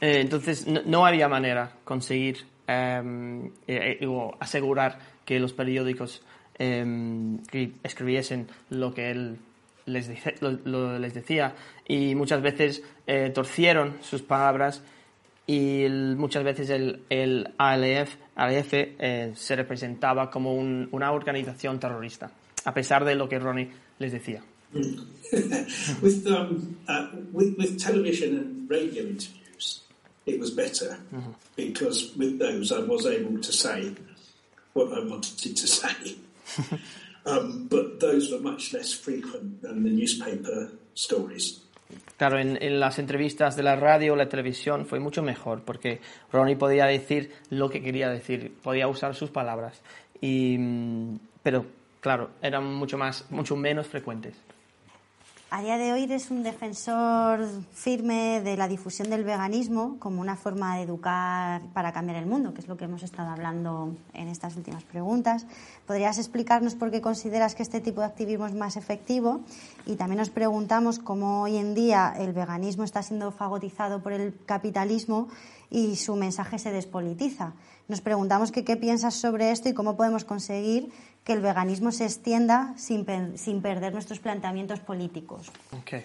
Eh, 0.00 0.20
entonces 0.20 0.66
no, 0.66 0.82
no, 0.84 1.04
había 1.04 1.28
manera 1.28 1.72
conseguir 1.84 2.44
eh, 2.68 3.50
eh, 3.66 4.06
o 4.06 4.36
asegurar 4.40 4.98
que 5.24 5.40
los 5.40 5.52
periódicos 5.52 6.22
eh, 6.58 7.70
escribiesen 7.82 8.46
lo 8.70 8.94
que 8.94 9.10
él 9.10 9.38
les, 9.86 10.08
dice, 10.08 10.34
lo, 10.40 10.52
lo, 10.64 10.98
les 10.98 11.14
decía 11.14 11.54
y 11.86 12.14
muchas 12.14 12.42
veces 12.42 12.82
eh, 13.06 13.30
torcieron 13.34 13.96
sus 14.02 14.22
palabras 14.22 14.82
y 15.48 15.82
el, 15.82 16.16
muchas 16.16 16.44
veces 16.44 16.68
el, 16.68 17.00
el 17.08 17.48
ALF, 17.56 18.16
ALF 18.36 18.68
eh, 18.74 19.32
se 19.34 19.56
representaba 19.56 20.30
como 20.30 20.54
un, 20.54 20.88
una 20.92 21.10
organización 21.10 21.80
terrorista, 21.80 22.30
a 22.64 22.74
pesar 22.74 23.02
de 23.06 23.14
lo 23.14 23.30
que 23.30 23.38
Ronnie 23.38 23.70
les 23.98 24.12
decía. 24.12 24.44
with, 26.02 26.26
um, 26.26 26.76
uh, 26.86 27.06
with, 27.32 27.56
with, 27.56 27.82
television 27.82 28.36
and 28.36 28.70
radio 28.70 29.04
interviews, 29.04 29.82
it 30.26 30.38
was 30.38 30.50
better 30.50 30.98
mm 31.10 31.20
-hmm. 31.20 31.34
because 31.56 32.12
with 32.18 32.38
those 32.38 32.70
I 32.70 32.82
was 32.86 33.06
able 33.06 33.40
to 33.40 33.50
say 33.50 33.94
what 34.74 34.92
I 34.92 35.00
wanted 35.08 35.56
to 35.56 35.66
say. 35.66 36.16
um, 37.24 37.66
but 37.68 37.98
those 37.98 38.30
were 38.30 38.42
much 38.42 38.72
less 38.72 38.92
frequent 38.92 39.62
than 39.62 39.82
the 39.82 39.90
newspaper 39.90 40.70
stories. 40.94 41.60
Claro, 42.16 42.38
en, 42.38 42.80
las 42.80 42.98
entrevistas 42.98 43.56
de 43.56 43.62
la 43.62 43.76
radio 43.76 44.14
la 44.16 44.28
televisión 44.28 44.84
fue 44.86 44.98
mucho 44.98 45.22
mejor 45.22 45.62
porque 45.62 46.00
Ronnie 46.32 46.56
podía 46.56 46.86
decir 46.86 47.32
lo 47.48 47.70
que 47.70 47.82
quería 47.82 48.10
decir, 48.10 48.54
podía 48.62 48.88
usar 48.88 49.14
sus 49.14 49.30
palabras, 49.30 49.80
y, 50.20 50.58
mm, 50.58 51.18
pero 51.42 51.64
claro, 52.00 52.30
eran 52.42 52.64
mucho, 52.74 52.98
más, 52.98 53.24
mucho 53.30 53.56
menos 53.56 53.86
frecuentes. 53.86 54.34
A 55.50 55.62
día 55.62 55.78
de 55.78 55.94
hoy 55.94 56.02
eres 56.02 56.30
un 56.30 56.42
defensor 56.42 57.40
firme 57.72 58.42
de 58.42 58.54
la 58.58 58.68
difusión 58.68 59.08
del 59.08 59.24
veganismo 59.24 59.96
como 59.98 60.20
una 60.20 60.36
forma 60.36 60.76
de 60.76 60.82
educar 60.82 61.62
para 61.72 61.90
cambiar 61.90 62.18
el 62.18 62.26
mundo, 62.26 62.52
que 62.52 62.60
es 62.60 62.68
lo 62.68 62.76
que 62.76 62.84
hemos 62.84 63.02
estado 63.02 63.30
hablando 63.30 63.96
en 64.12 64.28
estas 64.28 64.56
últimas 64.56 64.84
preguntas. 64.84 65.46
¿Podrías 65.86 66.18
explicarnos 66.18 66.74
por 66.74 66.90
qué 66.90 67.00
consideras 67.00 67.54
que 67.54 67.62
este 67.62 67.80
tipo 67.80 68.02
de 68.02 68.08
activismo 68.08 68.46
es 68.46 68.52
más 68.52 68.76
efectivo? 68.76 69.40
Y 69.86 69.96
también 69.96 70.18
nos 70.18 70.28
preguntamos 70.28 70.98
cómo 70.98 71.40
hoy 71.40 71.56
en 71.56 71.74
día 71.74 72.14
el 72.18 72.34
veganismo 72.34 72.84
está 72.84 73.02
siendo 73.02 73.32
fagotizado 73.32 74.02
por 74.02 74.12
el 74.12 74.34
capitalismo 74.44 75.28
y 75.70 75.96
su 75.96 76.16
mensaje 76.16 76.58
se 76.58 76.72
despolitiza. 76.72 77.54
Nos 77.88 78.00
preguntamos 78.00 78.52
qué 78.52 78.76
piensas 78.76 79.14
sobre 79.14 79.50
esto 79.50 79.68
y 79.68 79.74
cómo 79.74 79.96
podemos 79.96 80.24
conseguir 80.24 80.90
que 81.24 81.32
el 81.34 81.40
veganismo 81.40 81.92
se 81.92 82.04
extienda 82.04 82.74
sin, 82.76 83.06
sin 83.36 83.60
perder 83.60 83.92
nuestros 83.92 84.18
planteamientos 84.18 84.80
políticos. 84.80 85.50
Okay. 85.80 86.04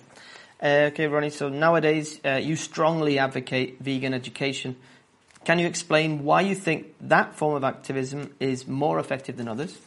Uh, 0.62 0.90
okay, 0.92 1.08
Ronnie, 1.08 1.30
so 1.30 1.50
nowadays 1.50 2.20
uh, 2.26 2.40
you 2.42 2.56
strongly 2.56 3.20
advocate 3.20 3.78
vegan 3.82 4.14
education. 4.14 4.76
Can 5.44 5.60
you 5.60 5.68
explain 5.68 6.24
why 6.24 6.42
you 6.42 6.56
think 6.56 6.94
that 7.02 7.36
form 7.36 7.56
of 7.56 7.64
activism 7.64 8.34
is 8.40 8.66
more 8.66 9.00
effective 9.00 9.36
than 9.36 9.50
others? 9.50 9.78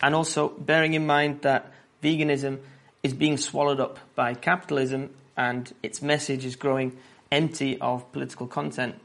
And 0.00 0.14
also, 0.14 0.50
bearing 0.58 0.94
in 0.94 1.06
mind 1.06 1.42
that 1.42 1.72
veganism 2.02 2.58
is 3.02 3.12
being 3.12 3.38
swallowed 3.38 3.80
up 3.80 3.98
by 4.14 4.34
capitalism 4.34 5.10
and 5.36 5.72
its 5.82 6.00
message 6.00 6.44
is 6.44 6.54
growing 6.54 6.92
empty 7.30 7.78
of 7.80 8.10
political 8.12 8.46
content, 8.46 8.96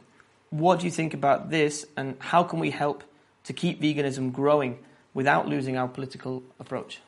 what 0.50 0.80
do 0.80 0.86
you 0.86 0.92
think 0.92 1.14
about 1.14 1.50
this 1.50 1.86
and 1.96 2.16
how 2.20 2.44
can 2.44 2.60
we 2.60 2.70
help 2.70 3.04
to 3.46 3.54
keep 3.54 3.82
veganism 3.82 4.32
growing 4.32 4.78
without 5.14 5.48
losing 5.48 5.78
our 5.78 5.88
political 5.88 6.44
approach? 6.60 7.00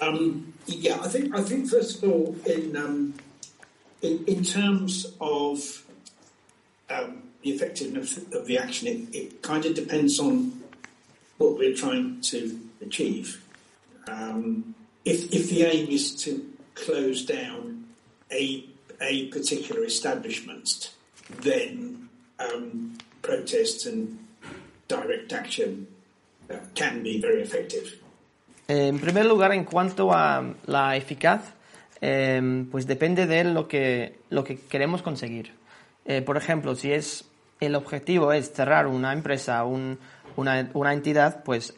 Um, 0.00 0.54
yeah, 0.66 0.98
I 1.00 1.08
think 1.08 1.34
I 1.34 1.42
think 1.42 1.68
first 1.68 2.02
of 2.02 2.10
all, 2.10 2.34
in 2.46 2.76
um, 2.76 3.14
in, 4.02 4.24
in, 4.26 4.44
terms 4.44 5.06
of 5.20 5.84
um, 6.88 7.22
the 7.42 7.50
effectiveness 7.50 8.16
of 8.32 8.46
the 8.46 8.56
action, 8.56 8.88
it, 8.88 9.14
it, 9.14 9.42
kind 9.42 9.66
of 9.66 9.74
depends 9.74 10.18
on 10.18 10.62
what 11.36 11.58
we're 11.58 11.74
trying 11.74 12.20
to 12.22 12.58
achieve. 12.80 13.44
Um, 14.08 14.74
if 15.04 15.34
if 15.34 15.50
the 15.50 15.64
aim 15.64 15.88
is 15.88 16.14
to 16.24 16.48
close 16.74 17.26
down 17.26 17.84
a 18.30 18.64
a 19.00 19.28
particular 19.30 19.84
establishment, 19.84 20.92
then 21.42 22.08
um, 22.38 22.96
and 23.86 24.18
direct 24.88 25.32
action 25.32 25.86
can 26.74 27.02
be 27.02 27.20
very 27.20 27.42
effective. 27.42 27.98
En 28.68 29.00
primer 29.00 29.26
lugar, 29.26 29.52
en 29.52 29.64
cuanto 29.64 30.12
a 30.12 30.54
la 30.66 30.96
eficaz, 30.96 31.54
eh, 32.00 32.64
pues 32.70 32.86
depende 32.86 33.26
de 33.26 33.44
lo 33.44 33.66
que, 33.66 34.20
lo 34.30 34.44
que 34.44 34.58
queremos 34.58 35.02
conseguir. 35.02 35.52
Eh, 36.04 36.22
por 36.22 36.36
ejemplo, 36.36 36.74
si 36.74 36.92
es 36.92 37.24
el 37.60 37.74
objetivo 37.74 38.32
es 38.32 38.52
cerrar 38.52 38.86
una 38.86 39.12
empresa, 39.12 39.64
un, 39.64 39.98
una, 40.36 40.92
entidad, 40.92 41.42
pues 41.44 41.74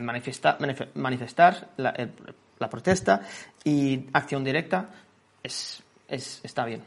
manifesta, 0.00 0.58
manifestar 0.94 1.70
la, 1.76 2.70
protesta 2.70 3.22
y 3.64 4.04
acción 4.12 4.44
directa 4.44 4.90
es, 5.42 5.82
es, 6.10 6.40
está 6.42 6.66
bien. 6.66 6.82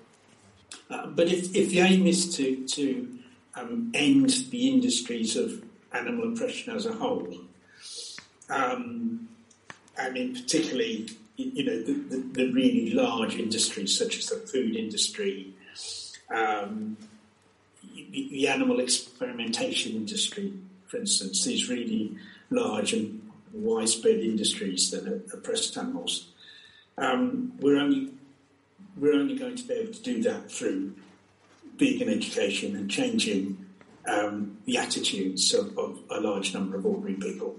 Uh, 0.90 1.08
but 1.08 1.28
if, 1.28 1.56
if 1.56 1.70
the 1.70 1.80
aim 1.80 2.06
is 2.06 2.36
to, 2.36 2.66
to 2.68 3.08
um, 3.56 3.92
end 3.94 4.30
the 4.50 4.70
industries 4.70 5.36
of 5.36 5.64
animal 5.94 6.34
oppression 6.34 6.76
as 6.76 6.86
a 6.86 6.94
whole. 6.94 7.36
Um, 8.50 9.30
I 9.98 10.10
mean, 10.10 10.34
particularly, 10.34 11.10
you 11.38 11.64
know, 11.64 11.82
the, 11.84 11.94
the, 11.94 12.18
the, 12.18 12.52
really 12.52 12.92
large 12.92 13.36
industries 13.36 13.98
such 13.98 14.18
as 14.18 14.28
the 14.28 14.38
food 14.38 14.76
industry, 14.76 15.54
um, 16.34 16.98
the 18.12 18.48
animal 18.48 18.80
experimentation 18.80 19.96
industry, 19.96 20.54
for 20.88 20.98
instance, 20.98 21.44
these 21.44 21.70
really 21.70 22.16
large 22.50 22.94
and 22.94 23.22
widespread 23.52 24.20
industries 24.20 24.90
that 24.92 25.06
oppress 25.32 25.76
animals. 25.78 26.28
Um, 26.98 27.54
we're 27.60 27.78
only 27.78 28.12
we're 28.98 29.14
only 29.14 29.38
going 29.38 29.56
to 29.56 29.68
be 29.68 29.74
able 29.74 29.94
to 29.94 30.04
do 30.04 30.22
that 30.24 30.52
through 30.52 30.94
vegan 31.78 32.10
education 32.10 32.76
and 32.76 32.90
changing 32.90 33.58
um, 34.08 34.58
the 34.66 34.78
attitudes 34.78 35.54
of, 35.54 35.78
of, 35.78 36.00
a 36.12 36.20
large 36.20 36.54
number 36.54 36.78
of 36.78 36.86
ordinary 36.86 37.16
people. 37.16 37.56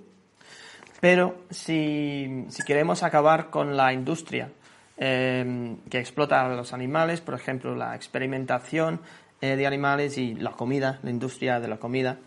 Pero 1.00 1.44
si, 1.50 2.44
si 2.48 2.62
queremos 2.62 3.02
acabar 3.02 3.50
con 3.50 3.76
la 3.76 3.92
industria 3.92 4.50
eh, 4.96 5.76
que 5.90 5.98
explota 5.98 6.46
a 6.46 6.54
los 6.54 6.72
animales, 6.72 7.20
por 7.20 7.34
ejemplo, 7.34 7.74
la 7.74 7.94
experimentación 7.94 9.00
eh, 9.40 9.56
de 9.56 9.66
animales 9.66 10.16
y 10.16 10.34
la 10.34 10.52
comida, 10.52 11.00
la 11.02 11.10
industria 11.10 11.60
de 11.60 11.68
la 11.68 11.76
comida, 11.76 12.18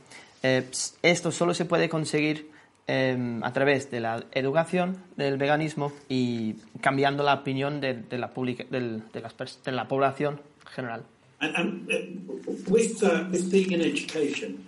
eh, 0.43 0.69
esto 1.01 1.31
solo 1.31 1.53
se 1.53 1.65
puede 1.65 1.89
conseguir 1.89 2.51
em, 2.87 3.43
a 3.43 3.51
través 3.51 3.91
de 3.91 3.99
la 3.99 4.25
educación 4.31 4.97
del 5.15 5.37
veganismo 5.37 5.91
y 6.09 6.55
cambiando 6.81 7.23
la 7.23 7.33
opinión 7.35 7.81
de, 7.81 7.93
de 7.93 8.17
la, 8.17 8.33
publica, 8.33 8.63
de, 8.69 9.01
de, 9.13 9.21
las, 9.21 9.35
de 9.63 9.71
la 9.71 9.87
población 9.87 10.41
general. 10.73 11.03
And, 11.39 11.55
and 11.55 11.89
uh, 11.91 12.51
with, 12.67 13.03
uh, 13.03 13.25
with 13.29 13.51
vegan 13.51 13.81
education, 13.81 14.65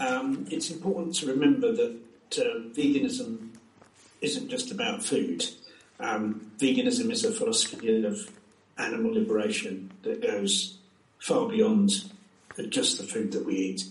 um, 0.00 0.46
it's 0.50 0.70
important 0.70 1.14
to 1.16 1.26
remember 1.26 1.72
that 1.72 2.00
uh, 2.38 2.68
veganism 2.72 3.50
isn't 4.22 4.48
just 4.48 4.70
about 4.70 5.04
food. 5.04 5.44
Um, 6.00 6.52
veganism 6.58 7.10
is 7.10 7.24
a 7.24 7.32
philosophy 7.32 8.04
of 8.04 8.30
animal 8.78 9.12
liberation 9.12 9.92
that 10.02 10.22
goes 10.22 10.78
far 11.18 11.48
beyond 11.48 12.10
just 12.70 12.98
the 12.98 13.04
food 13.04 13.32
that 13.32 13.44
we 13.44 13.54
eat. 13.54 13.84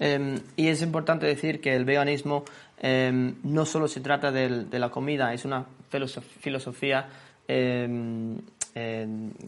Um, 0.00 0.38
y 0.56 0.68
es 0.68 0.80
importante 0.82 1.26
decir 1.26 1.60
que 1.60 1.74
el 1.74 1.84
veganismo 1.84 2.44
um, 2.82 3.34
no 3.42 3.66
solo 3.66 3.88
se 3.88 4.00
trata 4.00 4.30
de, 4.30 4.64
de 4.64 4.78
la 4.78 4.90
comida, 4.90 5.34
es 5.34 5.44
una 5.44 5.66
filosofía 6.40 7.08
eh, 7.48 8.36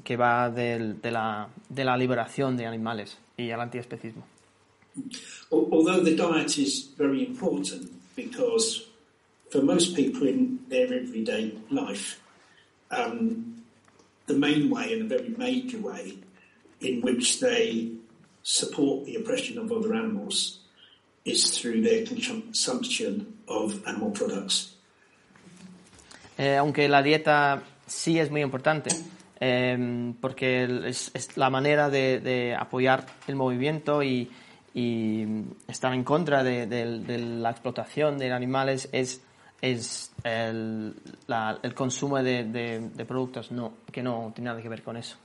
que 0.03 0.17
va 0.17 0.51
de, 0.51 0.95
de, 0.95 1.11
la, 1.11 1.49
de 1.69 1.85
la 1.85 1.97
liberación 1.97 2.57
de 2.57 2.67
animales 2.67 3.17
y 3.37 3.51
el 3.51 3.61
antiespecismo. 3.61 4.25
Although 5.51 6.03
the 6.03 6.17
diet 6.17 6.59
is 6.59 6.93
very 6.99 7.25
important 7.25 7.91
because 8.17 8.89
for 9.51 9.63
most 9.63 9.95
people 9.95 10.27
in 10.27 10.59
their 10.69 10.93
everyday 10.93 11.55
life, 11.71 12.19
um, 12.91 13.63
the 14.27 14.35
main 14.35 14.69
way 14.69 14.95
and 14.95 15.03
a 15.03 15.17
very 15.17 15.35
major 15.37 15.79
way 15.79 16.19
in 16.81 17.01
which 17.03 17.39
they 17.41 17.93
support 18.43 19.05
the 19.05 19.17
oppression 19.17 19.59
of 19.59 19.71
other 19.71 19.95
animals 19.95 20.61
is 21.25 21.51
through 21.51 21.83
their 21.83 22.05
consumption 22.05 23.27
of 23.47 23.87
animal 23.87 24.13
products. 24.13 24.77
Eh, 26.39 26.57
aunque 26.57 26.89
la 26.89 27.03
dieta 27.03 27.63
sí 27.87 28.19
es 28.19 28.31
muy 28.31 28.41
importante, 28.41 28.91
em, 29.39 30.15
porque 30.15 30.65
es, 30.87 31.37
la 31.37 31.51
manera 31.51 31.91
de, 31.91 32.57
apoyar 32.59 33.05
el 33.27 33.37
movimiento 33.37 34.03
y, 34.03 34.31
estar 35.69 35.93
en 35.93 36.05
contra 36.05 36.43
de, 36.43 36.67
la 37.41 37.51
explotación 37.51 38.17
de 38.17 38.33
animales 38.33 38.89
es, 38.93 39.21
es 39.61 40.13
el, 40.25 40.95
el 41.63 41.75
consumo 41.75 42.23
de, 42.23 43.05
productos 43.07 43.51
no, 43.53 43.75
que 43.93 44.03
no 44.03 44.33
tiene 44.35 44.51
nada 44.51 44.63
que 44.63 44.69
ver 44.71 44.83
con 44.83 44.97
eso. 44.97 45.17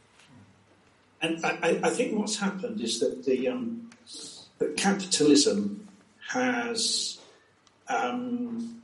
And 1.26 1.44
I, 1.44 1.80
I 1.82 1.90
think 1.90 2.16
what's 2.16 2.38
happened 2.38 2.80
is 2.82 3.00
that 3.00 3.26
the 3.26 3.48
um, 3.48 3.90
that 4.60 4.78
capitalism 4.78 5.88
has 6.30 7.18
um, 7.88 8.84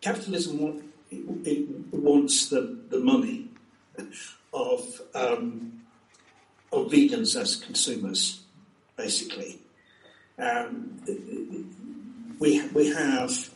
capitalism 0.00 0.58
want, 0.58 0.84
it, 1.10 1.46
it 1.46 1.94
wants 1.94 2.48
the, 2.48 2.78
the 2.88 2.98
money 2.98 3.48
of 4.54 5.02
um, 5.14 5.82
of 6.72 6.90
vegans 6.90 7.38
as 7.38 7.56
consumers, 7.56 8.40
basically. 8.96 9.58
Um, 10.38 10.98
we 12.38 12.66
we 12.68 12.88
have 12.88 13.50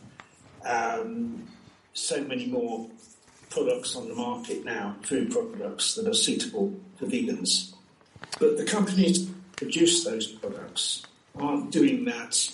um, 0.63 1.47
so 1.93 2.23
many 2.23 2.45
more 2.45 2.87
products 3.49 3.95
on 3.95 4.07
the 4.07 4.15
market 4.15 4.65
now, 4.65 4.95
food 5.01 5.31
products 5.31 5.95
that 5.95 6.07
are 6.07 6.13
suitable 6.13 6.73
for 6.97 7.05
vegans. 7.05 7.73
But 8.39 8.57
the 8.57 8.65
companies 8.65 9.27
produce 9.55 10.03
those 10.03 10.27
products 10.27 11.03
aren't 11.39 11.71
doing 11.71 12.05
that 12.05 12.49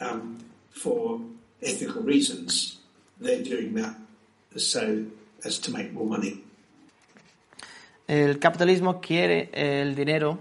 um, 0.00 0.38
for 0.70 1.20
ethical 1.62 2.02
reasons. 2.02 2.78
They're 3.20 3.42
doing 3.42 3.74
that 3.74 3.96
so 4.56 5.04
as 5.44 5.58
to 5.60 5.72
make 5.72 5.92
more 5.92 6.06
money. 6.06 6.44
El 8.08 8.38
capitalismo 8.38 9.00
quiere 9.00 9.48
el 9.52 9.94
dinero, 9.94 10.38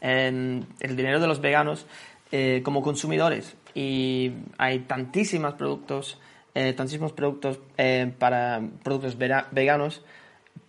el 0.00 0.66
dinero 0.80 1.20
de 1.20 1.26
los 1.26 1.40
veganos 1.40 1.86
eh, 2.32 2.60
como 2.64 2.82
consumidores 2.82 3.54
y 3.74 4.32
hay 4.58 4.80
tantísimos 4.80 5.54
productos 5.54 6.18
eh, 6.56 6.72
tantísimos 6.72 7.12
productos 7.12 7.58
eh, 7.76 8.10
para 8.18 8.62
productos 8.82 9.18
veganos, 9.18 10.00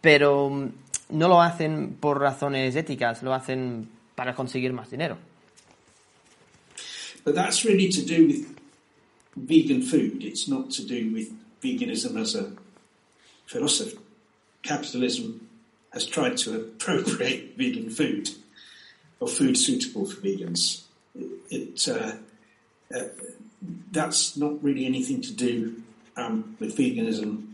pero 0.01 0.49
mm, 0.49 0.67
no 1.11 1.29
lo 1.29 1.41
hacen 1.41 1.95
por 1.97 2.19
razones 2.19 2.75
éticas, 2.75 3.23
lo 3.23 3.33
hacen 3.33 3.87
para 4.13 4.35
conseguir 4.35 4.73
más 4.73 4.91
dinero. 4.91 5.17
But 7.23 7.35
that's 7.35 7.63
really 7.63 7.89
to 7.89 8.01
do 8.01 8.27
with 8.27 8.57
vegan 9.37 9.81
food. 9.81 10.23
It's 10.23 10.49
not 10.49 10.71
to 10.71 10.83
do 10.83 11.13
with 11.13 11.31
veganism 11.61 12.19
as 12.19 12.35
a 12.35 12.51
philosophy. 13.45 13.97
Capitalism 14.63 15.47
has 15.93 16.05
tried 16.05 16.35
to 16.39 16.55
appropriate 16.55 17.55
vegan 17.57 17.89
food 17.89 18.29
or 19.21 19.29
food 19.29 19.55
suitable 19.55 20.05
for 20.05 20.19
vegans. 20.19 20.83
It, 21.49 21.87
uh, 21.87 22.17
uh, 22.93 23.03
that's 23.91 24.37
not 24.37 24.63
really 24.63 24.85
anything 24.85 25.21
to 25.21 25.33
do 25.33 25.73
um, 26.15 26.55
with 26.59 26.75
veganism 26.75 27.47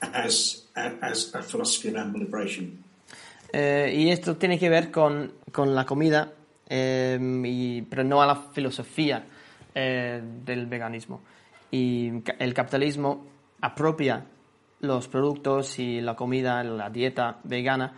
as, 0.00 0.64
as 0.74 1.34
a 1.34 1.42
philosophy 1.42 1.88
of 1.88 1.96
animal 1.96 2.20
liberation. 2.20 2.84
Eh, 3.52 3.94
y 3.96 4.10
esto 4.10 4.36
tiene 4.36 4.58
que 4.58 4.68
ver 4.68 4.90
con, 4.90 5.32
con 5.52 5.74
la 5.74 5.84
comida, 5.86 6.32
eh, 6.68 7.18
y, 7.44 7.82
pero 7.82 8.04
no 8.04 8.20
a 8.20 8.26
la 8.26 8.36
filosofía 8.36 9.24
eh, 9.74 10.20
del 10.44 10.66
veganismo. 10.66 11.22
Y 11.70 12.10
el 12.38 12.54
capitalismo 12.54 13.26
apropia 13.60 14.24
los 14.80 15.08
productos 15.08 15.78
y 15.78 16.00
la 16.00 16.14
comida, 16.14 16.62
la 16.62 16.90
dieta 16.90 17.40
vegana, 17.44 17.92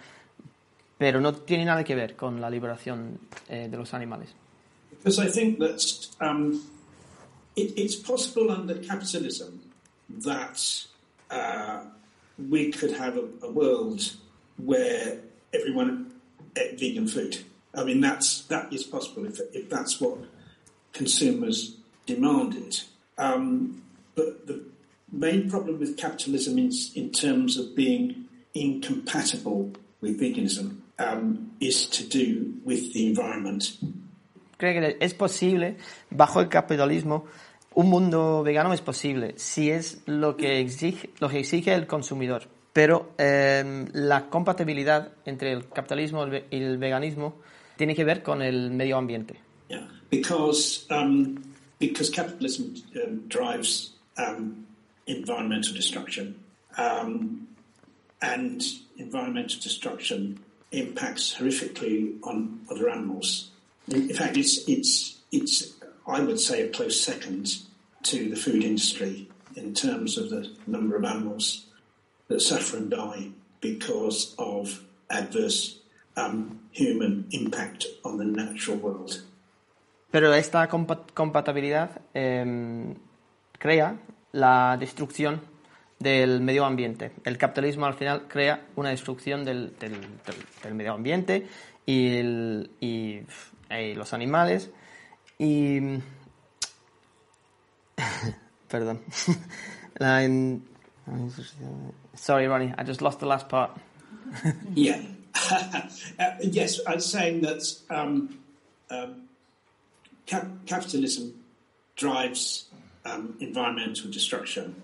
pero 0.99 1.21
no 1.21 1.33
tiene 1.35 1.65
nada 1.65 1.85
que 1.85 1.95
ver 1.95 2.17
con 2.17 2.41
la 2.41 2.51
liberación 2.51 3.19
eh, 3.49 3.69
de 3.71 3.77
los 3.77 3.93
animales. 3.95 4.35
Because 5.03 5.19
I 5.19 5.31
think 5.31 5.59
that 5.59 5.81
um, 6.21 6.61
it, 7.57 7.73
it's 7.77 7.97
possible 7.97 8.51
under 8.51 8.75
capitalism 8.75 9.61
that 10.09 10.85
uh, 11.31 11.81
we 12.49 12.73
could 12.73 12.93
have 12.93 13.17
a, 13.17 13.25
a, 13.43 13.51
world 13.51 14.13
where 14.57 15.19
everyone 15.53 16.13
ate 16.57 16.79
vegan 16.79 17.07
food. 17.07 17.39
I 17.75 17.85
mean, 17.85 18.01
that's 18.01 18.43
that 18.45 18.73
is 18.73 18.83
possible 18.83 19.27
if, 19.27 19.41
if 19.53 19.69
that's 19.69 20.01
what 20.01 20.19
consumers 20.93 21.77
demanded. 22.07 22.81
Um, 23.19 23.83
but 24.15 24.47
the 24.47 24.65
main 25.13 25.49
problem 25.51 25.79
with 25.79 25.97
capitalism 25.97 26.59
is 26.59 26.93
in 26.95 27.11
terms 27.11 27.57
of 27.57 27.77
being 27.77 28.25
incompatible 28.55 29.73
with 30.01 30.21
veganism 30.21 30.79
um, 30.99 31.53
is 31.61 31.87
to 31.87 32.05
do 32.05 32.55
with 32.65 32.93
the 32.93 33.07
environment. 33.07 33.77
Creo 34.61 34.79
que 34.79 34.97
es 35.01 35.15
posible, 35.15 35.79
bajo 36.11 36.39
el 36.39 36.51
capitalismo, 36.51 37.25
un 37.73 37.89
mundo 37.89 38.43
vegano 38.43 38.75
es 38.75 38.83
posible 38.83 39.33
si 39.37 39.71
es 39.71 40.03
lo 40.05 40.37
que 40.37 40.61
exige, 40.61 41.09
lo 41.19 41.31
que 41.31 41.39
exige 41.39 41.73
el 41.73 41.87
consumidor. 41.87 42.43
Pero 42.75 43.15
eh, 43.17 43.87
la 43.95 44.29
compatibilidad 44.29 45.13
entre 45.25 45.53
el 45.53 45.67
capitalismo 45.71 46.27
y 46.27 46.57
el 46.59 46.77
veganismo 46.77 47.37
tiene 47.79 47.95
que 47.95 48.05
ver 48.05 48.23
con 48.23 48.43
el 48.43 48.71
medio 48.71 48.99
ambiente. 48.99 49.41
Yeah, 49.71 49.89
because 50.11 50.87
um, 50.91 51.43
because 51.79 52.11
capitalism 52.11 52.75
um, 52.97 53.23
drives 53.29 53.95
um, 54.19 54.67
environmental 55.07 55.73
destruction, 55.73 56.35
um, 56.77 57.49
and 58.21 58.63
environmental 58.99 59.59
destruction 59.59 60.39
impacts 60.71 61.35
horrifically 61.39 62.19
on 62.23 62.61
other 62.71 62.91
animals. 62.91 63.50
In 63.91 64.15
fact, 64.15 64.37
it's 64.37 64.69
it's 64.69 65.19
it's 65.33 65.81
I 66.07 66.21
would 66.21 66.41
say, 66.41 66.63
a 66.63 66.69
close 66.69 67.01
second 67.01 67.47
to 68.03 68.29
the 68.31 68.37
food 68.37 68.65
industry 68.65 69.29
in 69.57 69.75
terms 69.75 70.19
of 70.19 70.31
the 70.31 70.51
number 70.67 70.97
of 70.97 71.05
animals 71.05 71.67
that 72.29 72.41
suffer 72.41 72.79
and 72.79 72.91
die 72.91 73.31
because 73.61 74.35
of 74.39 74.83
adverse 75.11 75.79
um, 76.17 76.61
human 76.73 77.27
impact 77.31 77.87
on 78.05 78.19
the 78.19 78.25
natural 78.25 78.79
world. 78.79 79.23
Pero 80.11 80.35
esta 80.35 80.67
compat 80.69 81.13
compatibilidad 81.15 82.01
eh, 82.15 82.95
crea 83.59 84.01
la 84.33 84.77
destrucción 84.77 85.41
del 86.01 86.41
medio 86.41 86.65
ambiente. 86.65 87.13
El 87.25 87.39
capitalismo 87.39 87.87
al 87.87 87.95
final 87.95 88.27
crea 88.27 88.67
una 88.75 88.89
destrucción 88.89 89.45
del, 89.45 89.75
del, 89.79 89.93
del, 89.93 90.35
del 90.65 90.75
medio 90.75 90.95
ambiente 90.95 91.47
y, 91.87 92.17
el, 92.17 92.71
y, 92.81 93.21
y 93.71 93.95
los 93.95 94.13
animales 94.13 94.71
Y. 95.39 96.03
Perdón. 98.69 99.01
Sorry, 102.15 102.47
Ronnie, 102.47 102.75
I 102.77 102.85
just 102.85 103.01
lost 103.01 103.21
the 103.21 103.27
last 103.27 103.49
part. 103.49 103.71
yeah. 104.75 105.01
uh, 105.51 106.33
yes, 106.43 106.81
I'm 106.87 107.01
saying 107.01 107.41
that 107.43 107.63
um, 107.89 108.39
um, 108.91 109.29
cap 110.27 110.47
capitalism 110.67 111.33
drives 111.97 112.67
um, 113.05 113.35
environmental 113.41 114.11
destruction 114.11 114.75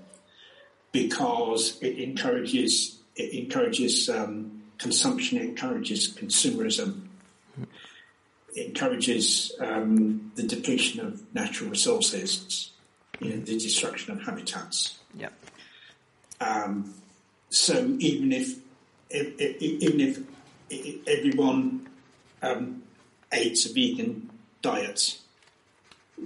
because 0.92 1.78
it 1.82 1.98
encourages 1.98 2.98
it 3.14 3.34
encourages 3.34 4.08
um, 4.08 4.62
consumption, 4.78 5.38
it 5.38 5.44
encourages 5.44 6.14
consumerism, 6.14 7.05
encourages 8.56 9.52
um, 9.60 10.32
the 10.34 10.42
depletion 10.42 11.00
of 11.00 11.22
natural 11.34 11.70
resources, 11.70 12.70
you 13.20 13.30
know, 13.30 13.36
the 13.36 13.58
destruction 13.58 14.12
of 14.12 14.22
habitats. 14.22 14.98
Yeah. 15.14 15.28
Um, 16.40 16.94
so 17.50 17.96
even 17.98 18.32
if, 18.32 18.56
if, 19.10 19.40
if, 19.40 19.62
even 19.62 20.00
if 20.70 21.06
everyone 21.06 21.88
um, 22.42 22.82
ate 23.32 23.64
a 23.66 23.72
vegan 23.72 24.30
diet 24.62 25.18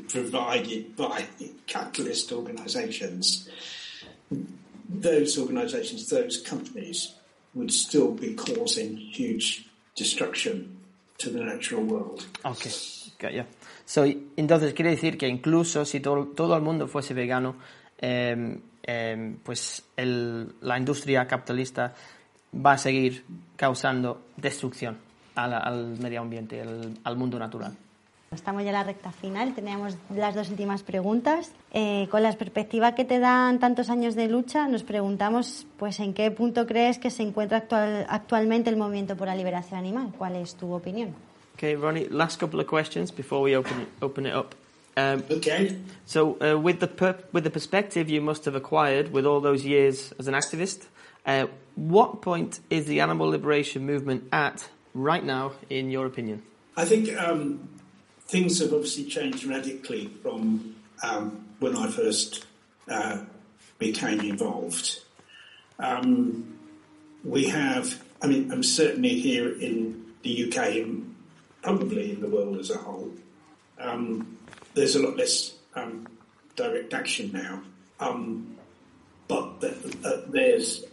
provided 0.08 0.96
by 0.96 1.26
capitalist 1.66 2.32
organisations, 2.32 3.48
those 4.88 5.38
organisations, 5.38 6.08
those 6.08 6.40
companies 6.40 7.14
would 7.54 7.72
still 7.72 8.12
be 8.12 8.34
causing 8.34 8.96
huge 8.96 9.68
destruction 9.96 10.79
to 11.22 11.30
the 11.30 11.44
natural 11.44 11.82
world. 11.82 12.26
Okay, 12.44 12.70
okay 13.14 13.34
yeah. 13.34 13.46
So, 13.84 14.04
entonces 14.36 14.72
quiere 14.74 14.90
decir 14.90 15.18
que 15.18 15.28
incluso 15.28 15.84
si 15.84 16.00
todo, 16.00 16.26
todo 16.28 16.56
el 16.56 16.62
mundo 16.62 16.86
fuese 16.86 17.12
vegano, 17.12 17.56
eh, 17.98 18.58
eh, 18.82 19.36
pues 19.42 19.82
el, 19.96 20.54
la 20.60 20.78
industria 20.78 21.26
capitalista 21.26 21.94
va 22.54 22.72
a 22.72 22.78
seguir 22.78 23.24
causando 23.56 24.26
destrucción 24.36 24.98
al, 25.34 25.54
al 25.54 25.98
medio 25.98 26.20
ambiente, 26.20 26.60
al, 26.60 26.98
al 27.04 27.16
mundo 27.16 27.38
natural. 27.38 27.76
Estamos 28.32 28.62
ya 28.62 28.68
en 28.68 28.74
la 28.74 28.84
recta 28.84 29.10
final, 29.10 29.56
teníamos 29.56 29.96
las 30.14 30.36
dos 30.36 30.50
últimas 30.50 30.84
preguntas. 30.84 31.50
Eh, 31.72 32.06
con 32.12 32.22
la 32.22 32.32
perspectiva 32.32 32.94
que 32.94 33.04
te 33.04 33.18
dan 33.18 33.58
tantos 33.58 33.90
años 33.90 34.14
de 34.14 34.28
lucha, 34.28 34.68
nos 34.68 34.84
preguntamos 34.84 35.66
pues 35.80 35.98
en 35.98 36.14
qué 36.14 36.30
punto 36.30 36.64
crees 36.64 36.98
que 36.98 37.10
se 37.10 37.24
encuentra 37.24 37.58
actual, 37.58 38.06
actualmente 38.08 38.70
el 38.70 38.76
movimiento 38.76 39.16
por 39.16 39.26
la 39.26 39.34
liberación 39.34 39.80
animal. 39.80 40.12
¿Cuál 40.16 40.36
es 40.36 40.54
tu 40.54 40.72
opinión? 40.72 41.12
Okay, 41.56 41.74
Ronnie, 41.74 42.06
last 42.08 42.38
couple 42.38 42.60
of 42.60 42.68
questions 42.68 43.12
before 43.12 43.42
we 43.42 43.56
open 43.56 43.80
it, 43.80 43.88
open 44.00 44.26
it 44.26 44.32
up. 44.32 44.54
Um, 44.96 45.24
okay. 45.28 45.76
So, 46.06 46.38
uh, 46.40 46.56
with 46.56 46.78
the 46.78 46.86
per- 46.86 47.24
with 47.32 47.42
the 47.42 47.50
perspective 47.50 48.08
you 48.08 48.22
must 48.22 48.44
have 48.44 48.54
acquired 48.56 49.12
with 49.12 49.26
all 49.26 49.40
those 49.40 49.66
years 49.66 50.14
as 50.20 50.28
an 50.28 50.34
activist, 50.34 50.86
uh, 51.26 51.48
what 51.74 52.22
point 52.22 52.60
is 52.70 52.84
the 52.86 53.00
animal 53.00 53.28
liberation 53.28 53.84
movement 53.84 54.22
at 54.30 54.68
right 54.94 55.24
now, 55.24 55.54
in 55.68 55.90
your 55.90 56.06
opinion? 56.06 56.44
I 56.76 56.84
think 56.84 57.10
um, 57.18 57.58
things 58.30 58.60
have 58.60 58.72
obviously 58.72 59.04
changed 59.04 59.44
radically 59.44 60.06
from 60.22 60.76
um, 61.02 61.44
when 61.58 61.76
I 61.76 61.88
first 61.88 62.46
uh, 62.88 63.18
became 63.78 64.20
involved. 64.20 65.00
Um, 65.80 66.56
we 67.24 67.48
have, 67.48 68.00
I 68.22 68.28
mean, 68.28 68.52
I'm 68.52 68.62
certainly 68.62 69.18
here 69.18 69.50
in 69.50 70.14
the 70.22 70.46
UK 70.46 70.86
probably 71.60 72.12
in 72.12 72.20
the 72.20 72.28
world 72.28 72.58
as 72.58 72.70
a 72.70 72.78
whole. 72.78 73.10
Um, 73.80 74.38
there's 74.74 74.94
a 74.94 75.02
lot 75.02 75.16
less 75.16 75.54
um, 75.74 76.06
direct 76.54 76.94
action 76.94 77.32
now, 77.32 77.62
um, 77.98 78.56
but 79.26 79.64
uh, 80.04 80.20
there's 80.28 80.84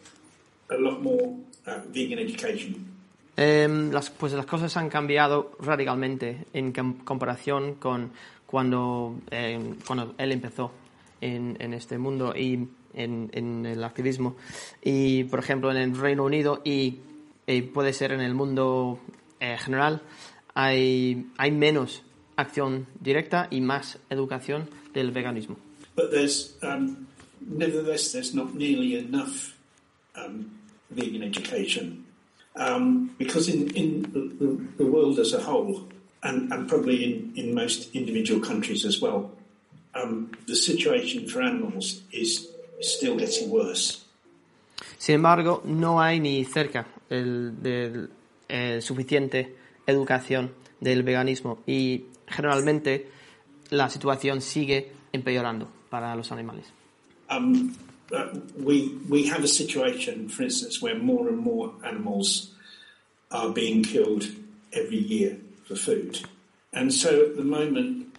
a 0.72 0.78
lot 0.78 1.04
more 1.04 1.38
uh, 1.68 1.82
vegan 1.88 2.18
education 2.18 2.87
Las, 3.38 4.10
pues 4.10 4.34
las 4.34 4.48
cosas 4.48 4.76
han 4.78 4.90
cambiado 4.90 5.52
radicalmente 5.60 6.48
en 6.54 6.72
comparación 6.72 7.76
con 7.76 8.12
cuando, 8.48 9.20
eh, 9.30 9.76
cuando 9.86 10.16
él 10.18 10.32
empezó 10.32 10.72
en, 11.22 11.74
este 11.74 12.00
mundo 12.00 12.34
y 12.36 12.68
en, 12.96 13.66
el 13.66 13.84
activismo. 13.84 14.38
Y, 14.84 15.26
por 15.26 15.40
ejemplo, 15.40 15.70
en 15.70 15.78
el 15.78 15.96
Reino 15.96 16.24
Unido 16.24 16.62
y, 16.66 17.00
puede 17.74 17.94
ser 17.94 18.12
en 18.12 18.22
el 18.22 18.34
mundo 18.34 19.00
eh, 19.40 19.56
general, 19.58 20.02
hay, 20.56 21.28
hay 21.38 21.52
menos 21.52 22.04
acción 22.36 22.88
directa 23.00 23.48
y 23.52 23.62
más 23.62 24.00
educación 24.10 24.70
del 24.94 25.12
veganismo. 25.12 25.58
But 25.96 26.12
there's, 26.12 26.58
um, 26.64 27.08
nevertheless, 27.40 28.12
there's 28.12 28.34
not 28.34 28.54
nearly 28.54 28.98
enough 28.98 29.56
um, 30.16 30.46
vegan 30.90 31.24
education 31.24 32.07
um, 32.58 33.12
because 33.18 33.50
in, 33.50 33.70
in 33.76 34.68
the, 34.78 34.86
world 34.86 35.20
as 35.20 35.34
a 35.34 35.40
whole, 35.40 35.88
and, 36.24 36.52
and 36.52 36.68
probably 36.68 37.04
in, 37.04 37.34
in, 37.36 37.54
most 37.54 37.94
individual 37.96 38.42
countries 38.42 38.86
as 38.86 39.02
well, 39.02 39.32
um, 39.94 40.32
the 40.48 40.56
situation 40.56 41.28
for 41.28 41.42
animals 41.42 42.02
is 42.12 42.50
still 42.82 43.16
getting 43.18 43.50
worse. 43.50 44.04
Sin 44.98 45.16
embargo, 45.16 45.62
no 45.66 46.02
hay 46.02 46.20
ni 46.20 46.44
cerca 46.46 46.88
el, 47.10 47.62
del, 47.62 48.10
eh, 48.50 48.82
suficiente 48.82 49.56
educación 49.86 50.52
del 50.80 51.04
veganismo 51.04 51.60
y 51.66 52.06
generalmente 52.28 53.08
la 53.70 53.90
situación 53.90 54.42
sigue 54.42 54.92
empeorando 55.14 55.70
para 55.90 56.16
los 56.16 56.32
animales. 56.32 56.66
Um, 57.30 57.74
uh, 58.12 58.28
we 58.58 58.98
we 59.10 59.28
have 59.28 59.44
a 59.44 59.48
situation, 59.48 60.30
for 60.30 60.44
instance, 60.44 60.82
where 60.82 60.96
more 60.96 61.28
and 61.28 61.38
more 61.38 61.74
animals 61.84 62.52
are 63.32 63.50
being 63.50 63.84
killed 63.84 64.26
every 64.74 64.98
year 64.98 65.38
for 65.66 65.76
food. 65.76 66.20
And 66.74 66.94
so 66.94 67.10
at 67.10 67.36
the 67.36 67.44
moment, 67.44 68.16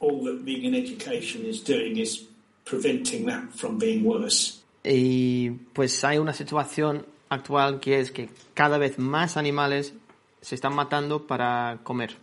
all 0.00 0.24
that 0.24 0.40
vegan 0.40 0.74
education 0.74 1.44
is 1.44 1.60
doing 1.60 1.98
is 1.98 2.24
preventing 2.64 3.26
that 3.26 3.52
from 3.54 3.78
being 3.78 4.04
worse. 4.04 4.58
Y 4.82 5.50
pues 5.74 6.02
hay 6.04 6.18
una 6.18 6.32
situación 6.32 7.04
actual 7.28 7.80
que 7.80 8.00
es 8.00 8.10
que 8.10 8.30
cada 8.54 8.78
vez 8.78 8.98
más 8.98 9.36
animales 9.36 9.92
se 10.40 10.54
están 10.54 10.74
matando 10.74 11.26
para 11.26 11.80
comer. 11.82 12.16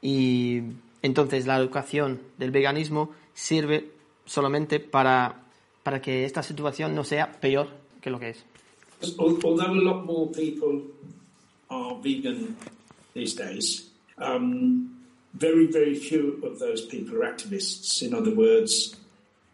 Y 0.00 0.62
entonces 1.02 1.46
la 1.46 1.56
educación 1.56 2.20
del 2.38 2.50
veganismo 2.50 3.10
sirve 3.34 3.90
solamente 4.24 4.78
para 4.78 5.41
para 5.82 6.00
que 6.00 6.24
esta 6.24 6.42
situación 6.42 6.94
no 6.94 7.04
sea 7.04 7.32
peor 7.40 7.68
que 8.00 8.10
lo 8.10 8.18
que 8.18 8.30
es. 8.30 8.44
Although 9.18 9.72
a 9.72 9.82
lot 9.82 10.04
more 10.04 10.30
people 10.30 10.82
are 11.68 11.96
vegan 12.00 12.56
these 13.14 13.34
days, 13.34 13.90
um, 14.18 15.02
very, 15.34 15.66
very 15.66 15.94
few 15.94 16.40
of 16.44 16.58
those 16.58 16.82
people 16.86 17.16
are 17.16 17.26
activists. 17.26 18.02
In 18.02 18.14
other 18.14 18.34
words, 18.34 18.96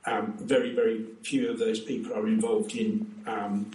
um, 0.04 0.34
very, 0.38 0.74
very 0.74 1.06
few 1.22 1.50
of 1.50 1.58
those 1.58 1.80
people 1.80 2.12
are 2.14 2.26
involved 2.26 2.74
in 2.74 3.06
um, 3.26 3.70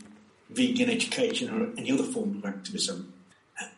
vegan 0.49 0.89
education 0.89 1.49
or 1.49 1.69
any 1.77 1.91
other 1.91 2.03
form 2.03 2.37
of 2.37 2.45
activism. 2.45 3.13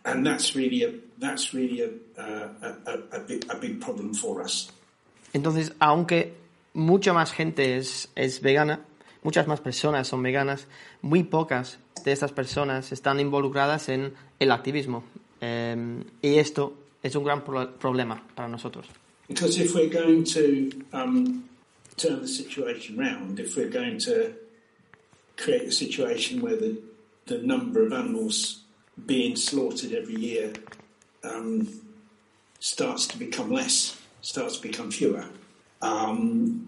And 0.04 0.26
that's 0.26 0.56
really 0.56 0.84
a, 0.84 0.94
that's 1.18 1.54
really 1.54 1.82
a, 1.82 1.90
uh, 2.20 2.50
a, 2.88 3.18
a, 3.18 3.20
big, 3.20 3.46
a 3.50 3.56
big 3.56 3.82
problem 3.82 4.14
for 4.14 4.42
us. 4.42 4.72
Entonces, 5.34 5.74
aunque 5.80 6.34
mucha 6.76 7.14
más 7.14 7.32
gente 7.32 7.78
es, 7.78 8.42
vegana, 8.42 8.86
muchas 9.24 9.48
más 9.48 9.62
personas 9.62 10.08
son 10.08 10.22
veganas, 10.22 10.68
muy 11.02 11.24
pocas 11.24 11.80
de 12.04 12.12
estas 12.12 12.32
personas 12.32 12.92
están 12.92 13.20
involucradas 13.20 13.90
en 13.90 14.14
el 14.40 14.52
activismo. 14.52 15.04
Eh, 15.42 16.04
y 16.22 16.36
esto 16.36 16.78
es 17.02 17.16
un 17.16 17.24
gran 17.24 17.44
pro 17.44 17.78
problema 17.78 18.22
para 18.36 18.48
nosotros. 18.48 18.86
Because 19.28 19.58
if 19.58 19.74
we're 19.74 19.90
going 19.90 20.24
to 20.24 20.72
um, 20.94 21.44
turn 21.98 22.22
the 22.22 22.28
situation 22.28 22.98
round, 22.98 23.40
if 23.40 23.56
we're 23.56 23.70
going 23.70 23.98
to 24.00 24.34
create 25.36 25.68
a 25.68 25.72
situation 25.72 26.42
where 26.42 26.56
the, 26.56 26.78
the 27.26 27.40
number 27.40 27.82
of 27.82 27.92
animals 27.92 28.62
being 29.06 29.36
slaughtered 29.36 29.94
every 29.94 30.16
year 30.16 30.54
um, 31.24 31.68
starts 32.60 33.08
to 33.08 33.18
become 33.18 33.52
less, 33.52 33.98
starts 34.22 34.58
to 34.58 34.62
become 34.62 34.92
fewer, 34.92 35.26
um, 35.86 36.68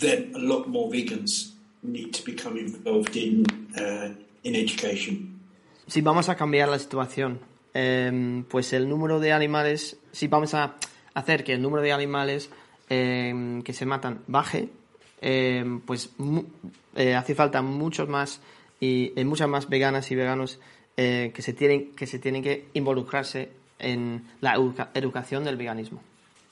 then 0.00 0.32
a 0.34 0.38
lot 0.38 0.68
more 0.68 0.90
vegans 0.90 1.52
need 1.82 2.12
to 2.12 2.22
become 2.24 2.58
involved 2.58 3.16
in, 3.16 3.44
uh, 3.76 4.10
in 4.42 4.54
education. 4.54 5.40
Si 5.86 6.02
vamos 6.02 6.28
a 6.28 6.36
cambiar 6.36 6.68
la 6.68 6.78
situación, 6.78 7.40
eh, 7.74 8.44
pues 8.48 8.72
el 8.72 8.88
número 8.88 9.18
de 9.18 9.32
animales, 9.32 9.96
si 10.12 10.28
vamos 10.28 10.54
a 10.54 10.76
hacer 11.14 11.42
que 11.42 11.54
el 11.54 11.62
número 11.62 11.82
de 11.82 11.92
animales 11.92 12.50
eh, 12.88 13.60
que 13.64 13.72
se 13.72 13.86
matan 13.86 14.20
baje, 14.26 14.68
eh, 15.20 15.64
pues 15.86 16.10
eh, 16.96 17.14
hace 17.14 17.34
falta 17.34 17.62
muchos 17.62 18.08
más 18.08 18.40
y 18.78 19.12
eh, 19.16 19.24
muchas 19.24 19.48
más 19.48 19.68
veganas 19.68 20.10
y 20.10 20.14
veganos 20.14 20.60
eh, 20.96 21.32
que 21.34 21.42
se 21.42 21.52
tienen 21.52 21.92
que 21.94 22.06
se 22.06 22.18
tienen 22.18 22.42
que 22.42 22.68
involucrarse 22.74 23.50
en 23.78 24.24
la 24.40 24.54
educa 24.54 24.90
educación 24.94 25.44
del 25.44 25.56
veganismo. 25.56 26.02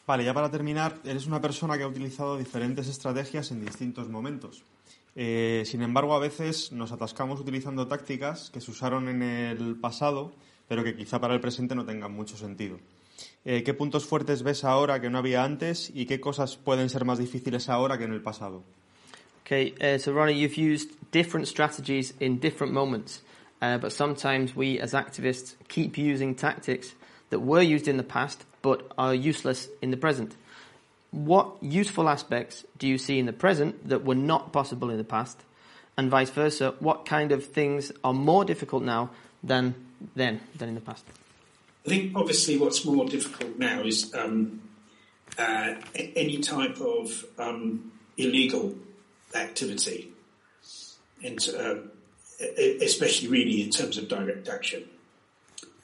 Vale, 0.08 0.24
ya 0.24 0.32
para 0.32 0.50
terminar, 0.50 0.94
eres 1.04 1.26
una 1.26 1.38
persona 1.38 1.76
que 1.76 1.82
ha 1.82 1.86
utilizado 1.86 2.38
diferentes 2.38 2.88
estrategias 2.88 3.50
en 3.50 3.62
distintos 3.62 4.08
momentos. 4.08 4.64
Eh, 5.14 5.64
sin 5.66 5.82
embargo, 5.82 6.14
a 6.14 6.18
veces 6.18 6.72
nos 6.72 6.92
atascamos 6.92 7.38
utilizando 7.40 7.86
tácticas 7.86 8.48
que 8.48 8.62
se 8.62 8.70
usaron 8.70 9.10
en 9.10 9.20
el 9.20 9.76
pasado, 9.76 10.32
pero 10.66 10.82
que 10.82 10.96
quizá 10.96 11.20
para 11.20 11.34
el 11.34 11.40
presente 11.40 11.74
no 11.74 11.84
tengan 11.84 12.10
mucho 12.10 12.38
sentido. 12.38 12.78
Eh, 13.44 13.62
¿Qué 13.62 13.74
puntos 13.74 14.06
fuertes 14.06 14.42
ves 14.42 14.64
ahora 14.64 14.98
que 14.98 15.10
no 15.10 15.18
había 15.18 15.44
antes 15.44 15.92
y 15.94 16.06
qué 16.06 16.20
cosas 16.20 16.56
pueden 16.56 16.88
ser 16.88 17.04
más 17.04 17.18
difíciles 17.18 17.68
ahora 17.68 17.98
que 17.98 18.04
en 18.04 18.14
el 18.14 18.22
pasado? 18.22 18.62
Okay, 19.44 19.74
uh, 19.82 19.98
so 19.98 20.14
Ronnie, 20.14 20.40
you've 20.40 20.56
used 20.56 20.88
different 21.12 21.46
strategies 21.46 22.14
in 22.18 22.40
different 22.40 22.72
moments, 22.72 23.22
uh, 23.60 23.76
but 23.76 23.92
sometimes 23.92 24.56
we 24.56 24.80
as 24.80 24.94
activists 24.94 25.56
keep 25.68 25.98
using 25.98 26.34
tactics 26.34 26.94
that 27.30 27.40
were 27.40 27.62
used 27.62 27.88
in 27.88 27.96
the 27.96 28.02
past 28.02 28.44
but 28.62 28.90
are 28.98 29.14
useless 29.14 29.68
in 29.80 29.90
the 29.90 29.96
present. 29.96 30.36
What 31.10 31.56
useful 31.62 32.08
aspects 32.08 32.64
do 32.76 32.86
you 32.86 32.98
see 32.98 33.18
in 33.18 33.26
the 33.26 33.32
present 33.32 33.88
that 33.88 34.04
were 34.04 34.14
not 34.14 34.52
possible 34.52 34.90
in 34.90 34.98
the 34.98 35.04
past? 35.04 35.38
And 35.96 36.10
vice 36.10 36.30
versa, 36.30 36.74
what 36.80 37.06
kind 37.06 37.32
of 37.32 37.44
things 37.44 37.92
are 38.04 38.12
more 38.12 38.44
difficult 38.44 38.82
now 38.82 39.10
than 39.42 39.74
then, 40.14 40.40
than 40.56 40.68
in 40.68 40.74
the 40.74 40.80
past? 40.80 41.04
I 41.86 41.88
think 41.88 42.12
obviously 42.14 42.58
what's 42.58 42.84
more 42.84 43.06
difficult 43.06 43.58
now 43.58 43.80
is 43.82 44.14
um, 44.14 44.60
uh, 45.38 45.74
any 45.94 46.38
type 46.38 46.80
of 46.80 47.24
um, 47.38 47.92
illegal 48.16 48.74
activity, 49.34 50.12
and, 51.24 51.38
uh, 51.58 51.76
especially 52.82 53.28
really 53.28 53.62
in 53.62 53.70
terms 53.70 53.96
of 53.96 54.08
direct 54.08 54.48
action, 54.48 54.84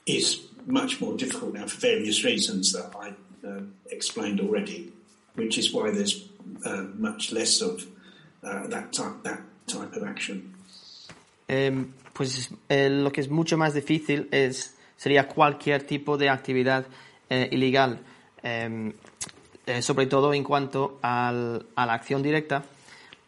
is 0.06 0.42
much 0.66 1.00
more 1.00 1.16
difficult 1.16 1.54
now 1.54 1.66
for 1.66 1.78
various 1.80 2.24
reasons 2.24 2.72
that 2.72 2.90
I 2.96 3.12
uh, 3.46 3.62
explained 3.90 4.40
already, 4.40 4.92
which 5.36 5.58
is 5.58 5.72
why 5.72 5.90
there's 5.90 6.28
uh, 6.64 6.84
much 6.98 7.32
less 7.32 7.60
of 7.62 7.84
uh, 8.42 8.66
that, 8.68 8.92
type, 8.92 9.22
that 9.22 9.40
type 9.66 9.94
of 9.96 10.02
action. 10.04 10.54
Eh, 11.48 11.70
pues 12.12 12.50
eh, 12.68 12.88
lo 12.88 13.10
que 13.10 13.20
es 13.20 13.28
mucho 13.28 13.56
más 13.56 13.74
difícil 13.74 14.28
es 14.30 14.74
sería 14.96 15.28
cualquier 15.28 15.82
tipo 15.86 16.16
de 16.16 16.28
actividad 16.30 16.86
eh, 17.28 17.48
ilegal. 17.52 17.98
em, 18.42 18.92
eh, 19.66 19.80
sobre 19.80 20.06
todo 20.06 20.34
en 20.34 20.44
cuanto 20.44 20.98
al, 21.02 21.64
a 21.74 21.86
la 21.86 21.94
acción 21.94 22.22
directa, 22.22 22.62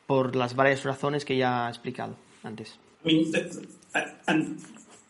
por 0.06 0.36
las 0.36 0.54
varias 0.54 0.84
razones 0.84 1.24
que 1.24 1.36
ya 1.36 1.66
he 1.66 1.70
explicado 1.70 2.14
antes. 2.44 2.76
I 3.04 3.08
mean, 3.08 3.32
th- 3.32 3.50
th- 3.50 4.06
and 4.26 4.58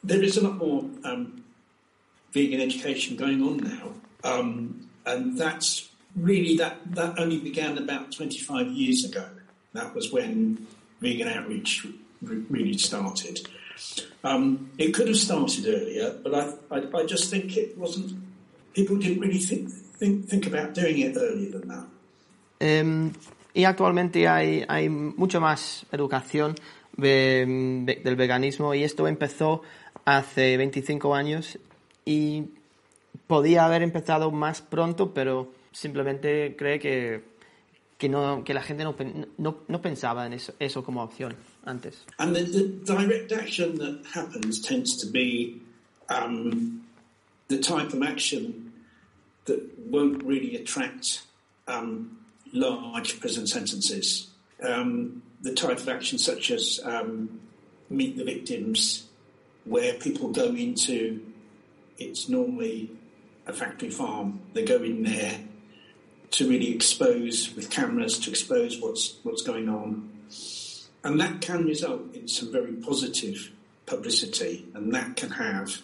there 0.07 0.23
is 0.25 0.37
a 0.39 0.43
lot 0.43 0.57
more 0.57 0.85
um, 1.05 1.43
vegan 2.33 2.61
education 2.61 3.17
going 3.17 3.43
on 3.43 3.57
now, 3.59 3.93
um, 4.25 4.89
and 5.05 5.37
that's 5.39 5.89
really 6.15 6.57
that 6.57 6.77
that 6.95 7.19
only 7.19 7.39
began 7.39 7.79
about 7.79 8.13
25 8.13 8.69
years 8.69 9.05
ago. 9.05 9.27
That 9.73 9.95
was 9.95 10.11
when 10.13 10.67
vegan 11.01 11.29
outreach 11.29 11.87
really 12.23 12.79
started. 12.79 13.47
Um, 14.25 14.71
it 14.79 14.93
could 14.95 15.07
have 15.09 15.17
started 15.19 15.67
earlier, 15.67 16.19
but 16.23 16.35
I, 16.35 16.53
I, 16.77 17.01
I 17.03 17.05
just 17.07 17.31
think 17.31 17.57
it 17.57 17.77
wasn't. 17.77 18.13
People 18.75 18.97
didn't 18.97 19.21
really 19.21 19.39
think 19.39 19.71
think, 19.71 20.27
think 20.29 20.47
about 20.47 20.75
doing 20.75 20.99
it 20.99 21.17
earlier 21.17 21.51
than 21.59 21.69
that. 21.69 21.87
Em, 22.61 23.13
y 23.55 23.65
actualmente 23.65 24.27
hay, 24.29 24.65
hay 24.69 24.89
mucho 24.89 25.41
más 25.41 25.85
educación 25.93 26.55
de- 26.97 27.45
de- 27.87 28.01
del 28.03 28.17
veganismo 28.17 28.75
y 28.75 28.83
esto 28.83 29.07
empezó 29.07 29.63
hace 30.07 30.57
25 30.57 31.15
años 31.15 31.59
y 32.07 32.45
podía 33.27 33.67
haber 33.67 33.83
empezado 33.83 34.31
más 34.31 34.63
pronto, 34.63 35.13
pero 35.13 35.53
simplemente 35.73 36.55
cree 36.57 36.79
que, 36.79 37.23
que, 37.99 38.09
no, 38.09 38.43
que 38.45 38.55
la 38.55 38.63
gente 38.63 38.85
no, 38.85 38.95
no, 39.37 39.59
no 39.69 39.83
pensaba 39.83 40.25
en 40.27 40.33
eso, 40.33 40.55
eso 40.59 40.83
como 40.83 41.03
opción 41.03 41.35
antes. 41.67 42.07
And 42.19 42.35
the, 42.35 42.45
the 42.45 42.63
direct 42.85 43.33
action 43.33 43.77
that 43.79 44.03
happens 44.15 44.61
tends 44.61 44.97
to 44.99 45.11
be 45.11 45.61
um, 46.09 46.87
the 47.49 47.59
type 47.59 47.93
of 47.93 48.03
action 48.03 48.73
that 49.45 49.61
won't 49.91 50.23
really 50.25 50.57
attract 50.57 51.23
um, 51.67 52.19
large 52.53 53.21
prison 53.21 53.47
sentences. 53.47 54.29
Um, 54.63 55.23
the 55.43 55.53
type 55.53 55.79
of 55.79 55.89
action 55.89 56.19
such 56.19 56.51
as 56.51 56.81
um, 56.85 57.41
meet 57.91 58.17
the 58.17 58.25
victims, 58.25 59.07
where 59.65 59.95
people 59.95 60.29
go 60.31 60.47
into, 60.47 61.21
it's 61.99 62.29
normally 62.29 62.91
a 63.47 63.53
factory 63.53 63.91
farm. 63.91 64.41
They 64.53 64.65
go 64.65 64.83
in 64.83 65.03
there 65.03 65.41
to 66.33 66.49
really 66.49 66.75
expose 66.75 67.55
with 67.55 67.71
cameras 67.71 68.19
to 68.21 68.31
expose 68.31 68.81
what's 68.81 69.17
what's 69.23 69.43
going 69.43 69.69
on. 69.69 70.11
And 71.05 71.21
that 71.21 71.41
can 71.41 71.65
result 71.65 72.15
in 72.15 72.27
some 72.27 72.51
very 72.51 72.73
positive 72.73 73.53
publicity, 73.87 74.67
and 74.75 74.93
that 74.95 75.17
can 75.17 75.31
have 75.31 75.83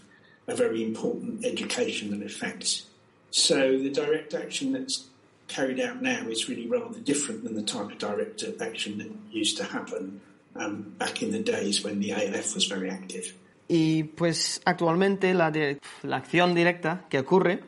a 0.49 0.57
very 0.57 0.83
important 0.83 1.45
educational 1.45 2.23
effect. 2.23 2.83
So 3.31 3.79
the 3.79 3.91
direct 3.91 4.35
action 4.35 4.73
that's 4.73 5.07
carried 5.49 5.81
out 5.81 6.03
now 6.03 6.27
is 6.29 6.49
really 6.49 6.67
rather 6.67 6.99
different 6.99 7.45
than 7.45 7.55
the 7.55 7.63
type 7.63 7.93
of 7.93 7.99
direct 7.99 8.45
action 8.61 8.99
that 8.99 9.11
used 9.31 9.57
to 9.59 9.65
happen 9.65 10.21
um, 10.57 10.95
back 10.99 11.23
in 11.23 11.31
the 11.31 11.39
days 11.39 11.85
when 11.85 12.01
the 12.01 12.13
ALF 12.13 12.55
was 12.55 12.67
very 12.67 12.91
active. 12.91 13.35
Y 13.69 14.05
pues 14.05 14.61
actualmente 14.65 15.33
la, 15.35 15.51
de- 15.51 15.79
la 16.03 16.17
acción 16.17 16.55
directa 16.55 17.05
que 17.09 17.19
ocurre 17.21 17.61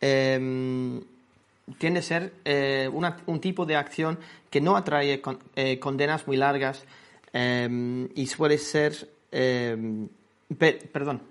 em, 0.00 1.00
tiende 1.78 2.00
a 2.00 2.02
ser 2.02 2.32
eh, 2.44 2.88
un 3.26 3.40
tipo 3.40 3.66
de 3.66 3.76
acción 3.76 4.18
que 4.50 4.60
no 4.60 4.76
atrae 4.76 5.20
con- 5.20 5.38
eh, 5.56 5.78
condenas 5.78 6.26
muy 6.26 6.36
largas 6.36 6.84
em, 7.32 8.08
y 8.14 8.26
suele 8.26 8.56
ser, 8.58 9.08
em, 9.32 10.08
pe- 10.56 10.78
perdón, 10.92 11.22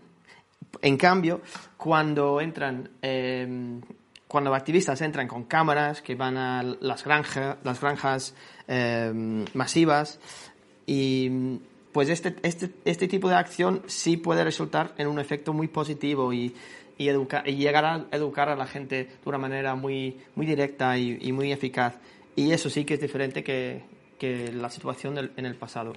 en 0.81 0.97
cambio, 0.97 1.41
cuando 1.77 2.39
entran, 2.41 2.89
cuando 4.27 4.53
activistas 4.53 5.01
entran 5.01 5.27
con 5.27 5.45
cámaras 5.45 6.01
que 6.01 6.13
van 6.15 6.37
a 6.37 6.61
las, 6.61 7.03
granja- 7.05 7.57
las 7.63 7.79
granjas 7.81 8.35
masivas 9.53 10.19
y 10.85 11.59
pues 11.97 12.09
este, 12.09 12.35
este, 12.43 12.69
este 12.85 13.07
tipo 13.07 13.27
de 13.27 13.33
acción 13.33 13.81
sí 13.87 14.17
puede 14.17 14.43
resultar 14.43 14.93
en 14.99 15.07
un 15.07 15.17
efecto 15.17 15.51
muy 15.51 15.67
positivo 15.67 16.31
y, 16.31 16.53
y, 16.95 17.07
educa- 17.07 17.41
y 17.43 17.55
llegar 17.55 17.85
a 17.85 18.05
educar 18.11 18.49
a 18.49 18.55
la 18.55 18.67
gente 18.67 19.05
de 19.05 19.09
una 19.25 19.39
manera 19.39 19.73
muy, 19.73 20.15
muy 20.35 20.45
directa 20.45 20.95
y, 20.95 21.17
y 21.19 21.31
muy 21.31 21.51
eficaz. 21.51 21.95
Y 22.35 22.51
eso 22.51 22.69
sí 22.69 22.85
que 22.85 22.93
es 22.93 23.01
diferente 23.01 23.43
que, 23.43 23.81
que 24.19 24.51
la 24.51 24.69
situación 24.69 25.15
del- 25.15 25.31
en 25.37 25.47
el 25.47 25.55
pasado. 25.55 25.93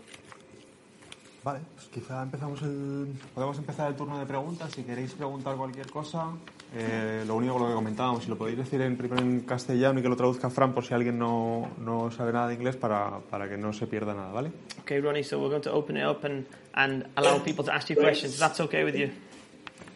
Vale, 1.45 1.61
pues 1.75 1.87
quizá 1.89 2.23
empezamos 2.23 2.63
el, 2.63 3.09
podemos 3.35 3.59
empezar 3.59 3.91
el 3.91 3.95
turno 3.95 4.19
de 4.19 4.25
preguntas. 4.25 4.73
Si 4.73 4.83
queréis 4.83 5.13
preguntar 5.13 5.55
cualquier 5.57 5.91
cosa, 5.91 6.29
eh, 6.75 7.25
lo 7.27 7.35
único 7.35 7.59
lo 7.59 7.67
que 7.67 7.75
comentábamos, 7.75 8.23
si 8.23 8.31
lo 8.31 8.37
podéis 8.37 8.59
decir 8.59 8.81
en, 8.81 8.97
primero 8.97 9.23
en 9.23 9.41
castellano 9.41 9.99
y 9.99 10.03
que 10.03 10.09
lo 10.09 10.17
traduzca 10.17 10.51
Fran 10.51 10.73
por 10.73 10.85
si 10.85 10.95
alguien 10.95 11.19
no, 11.19 11.69
no 11.79 12.11
sabe 12.11 12.33
nada 12.33 12.49
de 12.49 12.55
inglés 12.55 12.77
para, 12.77 13.19
para 13.31 13.49
que 13.49 13.57
no 13.57 13.73
se 13.73 13.87
pierda 13.87 14.15
nada, 14.15 14.31
¿vale? 14.31 14.53
Okay, 14.83 15.01
Ronnie, 15.01 15.25
so 15.25 15.39
we're 15.39 15.51
going 15.51 15.63
to 15.63 15.73
open 15.73 15.97
it 15.97 16.05
up 16.05 16.25
and, 16.25 16.47
and 16.75 17.05
allow 17.17 17.39
people 17.43 17.65
to 17.65 17.73
ask 17.73 17.89
you 17.91 17.97
questions. 17.97 18.39
That's 18.39 18.61
okay 18.61 18.85
with 18.85 18.95
you? 18.95 19.11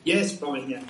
Yes, 0.05 0.39
fine, 0.39 0.68
yeah. 0.68 0.83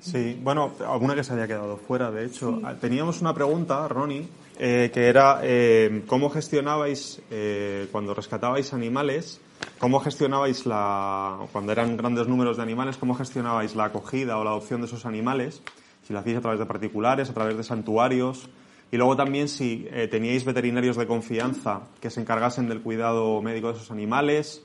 Sí, 0.00 0.38
bueno, 0.40 0.72
alguna 0.86 1.16
que 1.16 1.24
se 1.24 1.32
había 1.32 1.48
quedado 1.48 1.76
fuera, 1.76 2.12
de 2.12 2.24
hecho. 2.24 2.60
Ah, 2.62 2.74
Teníamos 2.80 3.20
una 3.20 3.34
pregunta, 3.34 3.88
Ronnie, 3.88 4.28
eh, 4.56 4.90
que 4.94 5.08
era 5.08 5.40
eh, 5.42 6.04
cómo 6.06 6.30
gestionabais, 6.30 7.20
eh, 7.30 7.88
cuando 7.90 8.14
rescatabais 8.14 8.72
animales, 8.72 9.40
cómo 9.78 10.00
gestionabais 10.00 10.66
la, 10.66 11.38
cuando 11.52 11.72
eran 11.72 11.96
grandes 11.96 12.28
números 12.28 12.56
de 12.56 12.62
animales, 12.62 12.96
cómo 12.96 13.14
gestionabais 13.14 13.76
la 13.76 13.84
acogida 13.86 14.38
o 14.38 14.44
la 14.44 14.50
adopción 14.50 14.80
de 14.80 14.86
esos 14.86 15.06
animales, 15.06 15.62
si 16.02 16.12
lo 16.12 16.20
hacíais 16.20 16.38
a 16.38 16.40
través 16.40 16.58
de 16.58 16.66
particulares, 16.66 17.30
a 17.30 17.34
través 17.34 17.56
de 17.56 17.62
santuarios, 17.62 18.48
y 18.90 18.96
luego 18.96 19.16
también 19.16 19.48
si 19.48 19.88
eh, 19.90 20.08
teníais 20.08 20.44
veterinarios 20.44 20.96
de 20.96 21.06
confianza 21.06 21.82
que 22.00 22.10
se 22.10 22.20
encargasen 22.20 22.68
del 22.68 22.80
cuidado 22.80 23.42
médico 23.42 23.68
de 23.68 23.74
esos 23.74 23.90
animales, 23.90 24.62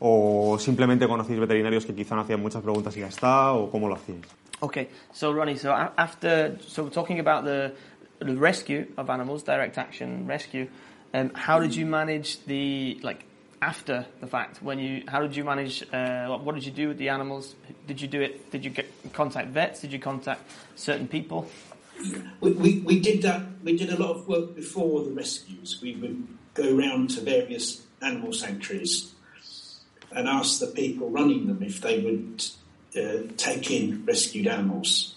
o 0.00 0.58
simplemente 0.58 1.06
conocéis 1.06 1.38
veterinarios 1.38 1.84
que 1.84 1.94
quizá 1.94 2.14
no 2.14 2.22
hacían 2.22 2.40
muchas 2.40 2.62
preguntas 2.62 2.96
y 2.96 3.00
ya 3.00 3.08
está, 3.08 3.52
o 3.52 3.70
cómo 3.70 3.88
lo 3.88 3.94
hacíais. 3.94 4.26
Okay, 4.62 4.88
so 5.12 5.32
Ronnie, 5.32 5.56
so 5.56 5.72
after, 5.72 6.58
so 6.60 6.88
talking 6.90 7.18
about 7.18 7.44
the, 7.44 7.72
the 8.18 8.34
rescue 8.36 8.86
of 8.98 9.08
animals, 9.08 9.42
direct 9.42 9.78
action 9.78 10.26
rescue, 10.26 10.68
um, 11.14 11.30
how 11.34 11.58
did 11.58 11.74
you 11.74 11.86
manage 11.86 12.44
the, 12.46 12.98
like, 13.02 13.24
after 13.62 14.06
the 14.20 14.26
fact, 14.26 14.62
when 14.62 14.78
you, 14.78 15.04
how 15.06 15.20
did 15.20 15.36
you 15.36 15.44
manage, 15.44 15.82
uh, 15.92 16.38
what, 16.38 16.54
did 16.54 16.64
you 16.64 16.72
do 16.72 16.88
with 16.88 16.98
the 16.98 17.10
animals? 17.10 17.54
Did 17.86 18.00
you 18.00 18.08
do 18.08 18.20
it, 18.20 18.50
did 18.50 18.64
you 18.64 18.70
get, 18.70 18.90
contact 19.12 19.48
vets? 19.48 19.80
Did 19.80 19.92
you 19.92 19.98
contact 19.98 20.50
certain 20.76 21.06
people? 21.06 21.48
We, 22.40 22.52
we, 22.52 22.78
we 22.80 23.00
did 23.00 23.22
that. 23.22 23.42
We 23.62 23.76
did 23.76 23.90
a 23.90 24.00
lot 24.00 24.16
of 24.16 24.26
work 24.26 24.54
before 24.56 25.04
the 25.04 25.10
rescues. 25.10 25.78
We 25.82 25.96
would 25.96 26.26
go 26.54 26.74
round 26.74 27.10
to 27.10 27.20
various 27.20 27.82
animal 28.00 28.32
sanctuaries 28.32 29.14
and 30.10 30.26
ask 30.26 30.60
the 30.60 30.66
people 30.68 31.10
running 31.10 31.46
them 31.46 31.62
if 31.62 31.82
they 31.82 32.00
would 32.00 32.44
uh, 32.96 33.30
take 33.36 33.70
in 33.70 34.04
rescued 34.06 34.46
animals. 34.46 35.14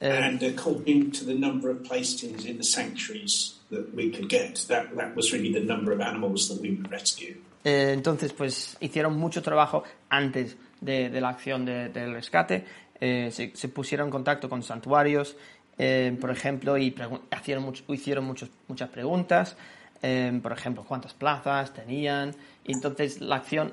Um, 0.00 0.10
and 0.10 0.42
according 0.42 1.12
to 1.12 1.24
the 1.24 1.34
number 1.34 1.70
of 1.70 1.84
placings 1.84 2.44
in 2.44 2.58
the 2.58 2.64
sanctuaries 2.64 3.54
that 3.72 3.92
we 3.94 4.10
could 4.10 4.28
get, 4.28 4.54
that, 4.68 4.94
that 4.96 5.16
was 5.16 5.32
really 5.32 5.52
the 5.52 5.60
number 5.60 5.92
of 5.92 6.00
animals 6.00 6.48
that 6.48 6.60
we 6.62 6.70
would 6.70 6.88
rescue. 6.90 7.34
Eh, 7.64 7.92
entonces, 7.92 8.32
pues 8.32 8.76
hicieron 8.80 9.16
mucho 9.18 9.42
trabajo 9.42 9.82
antes 10.08 10.56
de, 10.80 11.10
de 11.10 11.20
la 11.20 11.30
acción 11.30 11.64
de- 11.64 11.88
del 11.88 12.12
rescate. 12.14 12.64
Eh, 13.00 13.30
se, 13.32 13.50
se 13.54 13.68
pusieron 13.68 14.06
en 14.08 14.10
contacto 14.12 14.48
con 14.48 14.62
santuarios, 14.62 15.36
eh, 15.78 16.16
por 16.20 16.30
ejemplo, 16.30 16.76
y 16.78 16.94
hicieron, 17.36 17.64
much- 17.64 17.82
hicieron 17.88 18.24
muchos, 18.24 18.50
muchas 18.68 18.88
preguntas. 18.90 19.56
eh, 20.04 20.36
por 20.42 20.50
ejemplo, 20.52 20.84
cuántas 20.86 21.14
plazas 21.14 21.72
tenían. 21.72 22.34
Y 22.66 22.72
entonces 22.72 23.20
la 23.20 23.36
acción 23.36 23.72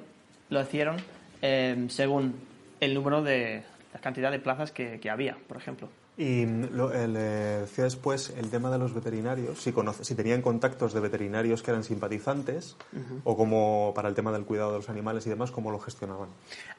lo 0.52 0.62
hicieron 0.62 0.98
eh, 1.42 1.88
según 1.90 2.36
el 2.80 2.94
número 2.94 3.24
de 3.24 3.64
la 3.94 4.00
cantidad 4.00 4.30
de 4.32 4.38
plazas 4.40 4.72
que, 4.72 5.00
que 5.00 5.10
había, 5.10 5.36
por 5.48 5.58
ejemplo. 5.58 5.90
Y 6.20 6.46
mm, 6.46 6.76
lo, 6.76 6.92
el, 6.92 7.16
eh, 7.16 7.60
decía 7.62 7.86
después 7.86 8.34
el 8.38 8.50
tema 8.50 8.70
de 8.70 8.78
los 8.78 8.94
veterinarios, 8.94 9.58
si, 9.62 9.72
conoce- 9.72 10.04
si 10.04 10.16
tenían 10.16 10.42
contactos 10.42 10.94
de 10.94 11.00
veterinarios 11.00 11.64
que 11.64 11.72
eran 11.72 11.86
simpatizantes 11.86 12.76
o 13.24 13.38
como 13.38 13.94
para 13.96 14.10
el 14.10 14.16
tema 14.16 14.30
del 14.34 14.44
cuidado 14.44 14.72
de 14.74 14.78
los 14.80 14.90
animales 14.90 15.26
y 15.28 15.30
demás, 15.30 15.50
cómo 15.50 15.72
lo 15.72 15.80
gestionaban. 15.80 16.28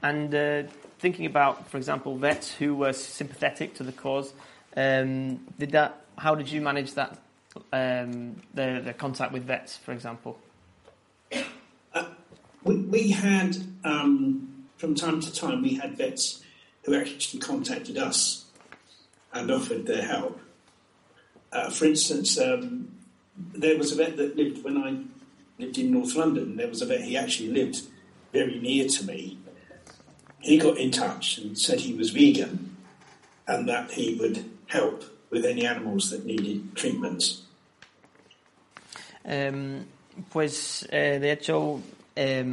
And 0.02 0.34
uh, 0.34 0.70
thinking 1.00 1.24
about, 1.26 1.66
for 1.68 1.78
example, 1.78 2.18
vets 2.18 2.54
who 2.60 2.74
were 2.76 2.92
sympathetic 2.92 3.72
to 3.78 3.84
the 3.84 3.92
cause, 3.92 4.34
um, 4.76 5.38
did 5.58 5.70
that? 5.70 5.94
How 6.18 6.34
did 6.34 6.48
you 6.52 6.60
manage 6.60 6.92
that? 6.96 7.16
Um, 7.72 8.36
the, 8.54 8.82
the 8.84 8.92
contact 8.92 9.32
with 9.32 9.44
vets, 9.46 9.78
for 9.78 9.92
example. 9.92 10.36
We, 12.62 12.76
we 12.76 13.10
had, 13.10 13.56
um, 13.84 14.66
from 14.76 14.94
time 14.94 15.20
to 15.20 15.32
time, 15.32 15.62
we 15.62 15.76
had 15.76 15.96
vets 15.96 16.42
who 16.84 16.94
actually 16.94 17.40
contacted 17.40 17.96
us 17.96 18.44
and 19.32 19.50
offered 19.50 19.86
their 19.86 20.02
help. 20.02 20.40
Uh, 21.52 21.70
for 21.70 21.86
instance, 21.86 22.38
um, 22.38 22.88
there 23.36 23.76
was 23.78 23.92
a 23.92 23.96
vet 23.96 24.16
that 24.16 24.36
lived 24.36 24.64
when 24.64 24.76
I 24.78 24.96
lived 25.60 25.78
in 25.78 25.92
North 25.92 26.14
London. 26.14 26.56
There 26.56 26.68
was 26.68 26.82
a 26.82 26.86
vet, 26.86 27.02
he 27.02 27.16
actually 27.16 27.50
lived 27.50 27.82
very 28.32 28.58
near 28.60 28.88
to 28.88 29.04
me. 29.04 29.38
He 30.40 30.58
got 30.58 30.78
in 30.78 30.90
touch 30.90 31.38
and 31.38 31.58
said 31.58 31.80
he 31.80 31.94
was 31.94 32.10
vegan 32.10 32.76
and 33.46 33.68
that 33.68 33.90
he 33.90 34.14
would 34.14 34.44
help 34.68 35.04
with 35.30 35.44
any 35.44 35.66
animals 35.66 36.10
that 36.10 36.24
needed 36.24 36.74
treatments. 36.76 37.42
Um, 39.24 39.86
pues 40.32 40.86
eh, 40.90 41.18
de 41.18 41.32
hecho 41.32 41.80
eh, 42.16 42.44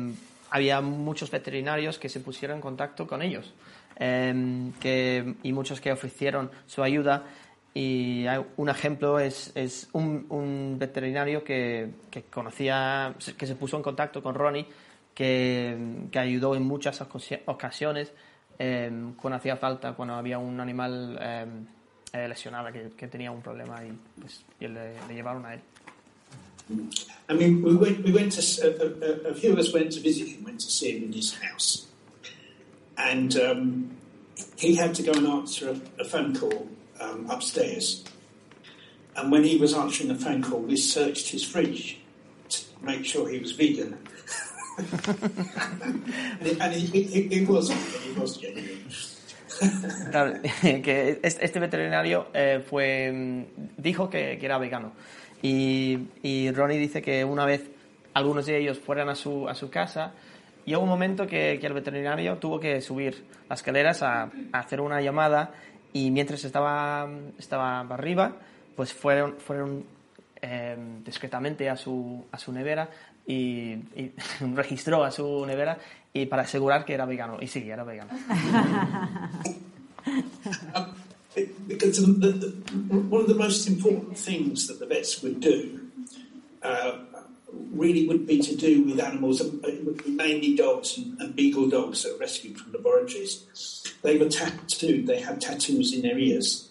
había 0.49 0.81
muchos 0.81 1.31
veterinarios 1.31 1.97
que 1.97 2.09
se 2.09 2.19
pusieron 2.19 2.57
en 2.57 2.61
contacto 2.61 3.07
con 3.07 3.21
ellos 3.21 3.53
eh, 3.99 4.71
que, 4.79 5.35
y 5.43 5.53
muchos 5.53 5.81
que 5.81 5.91
ofrecieron 5.91 6.51
su 6.65 6.83
ayuda. 6.83 7.25
Y 7.73 8.25
un 8.55 8.69
ejemplo 8.69 9.19
es, 9.19 9.51
es 9.53 9.87
un, 9.93 10.25
un, 10.29 10.77
veterinario 10.79 11.43
que, 11.43 11.91
que, 12.09 12.23
conocía, 12.23 13.13
que 13.37 13.45
se 13.45 13.55
puso 13.55 13.77
en 13.77 13.83
contacto 13.83 14.23
con 14.23 14.33
Ronnie, 14.33 14.65
que, 15.13 15.77
que 16.11 16.17
ayudó 16.19 16.55
en 16.55 16.63
muchas 16.63 16.99
ocasiones 17.45 18.13
eh, 18.57 18.91
cuando 19.21 19.37
hacía 19.37 19.57
falta, 19.57 19.93
cuando 19.93 20.15
había 20.15 20.39
un 20.39 20.59
animal 20.59 21.19
eh, 21.21 22.27
lesionado 22.27 22.71
que, 22.71 22.89
que, 22.97 23.07
tenía 23.07 23.31
un 23.31 23.41
problema 23.41 23.83
y, 23.85 23.91
pues, 24.19 24.43
y 24.59 24.67
le, 24.67 24.93
le 25.07 25.13
llevaron 25.13 25.45
a 25.45 25.53
él. 25.53 25.61
I 27.29 27.33
mean, 27.33 27.63
we 27.63 27.75
went, 27.75 28.03
we 28.03 28.11
went 28.11 28.33
to, 28.33 28.41
a, 28.41 29.29
a, 29.29 29.31
a, 29.31 29.33
few 29.33 29.53
of 29.53 29.59
us 29.59 29.73
went 29.73 29.91
to 29.93 30.01
visit 30.01 30.27
him, 30.27 30.43
went 30.43 30.59
to 30.59 30.69
see 30.69 30.97
him 30.97 31.03
in 31.05 31.13
his 31.13 31.33
house. 31.33 31.87
And 32.97 33.37
um, 33.37 33.97
he 34.57 34.75
had 34.75 34.95
to 34.95 35.03
go 35.03 35.11
and 35.11 35.27
answer 35.27 35.69
a, 35.69 36.01
a 36.01 36.05
phone 36.05 36.35
call 36.35 36.67
um, 36.99 37.29
upstairs. 37.29 38.03
And 39.15 39.31
when 39.31 39.43
he 39.43 39.57
was 39.57 39.73
answering 39.73 40.09
the 40.09 40.15
phone 40.15 40.43
call, 40.43 40.59
we 40.59 40.77
searched 40.77 41.29
his 41.29 41.43
fridge 41.43 41.99
to 42.49 42.63
make 42.81 43.05
sure 43.05 43.29
he 43.29 43.39
was 43.39 43.51
vegan. 43.51 43.97
and 44.77 46.73
he, 46.73 47.03
he, 47.03 47.21
he, 47.27 47.45
was, 47.45 47.71
he 47.71 48.11
was 48.13 48.37
genuine. 48.37 48.85
Claro, 50.11 50.39
que 50.61 51.19
este 51.23 51.59
veterinario 51.59 52.27
eh, 52.31 52.63
fue, 52.63 53.47
dijo 53.75 54.07
que, 54.07 54.37
que 54.37 54.45
era 54.45 54.59
vegano. 54.59 54.93
Y, 55.41 55.97
y, 56.21 56.51
Ronnie 56.51 56.77
dice 56.77 57.01
que 57.01 57.25
una 57.25 57.45
vez 57.45 57.63
algunos 58.13 58.45
de 58.45 58.59
ellos 58.59 58.77
fueran 58.77 59.09
a 59.09 59.15
su, 59.15 59.49
a 59.49 59.55
su 59.55 59.71
casa, 59.71 60.13
y 60.67 60.75
hubo 60.75 60.83
un 60.83 60.89
momento 60.89 61.25
que, 61.25 61.57
que, 61.61 61.65
el 61.65 61.71
veterinario 61.71 62.37
tuvo 62.39 62.59
que 62.59 62.81
subir 62.81 63.23
las 63.49 63.59
escaleras 63.59 64.03
a, 64.03 64.23
a, 64.23 64.59
hacer 64.59 64.81
una 64.81 65.01
llamada 65.01 65.53
y 65.93 66.11
mientras 66.11 66.43
estaba, 66.43 67.09
estaba 67.39 67.79
arriba, 67.79 68.35
pues 68.75 68.93
fueron, 68.93 69.37
fueron 69.37 69.85
eh, 70.41 70.75
discretamente 71.05 71.69
a 71.69 71.77
su, 71.77 72.25
a 72.33 72.37
su 72.37 72.51
nevera 72.51 72.89
y, 73.25 73.75
y 73.95 74.11
registró 74.55 75.05
a 75.05 75.11
su 75.11 75.45
nevera 75.45 75.77
y 76.11 76.25
para 76.25 76.41
asegurar 76.41 76.83
que 76.83 76.95
era 76.95 77.05
vegano. 77.05 77.37
Y 77.39 77.47
sí, 77.47 77.69
era 77.69 77.85
vegano. 77.85 78.11
because 81.67 81.97
the, 81.97 82.31
the, 82.33 82.47
one 83.09 83.21
of 83.21 83.27
the 83.27 83.35
most 83.35 83.67
important 83.67 84.17
things 84.17 84.67
that 84.67 84.79
the 84.79 84.85
vets 84.85 85.21
would 85.21 85.39
do 85.39 85.79
uh, 86.61 86.91
really 87.71 88.07
would 88.07 88.25
be 88.25 88.39
to 88.41 88.55
do 88.55 88.83
with 88.83 88.99
animals, 88.99 89.41
uh, 89.41 89.71
mainly 90.05 90.55
dogs 90.55 90.97
and, 90.97 91.19
and, 91.21 91.35
beagle 91.35 91.69
dogs 91.69 92.03
that 92.03 92.15
are 92.15 92.17
rescued 92.17 92.57
from 92.57 92.71
laboratories. 92.73 93.83
They 94.01 94.17
were 94.17 94.29
tattooed, 94.29 95.07
they 95.07 95.21
had 95.21 95.41
tattoos 95.41 95.93
in 95.93 96.01
their 96.01 96.17
ears. 96.17 96.69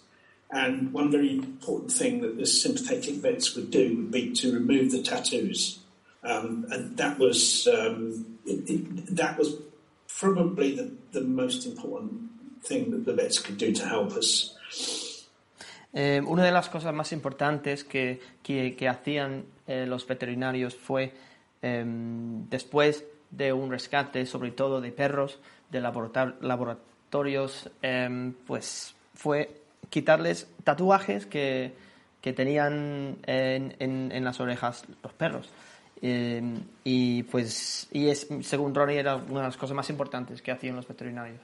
And 0.51 0.93
one 0.93 1.11
very 1.11 1.33
important 1.33 1.91
thing 1.93 2.21
that 2.21 2.39
the 2.39 2.47
sympathetic 2.47 3.17
vets 3.17 3.55
would 3.57 3.71
do 3.71 3.97
would 3.97 4.11
be 4.11 4.33
to 4.35 4.53
remove 4.53 4.93
the 4.93 5.03
tattoos. 5.03 5.81
Um, 6.23 6.67
and 6.71 6.97
that 6.97 7.19
was, 7.19 7.67
um, 7.67 8.39
it, 8.45 8.71
it, 8.71 9.17
that 9.17 9.39
was 9.39 9.57
probably 10.09 10.77
the, 10.77 10.91
the 11.13 11.21
most 11.21 11.67
important 11.67 12.31
thing 12.63 12.91
that 12.91 13.05
the 13.05 13.13
vets 13.13 13.39
could 13.39 13.59
do 13.59 13.73
to 13.73 13.87
help 13.87 14.13
us. 14.13 14.55
Eh, 15.93 16.21
una 16.27 16.45
de 16.45 16.53
las 16.53 16.69
cosas 16.69 16.95
más 16.95 17.13
importantes 17.13 17.85
que, 17.85 18.21
que, 18.43 18.77
que 18.77 18.89
hacían 18.89 19.45
eh, 19.67 19.87
los 19.87 20.07
veterinarios 20.07 20.77
fue, 20.77 21.13
eh, 21.63 21.85
después 21.87 23.05
de 23.31 23.53
un 23.53 23.71
rescate, 23.71 24.27
sobre 24.27 24.51
todo 24.51 24.81
de 24.81 24.93
perros, 24.93 25.39
de 25.71 25.81
laboratorios, 25.81 27.71
em, 27.83 28.33
pues 28.47 28.95
fue 29.15 29.63
quitarles 29.91 30.49
tatuajes 30.65 31.27
que, 31.27 31.73
que 32.21 32.33
tenían 32.33 33.17
en, 33.27 33.75
en, 33.79 34.13
en, 34.13 34.25
las 34.25 34.41
orejas 34.41 34.85
los 35.03 35.13
perros. 35.13 35.49
Em, 36.03 36.61
y 36.85 37.23
pues, 37.25 37.89
y 37.91 38.09
es, 38.09 38.29
según 38.43 38.75
Ronnie, 38.75 38.99
era 38.99 39.17
una 39.17 39.41
de 39.41 39.47
las 39.47 39.57
cosas 39.57 39.75
más 39.75 39.89
importantes 39.91 40.43
que 40.43 40.53
hacían 40.53 40.77
los 40.77 40.87
veterinarios. 40.87 41.41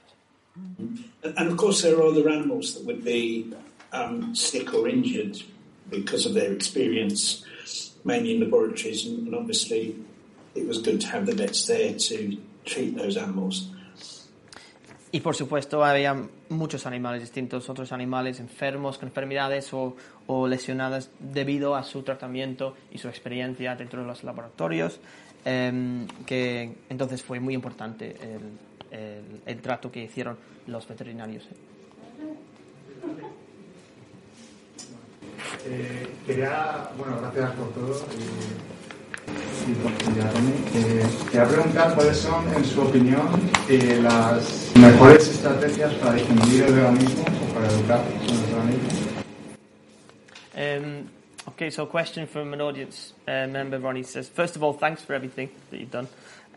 And 0.55 1.49
of 1.49 1.57
course, 1.57 1.81
there 1.81 1.95
are 1.95 2.03
other 2.03 2.29
animals 2.29 2.75
that 2.75 2.85
would 2.85 3.03
be 3.03 3.49
um, 3.93 4.35
sick 4.35 4.73
or 4.73 4.89
injured 4.89 5.41
because 5.89 6.25
of 6.25 6.33
their 6.33 6.51
experience, 6.51 7.45
mainly 8.03 8.35
in 8.35 8.41
laboratories, 8.41 9.05
and, 9.05 9.27
and 9.27 9.35
obviously 9.35 9.95
it 10.55 10.67
was 10.67 10.79
good 10.79 10.99
to 11.01 11.07
have 11.07 11.25
the 11.25 11.35
vets 11.35 11.65
there 11.65 11.93
to 11.93 12.37
treat 12.65 12.97
those 12.97 13.17
animals. 13.17 13.69
Y 15.11 15.19
por 15.19 15.35
supuesto 15.35 15.83
había 15.85 16.27
muchos 16.49 16.87
animales 16.87 17.21
distintos, 17.21 17.69
otros 17.69 17.91
animales 17.91 18.39
enfermos 18.39 18.97
con 18.97 19.09
enfermedades 19.09 19.71
o, 19.71 19.95
o 20.25 20.47
lesionadas 20.47 21.11
debido 21.19 21.75
a 21.75 21.83
su 21.83 22.01
tratamiento 22.01 22.75
y 22.91 22.97
su 22.97 23.09
experiencia 23.09 23.75
dentro 23.75 24.01
de 24.01 24.07
los 24.07 24.23
laboratorios, 24.23 24.99
eh, 25.45 26.07
que 26.25 26.77
entonces 26.89 27.21
fue 27.21 27.39
muy 27.39 27.53
importante 27.53 28.15
el, 28.23 28.99
el, 28.99 29.41
el 29.45 29.61
trato 29.61 29.91
que 29.91 30.03
hicieron 30.03 30.35
los 30.65 30.87
veterinarios. 30.87 31.43
Eh, 35.65 36.07
quería, 36.25 36.89
bueno, 36.97 37.19
gracias 37.21 37.51
por 37.51 37.71
todo. 37.73 38.05
Y, 38.17 39.71
y 39.71 39.75
por 39.75 39.91
eh, 39.91 41.05
quería 41.31 41.47
preguntar 41.47 41.95
cuáles 41.95 42.17
son, 42.17 42.53
en 42.53 42.65
su 42.65 42.81
opinión, 42.81 43.27
eh, 43.69 43.99
las 44.01 44.71
mejores 44.75 45.27
estrategias 45.29 45.93
para 45.95 46.13
difundir 46.13 46.63
el 46.63 46.73
veganismo 46.73 47.23
o 47.23 47.53
para 47.53 47.67
educar 47.67 48.01
el 48.21 48.37
veganismo. 48.53 49.13
Um, 50.55 51.09
okay, 51.47 51.69
so 51.71 51.83
a 51.83 51.87
question 51.87 52.27
from 52.27 52.53
an 52.53 52.61
audience 52.61 53.13
uh, 53.27 53.47
member, 53.47 53.79
Ronnie 53.79 54.03
says, 54.03 54.29
first 54.29 54.55
of 54.55 54.63
all, 54.63 54.73
thanks 54.73 55.01
for 55.01 55.13
everything 55.13 55.49
that 55.71 55.79
you've 55.79 55.91
done. 55.91 56.07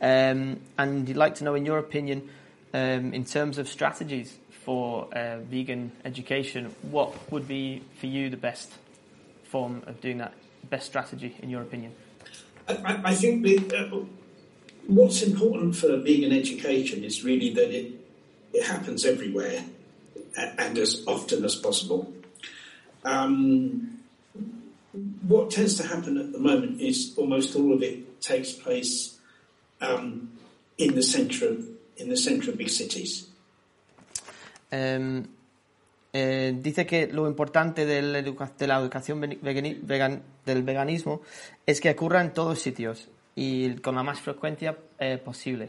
Um, 0.01 0.61
and 0.77 1.09
you'd 1.09 1.17
like 1.17 1.37
to 1.37 1.45
know, 1.45 1.55
in 1.55 1.65
your 1.65 1.79
opinion, 1.79 2.29
um, 2.75 3.15
in 3.15 3.25
terms 3.25 3.59
of 3.59 3.69
strategies 3.69 4.37
for 4.67 5.07
uh, 5.15 5.39
vegan 5.49 5.93
education, 6.05 6.75
what 6.91 7.15
would 7.31 7.47
be 7.47 7.83
for 8.01 8.07
you 8.07 8.29
the 8.29 8.37
best 8.37 8.73
form 9.45 9.81
of 9.87 10.01
doing 10.01 10.19
that, 10.19 10.35
best 10.69 10.87
strategy 10.87 11.37
in 11.41 11.49
your 11.49 11.63
opinion? 11.63 11.93
I, 12.69 13.01
I 13.05 13.15
think 13.15 13.45
the, 13.45 13.57
uh, 13.79 14.05
what's 14.89 15.23
important 15.23 15.77
for 15.77 15.97
vegan 15.99 16.33
education 16.33 17.05
is 17.05 17.23
really 17.23 17.55
that 17.55 17.71
it, 17.71 17.93
it 18.53 18.67
happens 18.67 19.05
everywhere 19.05 19.63
and 20.37 20.77
as 20.77 21.05
often 21.07 21.45
as 21.45 21.55
possible. 21.55 22.13
Um, 23.05 24.01
what 25.29 25.53
tends 25.53 25.77
to 25.77 25.85
happen 25.87 26.19
at 26.19 26.33
the 26.33 26.41
moment 26.41 26.81
is 26.81 27.15
almost 27.17 27.55
all 27.55 27.73
of 27.73 27.85
it 27.85 28.21
takes 28.21 28.51
place 28.51 29.17
um, 29.81 30.33
in 30.77 30.97
the 30.97 31.05
centre 31.05 31.51
of 31.51 31.69
in 31.99 32.09
the 32.09 32.17
centre 32.17 32.51
of 32.51 32.59
big 32.59 32.69
cities. 32.69 33.29
Um, 34.73 35.25
eh, 36.13 36.55
dice 36.63 36.87
que 36.87 37.09
lo 37.09 37.29
importante 37.29 37.85
de 37.85 38.01
la, 38.01 38.19
educa 38.21 38.51
de 38.59 38.67
la 38.67 38.81
educación 38.81 39.21
vegan 39.21 40.23
del 40.47 40.63
veganismo 40.63 41.21
es 41.67 41.81
que 41.81 41.91
ocurra 41.91 42.23
en 42.23 42.33
todos 42.33 42.59
sitios 42.59 43.09
y 43.35 43.75
con 43.77 43.95
la 43.95 44.03
más 44.03 44.21
frecuencia 44.21 44.77
eh, 44.99 45.19
posible. 45.19 45.69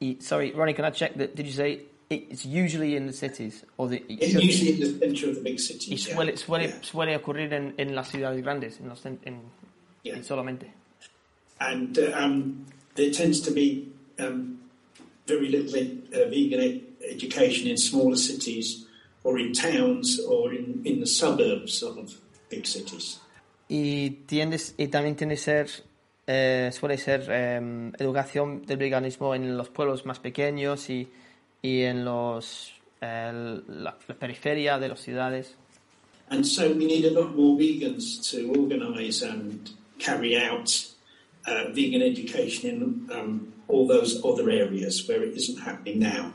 Y, 0.00 0.16
sorry, 0.20 0.50
Ronnie, 0.52 0.74
can 0.74 0.86
I 0.86 0.90
check 0.90 1.14
that? 1.14 1.34
Did 1.34 1.46
you 1.46 1.52
say 1.52 1.84
it's 2.08 2.44
usually 2.44 2.96
in 2.96 3.06
the 3.06 3.12
cities? 3.12 3.64
Or 3.76 3.88
the, 3.88 4.02
it's 4.08 4.34
usually 4.34 4.72
in 4.72 4.80
the 4.80 5.06
center 5.06 5.28
of 5.28 5.36
the 5.36 5.42
big 5.42 5.60
cities. 5.60 5.90
Y 5.90 5.96
suele, 5.96 6.32
yeah. 6.32 6.36
suele, 6.36 6.66
yeah. 6.66 6.82
suele 6.82 7.16
ocurrir 7.16 7.52
en, 7.52 7.74
en, 7.76 7.94
las 7.94 8.08
ciudades 8.08 8.42
grandes, 8.42 8.80
en 8.80 8.88
los, 8.88 9.04
en, 9.06 9.18
yeah. 10.02 10.22
solamente. 10.22 10.72
And 11.60 11.96
uh, 11.98 12.16
um, 12.16 12.66
there 12.94 13.12
tends 13.12 13.40
to 13.42 13.52
be 13.52 13.92
um, 14.18 14.59
very 15.30 15.48
little 15.48 15.74
uh, 15.78 16.28
vegan 16.28 16.82
education 17.14 17.68
in 17.68 17.76
smaller 17.76 18.16
cities 18.16 18.86
or 19.24 19.38
in 19.38 19.52
towns 19.52 20.18
or 20.28 20.52
in, 20.52 20.82
in 20.84 21.00
the 21.00 21.06
suburbs 21.06 21.82
of 21.82 21.96
big 22.48 22.66
cities. 22.66 23.20
Y, 23.68 24.10
tiendes, 24.26 24.74
y 24.76 24.88
también 24.88 25.14
tiene 25.14 25.36
ser, 25.36 25.68
eh, 26.26 26.70
suele 26.72 26.98
ser 26.98 27.26
eh, 27.30 27.92
educación 27.98 28.66
del 28.66 28.78
veganismo 28.78 29.34
en 29.34 29.56
los 29.56 29.68
pueblos 29.68 30.04
más 30.04 30.18
pequeños 30.18 30.90
y, 30.90 31.06
y 31.62 31.82
en 31.82 32.04
los, 32.04 32.72
eh, 33.00 33.60
la, 33.68 33.96
la, 34.08 34.14
periferia 34.18 34.78
de 34.78 34.88
las 34.88 35.00
ciudades. 35.00 35.54
And 36.30 36.44
so 36.44 36.72
we 36.72 36.86
need 36.86 37.04
a 37.04 37.10
lot 37.10 37.34
more 37.36 37.56
vegans 37.58 38.30
to 38.30 38.52
organize 38.60 39.22
and 39.22 39.70
carry 39.98 40.36
out 40.36 40.70
uh, 41.46 41.72
vegan 41.72 42.02
education 42.02 42.70
in 42.70 43.10
um, 43.12 43.52
all 43.70 43.86
those 43.86 44.20
other 44.24 44.50
areas 44.50 45.06
where 45.08 45.22
it 45.22 45.36
isn't 45.36 45.58
happening 45.58 46.00
now. 46.00 46.32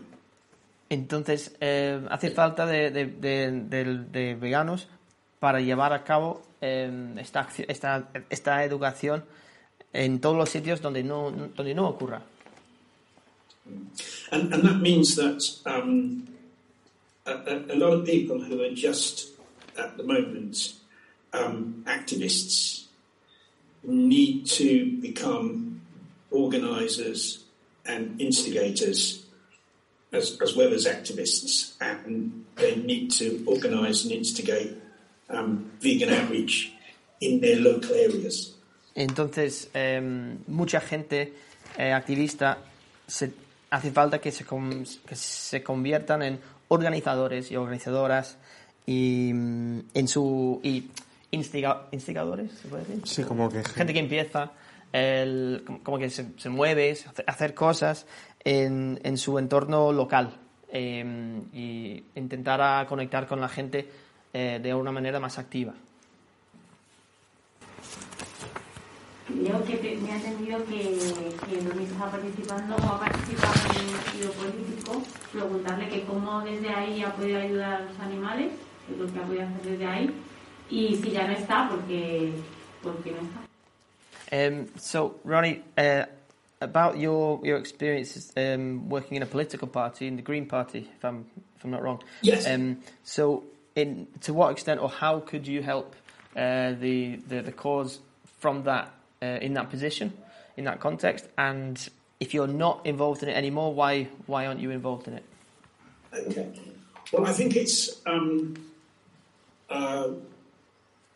Entonces, 0.90 1.56
eh, 1.60 2.00
hace 2.10 2.30
falta 2.30 2.66
de, 2.66 2.92
de, 2.92 3.06
de, 3.06 3.84
de, 4.12 4.36
veganos 4.36 4.88
para 5.40 5.60
llevar 5.60 5.94
a 5.94 6.04
cabo 6.04 6.44
eh, 6.62 7.16
esta, 7.18 7.48
esta, 7.68 8.10
esta 8.30 8.64
educación 8.64 9.24
en 9.94 10.20
todos 10.20 10.38
los 10.38 10.50
sitios 10.50 10.82
donde 10.82 11.04
no, 11.04 11.32
donde 11.32 11.74
no 11.74 11.88
ocurra. 11.88 12.22
And, 14.32 14.54
and 14.54 14.64
that 14.64 14.80
means 14.80 15.16
that 15.16 15.42
um, 15.66 16.28
a, 17.26 17.32
a, 17.32 17.76
lot 17.76 17.94
of 17.94 18.06
people 18.06 18.40
who 18.40 18.62
are 18.62 18.74
just 18.76 19.32
at 19.78 19.98
the 19.98 20.04
moment 20.04 20.74
um, 21.34 21.84
activists 21.88 22.86
need 23.84 24.46
to 24.46 24.98
become 25.02 25.82
organisers 26.32 27.44
and 27.86 28.20
instigators 28.20 29.26
as, 30.12 30.38
as 30.42 30.56
well 30.56 30.74
as 30.74 30.86
activists, 30.86 31.74
and 31.82 32.46
they 32.56 32.76
need 32.76 33.12
to 33.12 33.44
organise 33.48 34.04
and 34.04 34.14
instigate 34.14 34.74
um, 35.30 35.72
vegan 35.80 36.10
outreach 36.10 36.74
in 37.22 37.40
their 37.42 37.60
local 37.60 37.94
areas. 37.96 38.54
Entonces, 38.96 39.70
eh, 39.74 40.02
mucha 40.48 40.80
gente 40.80 41.34
eh, 41.78 41.92
activista 41.92 42.60
se, 43.08 43.34
hace 43.70 43.92
falta 43.92 44.20
que 44.20 44.32
se, 44.32 44.46
que 44.46 45.16
se 45.16 45.64
conviertan 45.64 46.22
en 46.22 46.40
organizadores 46.70 47.52
y 47.52 47.58
organizadoras 47.58 48.38
y 48.86 49.32
mm, 49.34 49.80
en 49.94 50.08
su 50.08 50.60
y 50.64 50.86
instigadores 51.32 52.52
¿se 52.62 52.68
puede 52.68 52.86
decir? 52.86 53.02
sí 53.04 53.24
como 53.24 53.50
que 53.50 53.64
gente 53.64 53.94
que 53.94 54.00
empieza 54.00 54.52
el, 54.96 55.64
como 55.84 55.98
que 55.98 56.10
se, 56.10 56.28
se 56.38 56.50
mueve 56.50 56.98
hacer 57.28 57.54
cosas 57.54 58.08
en, 58.44 59.00
en 59.04 59.18
su 59.18 59.38
entorno 59.38 59.92
local 59.92 60.32
eh, 60.72 61.42
y 61.54 62.04
intentar 62.16 62.88
conectar 62.88 63.28
con 63.28 63.42
la 63.42 63.50
gente 63.50 63.90
eh, 64.34 64.60
de 64.62 64.74
una 64.74 64.92
manera 64.92 65.20
más 65.20 65.38
activa 65.38 65.74
Leo 69.28 69.64
que 69.66 69.98
me 70.02 70.12
ha 70.12 70.16
entendido 70.18 70.64
que, 70.66 71.00
que 71.50 71.58
que 71.58 71.84
está 71.84 72.12
participando 72.12 72.76
o 72.76 72.94
ha 72.94 73.00
participado 73.00 73.54
en 73.74 73.88
un 73.88 73.94
partido 73.94 74.32
político, 74.34 75.02
preguntarle 75.32 75.90
que 75.90 76.04
cómo 76.04 76.42
desde 76.42 76.70
ahí 76.70 77.02
ha 77.02 77.12
podido 77.12 77.40
ayudar 77.40 77.74
a 77.74 77.80
los 77.86 78.00
animales, 78.00 78.52
lo 78.98 79.12
que 79.12 79.20
ha 79.20 79.24
podido 79.24 79.44
hacer 79.44 79.62
desde 79.64 79.88
ahí, 79.88 80.16
y 80.70 80.96
si 80.98 81.10
ya 81.10 81.26
no 81.26 81.34
está, 81.34 81.68
porque, 81.70 82.34
porque 82.84 83.12
no 83.12 83.18
está. 83.18 83.55
Um, 84.32 84.68
so, 84.78 85.20
Ronnie, 85.24 85.64
uh, 85.78 86.06
about 86.62 86.98
your 86.98 87.40
your 87.44 87.58
experiences 87.58 88.32
um, 88.36 88.90
working 88.90 89.18
in 89.18 89.24
a 89.24 89.26
political 89.26 89.68
party, 89.68 90.08
in 90.08 90.16
the 90.16 90.22
Green 90.22 90.46
Party, 90.46 90.90
if 90.96 91.06
I'm 91.06 91.26
if 91.56 91.64
I'm 91.64 91.72
not 91.72 91.84
wrong. 91.84 92.02
Yes. 92.22 92.48
Um, 92.48 92.80
so, 93.04 93.44
in 93.76 94.08
to 94.22 94.34
what 94.34 94.52
extent 94.52 94.82
or 94.82 94.90
how 94.90 95.20
could 95.20 95.48
you 95.48 95.62
help 95.62 95.96
uh, 96.36 96.74
the, 96.74 97.18
the 97.28 97.42
the 97.42 97.52
cause 97.52 98.00
from 98.40 98.64
that 98.64 98.92
uh, 99.22 99.26
in 99.42 99.54
that 99.54 99.70
position, 99.70 100.14
in 100.58 100.66
that 100.66 100.80
context? 100.80 101.28
And 101.38 101.78
if 102.20 102.34
you're 102.34 102.48
not 102.48 102.86
involved 102.86 103.24
in 103.24 103.30
it 103.30 103.36
anymore, 103.36 103.74
why 103.74 104.08
why 104.26 104.48
aren't 104.48 104.60
you 104.60 104.72
involved 104.72 105.08
in 105.08 105.16
it? 105.16 105.24
Okay. 106.14 106.48
Well, 107.12 107.26
I 107.26 107.34
think 107.34 107.56
it's. 107.56 108.02
Um, 108.06 108.56
uh, 109.70 110.10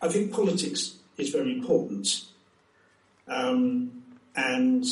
I 0.01 0.07
think 0.07 0.31
politics 0.31 0.95
is 1.17 1.29
very 1.29 1.51
important, 1.53 2.25
um, 3.29 4.03
and 4.35 4.83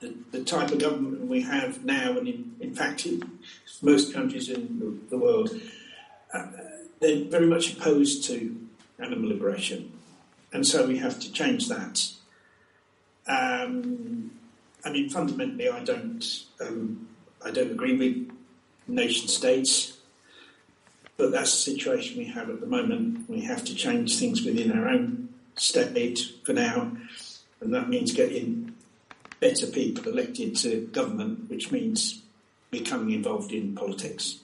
the, 0.00 0.14
the, 0.30 0.44
type 0.44 0.70
of 0.70 0.78
government 0.78 1.26
we 1.26 1.42
have 1.42 1.84
now, 1.84 2.16
and 2.16 2.28
in, 2.28 2.56
in 2.60 2.74
fact, 2.74 3.04
in 3.06 3.38
most 3.82 4.14
countries 4.14 4.48
in 4.48 5.00
the, 5.10 5.18
world, 5.18 5.50
uh, 6.32 6.46
they're 7.00 7.24
very 7.24 7.46
much 7.46 7.74
opposed 7.74 8.24
to 8.24 8.56
animal 8.98 9.28
liberation 9.28 9.92
and 10.52 10.66
so 10.66 10.86
we 10.86 10.98
have 10.98 11.18
to 11.20 11.32
change 11.32 11.68
that. 11.68 12.10
Um, 13.26 14.30
I 14.84 14.90
mean, 14.90 15.10
fundamentally, 15.10 15.68
I 15.68 15.84
don't, 15.84 16.24
um, 16.60 17.08
I 17.44 17.50
don't 17.50 17.70
agree 17.70 17.96
with 17.96 18.30
nation 18.86 19.28
states, 19.28 19.98
but 21.18 21.30
that's 21.32 21.64
the 21.64 21.72
situation 21.72 22.18
we 22.18 22.24
have 22.26 22.48
at 22.48 22.60
the 22.60 22.66
moment. 22.66 23.28
We 23.28 23.42
have 23.42 23.64
to 23.64 23.74
change 23.74 24.18
things 24.18 24.42
within 24.42 24.72
our 24.72 24.88
own 24.88 25.27
state 25.58 26.18
for 26.44 26.54
now, 26.54 26.90
and 27.60 27.72
that 27.72 27.88
means 27.88 28.12
getting 28.12 28.74
better 29.40 29.66
people 29.66 30.10
elected 30.12 30.56
to 30.56 30.88
government, 30.92 31.48
which 31.48 31.70
means 31.70 32.22
becoming 32.70 33.14
involved 33.14 33.52
in 33.52 33.74
politics. 33.74 34.40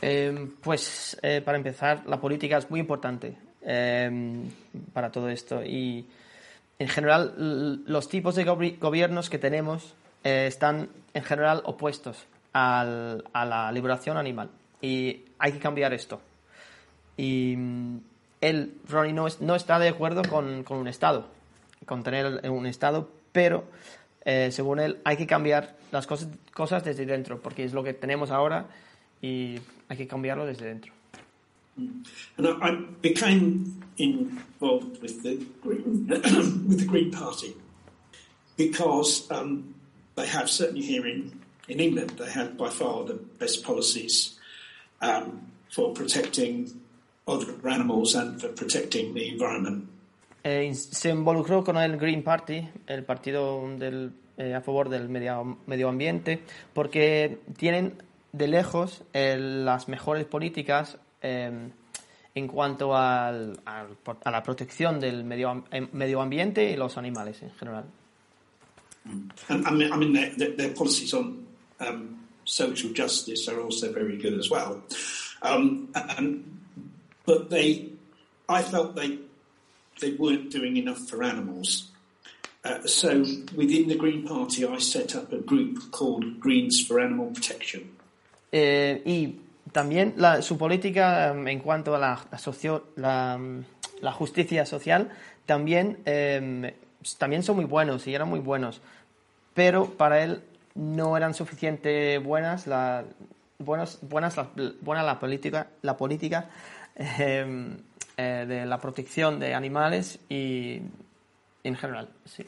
Eh, 0.00 0.46
pues 0.62 1.16
eh, 1.22 1.40
para 1.44 1.58
empezar, 1.58 2.04
la 2.06 2.20
política 2.20 2.58
es 2.58 2.70
muy 2.70 2.80
importante. 2.80 3.36
Em, 3.62 4.50
para 4.94 5.10
todo 5.10 5.28
esto. 5.28 5.62
Y 5.62 6.06
en 6.78 6.88
general, 6.88 7.34
los 7.86 8.08
tipos 8.08 8.34
de 8.34 8.44
gobiernos 8.44 9.28
que 9.28 9.38
tenemos 9.38 9.94
eh, 10.24 10.46
están 10.46 10.88
en 11.12 11.22
general 11.22 11.62
opuestos 11.64 12.26
al, 12.52 13.24
a 13.32 13.44
la 13.44 13.70
liberación 13.72 14.16
animal. 14.16 14.50
Y 14.80 15.24
hay 15.38 15.52
que 15.52 15.58
cambiar 15.58 15.92
esto. 15.92 16.20
Y 17.16 17.56
él, 18.40 18.74
Ronnie, 18.88 19.12
no, 19.12 19.26
no 19.40 19.54
está 19.54 19.78
de 19.78 19.88
acuerdo 19.88 20.22
con, 20.22 20.62
con, 20.64 20.78
un 20.78 20.88
Estado, 20.88 21.26
con 21.86 22.02
tener 22.02 22.48
un 22.50 22.66
Estado, 22.66 23.08
pero 23.32 23.64
eh, 24.24 24.50
según 24.52 24.80
él 24.80 24.98
hay 25.04 25.16
que 25.16 25.26
cambiar 25.26 25.76
las 25.90 26.06
cosas, 26.06 26.28
cosas 26.52 26.84
desde 26.84 27.06
dentro, 27.06 27.40
porque 27.40 27.64
es 27.64 27.72
lo 27.72 27.82
que 27.82 27.94
tenemos 27.94 28.30
ahora 28.30 28.66
y 29.20 29.58
hay 29.88 29.96
que 29.96 30.06
cambiarlo 30.06 30.46
desde 30.46 30.66
dentro. 30.66 30.92
And 31.76 32.46
I, 32.46 32.50
I 32.60 32.86
became 33.00 33.80
involved 33.98 35.00
with 35.00 35.22
the 35.22 35.38
Green, 35.62 36.08
with 36.68 36.80
the 36.80 36.86
Green 36.86 37.10
Party 37.12 37.54
because 38.56 39.30
um, 39.30 39.74
they 40.16 40.26
have 40.26 40.50
certainly 40.50 40.82
here 40.82 41.06
in, 41.06 41.40
in 41.68 41.80
England 41.80 42.10
they 42.18 42.30
have 42.30 42.58
by 42.58 42.68
far 42.68 43.04
the 43.04 43.14
best 43.14 43.64
policies 43.64 44.38
um, 45.00 45.46
for 45.70 45.92
protecting 45.94 46.77
other 47.28 47.54
animals 47.68 48.14
and 48.14 48.40
for 48.40 48.54
protecting 48.54 49.14
the 49.14 49.28
environment. 49.28 49.88
Eh, 50.42 50.72
se 50.74 51.10
involucró 51.10 51.62
con 51.62 51.76
el 51.76 51.96
Green 51.96 52.22
Party, 52.22 52.66
el 52.86 53.04
partido 53.04 53.62
del, 53.76 54.12
eh, 54.36 54.54
a 54.54 54.60
favor 54.60 54.88
del 54.88 55.08
medio, 55.08 55.58
medio 55.66 55.88
ambiente, 55.88 56.40
porque 56.72 57.38
tienen 57.56 58.02
de 58.32 58.48
lejos 58.48 59.02
eh, 59.12 59.36
las 59.38 59.88
mejores 59.88 60.24
políticas 60.24 60.96
eh, 61.22 61.70
en 62.34 62.48
cuanto 62.48 62.96
al, 62.96 63.58
al, 63.64 63.96
a 64.24 64.30
la 64.30 64.42
protección 64.42 65.00
del 65.00 65.24
medio, 65.24 65.64
medio 65.92 66.20
ambiente 66.20 66.70
y 66.70 66.76
los 66.76 66.96
animales 66.96 67.42
en 67.42 67.50
general. 67.50 67.84
And, 69.48 69.66
I 69.66 69.70
mean, 69.70 69.92
I 69.92 69.96
mean 69.96 70.12
their, 70.12 70.36
their, 70.36 70.56
their 70.56 70.74
policies 70.74 71.14
on 71.14 71.46
um, 71.80 72.26
social 72.44 72.90
justice 72.92 73.48
are 73.48 73.60
also 73.60 73.92
very 73.92 74.18
good 74.18 74.38
as 74.38 74.50
well. 74.50 74.82
Um, 75.42 75.88
and, 75.94 76.57
but 77.28 77.50
they, 77.50 77.92
I 78.48 78.62
felt 78.62 78.96
they, 78.96 79.18
they 80.00 80.12
weren't 80.12 80.50
doing 80.50 80.78
enough 80.78 81.06
for 81.06 81.22
animals. 81.22 81.92
Uh, 82.64 82.86
so 82.86 83.22
within 83.54 83.86
the 83.86 83.96
Green 83.96 84.26
Party, 84.26 84.66
I 84.66 84.78
set 84.78 85.14
up 85.14 85.30
a 85.32 85.36
group 85.36 85.90
called 85.90 86.40
Greens 86.40 86.80
for 86.80 86.98
Animal 86.98 87.26
Protection. 87.34 87.82
Eh, 88.50 89.02
y 89.04 89.40
también 89.72 90.14
su 90.40 90.56
política 90.56 91.32
um, 91.34 91.46
en 91.46 91.60
cuanto 91.60 91.94
a 91.94 91.98
la, 91.98 92.18
la, 94.00 94.12
justicia 94.12 94.64
social 94.64 95.10
también, 95.44 95.98
eh, 96.06 96.74
también 97.18 97.42
son 97.42 97.56
muy 97.56 97.66
buenos 97.66 98.06
y 98.06 98.14
eran 98.14 98.30
muy 98.30 98.40
buenos, 98.40 98.80
pero 99.52 99.90
para 99.90 100.24
él 100.24 100.40
no 100.74 101.14
eran 101.18 101.34
suficientemente 101.34 102.16
buenas 102.16 102.66
buenas, 103.58 103.98
buenas 104.00 104.36
la 105.82 105.96
política 105.98 106.48
eh, 106.98 107.76
eh, 108.16 108.44
de 108.48 108.66
la 108.66 108.78
protección 108.78 109.38
de 109.38 109.54
animales 109.54 110.18
y 110.28 110.80
en 111.64 111.76
general, 111.76 112.08
sí. 112.24 112.44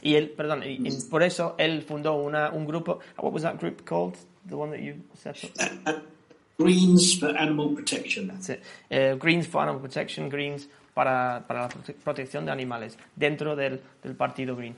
Y 0.00 0.14
él, 0.14 0.30
perdón, 0.30 0.62
y, 0.62 0.88
y 0.88 1.02
por 1.10 1.22
eso 1.22 1.56
él 1.58 1.82
fundó 1.82 2.14
una, 2.14 2.50
un 2.50 2.66
grupo. 2.66 3.00
What 3.16 3.32
was 3.32 3.42
that 3.42 3.58
group 3.58 3.84
called? 3.84 4.16
The 4.48 4.54
one 4.54 4.70
that 4.70 4.80
you 4.80 4.94
set 5.14 5.42
up? 5.86 6.02
Greens 6.58 7.18
for 7.18 7.36
Animal 7.36 7.74
Protection. 7.74 8.28
That's 8.28 8.48
it. 8.48 8.62
Uh, 8.90 9.14
greens 9.16 9.46
for 9.46 9.62
Animal 9.62 9.80
Protection, 9.80 10.28
Greens 10.28 10.68
para, 10.92 11.44
para 11.46 11.62
la 11.62 11.68
prote 11.68 11.94
protección 11.94 12.44
de 12.44 12.50
animales, 12.50 12.98
dentro 13.14 13.54
del, 13.54 13.80
del 14.02 14.16
Partido 14.16 14.56
Green. 14.56 14.74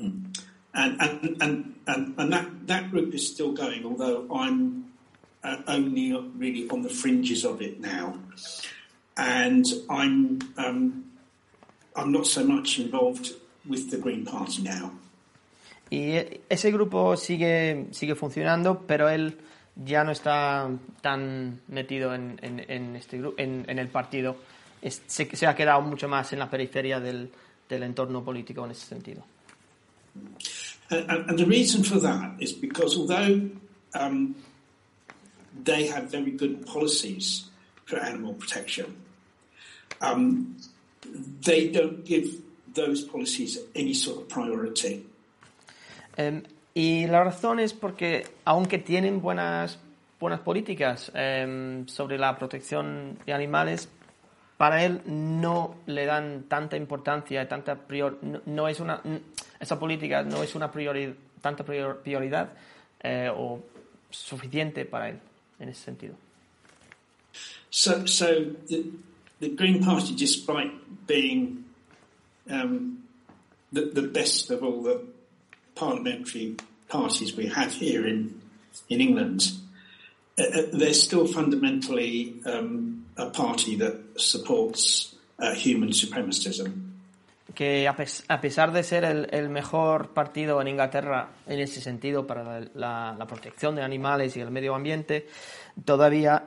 Mm. 0.00 0.24
And, 0.76 1.00
and, 1.00 1.42
and, 1.42 1.74
and, 1.86 2.14
and 2.18 2.32
that, 2.32 2.66
that 2.66 2.90
group 2.90 3.14
is 3.14 3.32
still 3.32 3.52
going, 3.52 3.84
although 3.84 4.26
I'm 4.34 4.92
uh, 5.44 5.56
only 5.68 6.12
really 6.36 6.68
on 6.70 6.82
the 6.82 6.88
fringes 6.88 7.44
of 7.44 7.60
it 7.60 7.80
now. 7.80 8.18
And 9.16 9.64
I'm, 9.88 10.40
um, 10.56 11.04
I'm 11.94 12.10
not 12.10 12.26
so 12.26 12.44
much 12.44 12.78
involved 12.78 13.30
with 13.68 13.90
the 13.90 13.98
Green 13.98 14.24
Party 14.24 14.62
now. 14.62 14.90
Y 15.90 16.40
ese 16.48 16.72
grupo 16.72 17.16
sigue, 17.16 17.86
sigue 17.92 18.14
funcionando, 18.16 18.82
pero 18.86 19.08
él 19.08 19.36
ya 19.76 20.02
no 20.02 20.10
está 20.10 20.68
tan 21.02 21.60
metido 21.68 22.14
en, 22.14 22.40
en, 22.42 22.96
este 22.96 23.20
en, 23.36 23.64
en 23.68 23.78
el 23.78 23.88
partido. 23.88 24.36
se, 24.90 25.36
se, 25.36 25.46
ha 25.46 25.54
quedado 25.54 25.80
mucho 25.82 26.08
más 26.08 26.32
en 26.32 26.38
la 26.38 26.50
periferia 26.50 27.00
del, 27.00 27.30
del 27.68 27.82
entorno 27.82 28.22
político 28.22 28.64
en 28.64 28.72
ese 28.72 28.86
sentido. 28.86 29.24
And, 30.90 31.30
and 31.30 31.38
the 31.38 31.46
reason 31.46 31.82
for 31.82 31.98
that 32.00 32.34
is 32.38 32.52
because 32.52 32.96
although 32.96 33.50
um, 33.94 34.34
they 35.62 35.86
have 35.88 36.10
very 36.10 36.32
good 36.32 36.66
policies 36.66 37.50
for 37.84 37.98
animal 37.98 38.34
protection, 38.34 38.96
um, 40.00 40.56
they 41.42 41.68
don't 41.68 42.04
give 42.04 42.42
those 42.74 43.02
policies 43.02 43.58
any 43.74 43.94
sort 43.94 44.22
of 44.22 44.28
priority. 44.28 45.06
Um, 46.18 46.42
y 46.74 47.06
la 47.06 47.22
razón 47.22 47.60
es 47.60 47.72
porque, 47.72 48.26
aunque 48.44 48.78
tienen 48.78 49.20
buenas, 49.20 49.78
buenas 50.18 50.40
políticas 50.40 51.12
um, 51.14 51.86
sobre 51.86 52.18
la 52.18 52.36
protección 52.36 53.18
de 53.26 53.32
animales, 53.32 53.88
para 54.56 54.84
él 54.84 55.02
no 55.06 55.76
le 55.86 56.06
dan 56.06 56.44
tanta 56.48 56.76
importancia, 56.76 57.46
tanta 57.48 57.76
prior, 57.76 58.18
no, 58.22 58.40
no 58.46 58.68
es 58.68 58.80
una, 58.80 59.00
esa 59.60 59.78
política 59.78 60.22
no 60.22 60.42
es 60.42 60.54
una 60.54 60.70
priori, 60.70 61.14
tanta 61.40 61.64
prior, 61.64 62.00
prioridad 62.02 62.52
eh, 63.00 63.30
o 63.32 63.60
suficiente 64.10 64.84
para 64.84 65.10
él 65.10 65.20
en 65.60 65.68
ese 65.68 65.78
sentido. 65.78 66.14
So, 67.70 68.06
so 68.06 68.54
the, 68.68 68.92
the 69.40 69.48
Green 69.48 69.82
Party, 69.82 70.14
despite 70.14 71.06
being 71.06 71.64
um, 72.48 73.02
the, 73.72 73.86
the 73.86 74.02
best 74.02 74.50
of 74.50 74.62
all 74.62 74.82
the 74.82 75.04
parliamentary 75.74 76.56
parties 76.88 77.36
we 77.36 77.46
have 77.46 77.72
here 77.72 78.06
in 78.06 78.40
in 78.88 79.00
England, 79.00 79.52
uh, 80.38 80.42
uh 80.42 80.62
they're 80.72 80.94
still 80.94 81.26
fundamentally 81.26 82.34
um, 82.46 83.06
a 83.16 83.30
party 83.30 83.76
that 83.76 84.00
supports 84.16 85.14
uh, 85.38 85.54
human 85.54 85.90
supremacism. 85.90 86.93
Que 87.54 87.88
a, 87.88 88.40
pesar 88.40 88.72
de 88.72 88.82
ser 88.82 89.04
el, 89.04 89.48
mejor 89.48 90.10
partido 90.10 90.60
en 90.60 90.68
Inglaterra 90.68 91.30
en 91.46 91.60
ese 91.60 91.80
sentido 91.80 92.26
para 92.26 92.60
la, 92.74 93.26
protección 93.28 93.76
de 93.76 93.82
animales 93.82 94.36
y 94.36 94.40
el 94.40 94.50
medio 94.50 94.74
ambiente, 94.74 95.26
todavía 95.84 96.46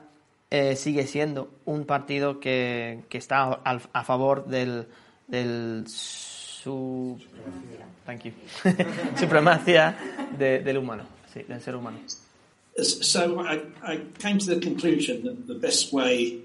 eh, 0.51 0.75
sigue 0.75 1.07
siendo 1.07 1.49
un 1.65 1.85
partido 1.85 2.39
que, 2.39 3.05
está 3.11 3.61
a 3.63 4.03
favor 4.03 4.45
del, 4.47 4.87
del 5.27 5.85
su, 5.87 7.17
supremacía 9.19 9.97
del 10.37 10.77
humano, 10.77 11.03
sí, 11.33 11.43
del 11.43 11.61
ser 11.61 11.75
humano. 11.75 11.97
So 12.79 13.41
I, 13.41 13.63
I 13.81 13.97
came 14.19 14.37
to 14.37 14.45
the 14.45 14.59
conclusion 14.59 15.23
that 15.23 15.47
the 15.47 15.55
best 15.55 15.91
way 15.91 16.43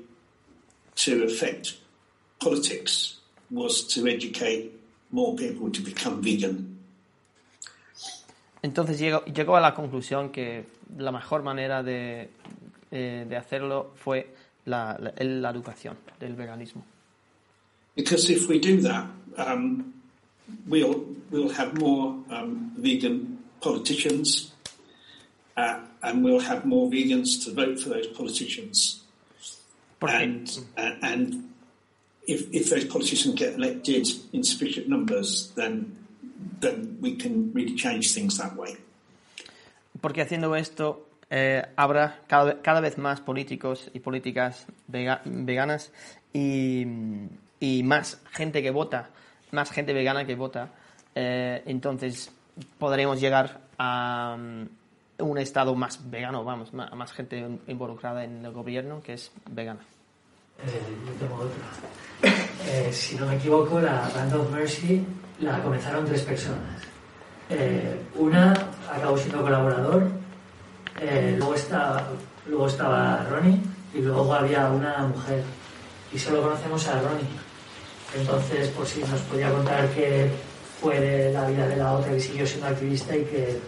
to 0.97 1.25
affect 1.25 1.75
politics 2.39 3.22
was 3.53 3.87
to 3.89 4.07
educate 4.09 4.73
more 5.11 5.37
people 5.37 5.71
to 5.71 5.83
become 5.83 6.23
vegan. 6.23 6.79
Entonces 8.63 8.99
llegó, 8.99 9.25
llegó 9.25 9.57
a 9.57 9.61
la 9.61 9.75
conclusión 9.75 10.31
que 10.31 10.65
la 10.97 11.11
mejor 11.11 11.43
manera 11.43 11.83
de, 11.83 12.31
eh, 12.91 13.27
de 13.29 13.37
hacerlo 13.37 13.93
fue 13.97 14.35
la, 14.67 14.97
la, 15.01 15.13
la, 15.19 15.51
educación 15.51 15.97
del 16.21 16.35
veganismo. 16.35 16.85
Because 17.97 18.31
if 18.31 18.49
we 18.49 18.59
do 18.59 18.81
that, 18.83 19.07
um, 19.37 19.93
we'll, 20.67 21.05
we'll 21.31 21.53
have 21.53 21.79
more 21.79 22.15
um, 22.31 22.73
vegan 22.77 23.39
politicians 23.61 24.53
uh, 25.57 25.81
and 26.03 26.25
we'll 26.25 26.41
have 26.41 26.65
more 26.65 26.89
vegans 26.89 27.45
to 27.45 27.53
vote 27.53 27.81
for 27.81 27.91
those 27.91 28.07
politicians. 28.09 29.01
And, 30.01 30.51
uh, 30.77 30.95
and 31.03 31.52
if, 32.27 32.53
if 32.53 32.71
those 32.71 32.85
politicians 32.85 33.35
get 33.35 33.55
elected 33.55 34.09
in 34.33 34.45
sufficient 34.45 34.89
numbers, 34.89 35.53
then, 35.57 35.97
then 36.61 36.99
we 37.01 37.17
can 37.17 37.53
really 37.53 37.75
change 37.75 38.13
things 38.13 38.39
that 38.39 38.57
way. 38.57 38.77
Porque 40.01 40.23
haciendo 40.23 40.57
esto 40.57 41.07
eh, 41.31 41.65
habrá 41.77 42.21
cada, 42.27 42.61
cada, 42.63 42.81
vez 42.81 42.99
más 42.99 43.21
políticos 43.21 43.91
y 43.95 44.01
políticas 44.01 44.67
vega, 44.89 45.23
veganas 45.25 45.93
y, 46.33 46.85
y, 47.61 47.83
más 47.83 48.21
gente 48.33 48.63
que 48.63 48.71
vota, 48.71 49.11
más 49.51 49.71
gente 49.71 49.93
vegana 49.93 50.27
que 50.27 50.35
vota. 50.35 50.71
Eh, 51.15 51.63
entonces 51.67 52.33
podremos 52.79 53.21
llegar 53.21 53.61
a 53.79 54.37
um, 54.37 54.69
un 55.19 55.39
estado 55.39 55.75
más 55.75 56.11
vegano, 56.11 56.45
vamos, 56.45 56.73
más, 56.73 56.93
más 56.95 57.13
gente 57.13 57.47
involucrada 57.69 58.25
en 58.25 58.45
el 58.45 58.53
gobierno 58.53 59.03
que 59.03 59.15
es 59.15 59.31
vegana. 59.51 59.81
Eh, 60.67 60.81
yo 61.07 61.13
tengo 61.15 61.43
otra. 61.43 62.37
Eh, 62.67 62.93
si 62.93 63.17
no 63.17 63.27
me 63.27 63.37
equivoco, 63.37 63.81
la 63.81 64.09
Band 64.15 64.35
of 64.35 64.51
Mercy 64.51 65.05
la 65.41 65.61
comenzaron 65.63 66.05
tres 66.05 66.23
personas. 66.23 66.81
Eh, 67.51 68.01
una 68.15 68.53
acabó 68.91 69.19
siendo 69.19 69.43
colaborador, 69.43 70.09
luego, 71.37 71.55
estaba, 71.55 72.09
luego 72.47 72.69
estaba 72.69 73.27
Ronnie 73.29 73.61
y 73.93 73.99
luego 73.99 74.33
había 74.33 74.69
una 74.69 74.99
mujer. 74.99 75.43
Y 76.13 76.19
solo 76.19 76.43
conocemos 76.43 76.87
a 76.89 77.01
Ronnie. 77.01 77.27
Entonces, 78.15 78.69
por 78.69 78.87
si 78.87 79.01
nos 79.01 79.21
podía 79.23 79.51
contar 79.51 79.89
qué 79.91 80.31
fue 80.81 81.31
la 81.33 81.47
vida 81.47 81.67
de 81.67 81.77
la 81.77 81.93
otra 81.93 82.13
que 82.13 82.21
siguió 82.21 82.47
siendo 82.47 82.69
activista 82.69 83.17
y 83.17 83.25
que 83.25 83.59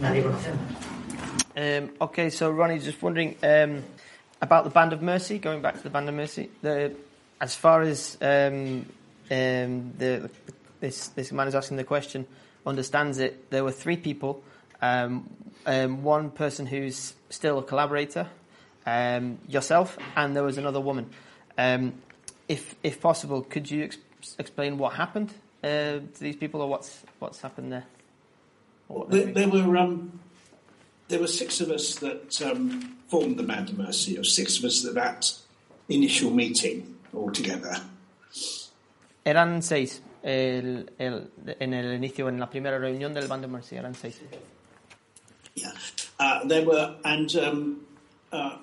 nadie 0.00 0.22
conocemos. 0.22 0.60
Um, 1.54 1.90
okay, 1.98 2.30
so 2.30 2.50
Ronnie, 2.50 2.78
just 2.78 3.02
wondering, 3.02 3.36
um, 3.42 3.82
about 4.42 4.64
the 4.64 4.70
Band 4.70 4.92
of 4.92 5.00
Mercy, 5.00 5.38
going 5.38 5.62
back 5.62 5.76
to 5.76 5.82
the 5.82 5.90
Band 5.90 6.08
of 6.08 6.14
Mercy, 6.14 6.50
the, 6.60 6.94
as 7.40 7.54
far 7.54 7.80
as 7.80 8.18
um, 8.20 8.84
um, 9.30 9.92
the, 9.96 10.28
this, 10.80 11.08
this 11.08 11.32
man 11.32 11.48
is 11.48 11.54
asking 11.54 11.78
the 11.78 11.84
question 11.84 12.26
understands 12.66 13.18
it, 13.18 13.50
there 13.50 13.64
were 13.64 13.72
three 13.72 13.96
people. 13.96 14.42
Um, 14.80 15.28
um 15.64 16.02
one 16.02 16.30
person 16.30 16.66
who's 16.66 17.14
still 17.30 17.58
a 17.58 17.62
collaborator, 17.62 18.28
um, 18.84 19.38
yourself, 19.48 19.96
and 20.16 20.34
there 20.34 20.42
was 20.42 20.58
another 20.58 20.80
woman. 20.80 21.10
Um, 21.56 21.94
if, 22.48 22.74
if 22.82 23.00
possible, 23.00 23.42
could 23.42 23.70
you 23.70 23.84
ex- 23.84 23.98
explain 24.38 24.78
what 24.78 24.94
happened 24.94 25.32
uh, 25.62 26.02
to 26.02 26.20
these 26.20 26.36
people, 26.36 26.60
or 26.60 26.68
what's 26.68 27.02
what's 27.20 27.40
happened 27.40 27.72
there? 27.72 27.84
There, 29.08 29.26
there, 29.26 29.48
were 29.48 29.98
there 31.08 31.20
were 31.20 31.26
six 31.28 31.60
of 31.60 31.70
us 31.70 31.94
that 31.96 32.32
formed 33.12 33.36
the 33.36 33.42
Band 33.42 33.68
of 33.68 33.76
Mercy, 33.76 34.16
or 34.16 34.24
six 34.24 34.58
of 34.58 34.64
us 34.64 34.86
at 34.86 34.94
that 34.94 35.30
initial 35.90 36.30
meeting 36.30 36.96
altogether. 37.12 37.76
Eran 39.22 39.60
seis 39.60 40.00
el, 40.22 40.88
el, 40.98 41.30
en 41.60 41.74
el 41.74 41.92
inicio, 41.92 42.28
en 42.28 42.40
la 42.40 42.48
primera 42.48 42.78
reunión 42.78 43.12
del 43.12 43.28
Band 43.28 43.44
of 43.44 43.50
Mercy, 43.50 43.76
eran 43.76 43.94
seis. 43.94 44.18
Yeah, 45.54 45.72
uh, 46.18 46.46
there 46.46 46.64
were, 46.64 46.96
and 47.04 47.36
um, 47.36 47.86
uh, 48.32 48.56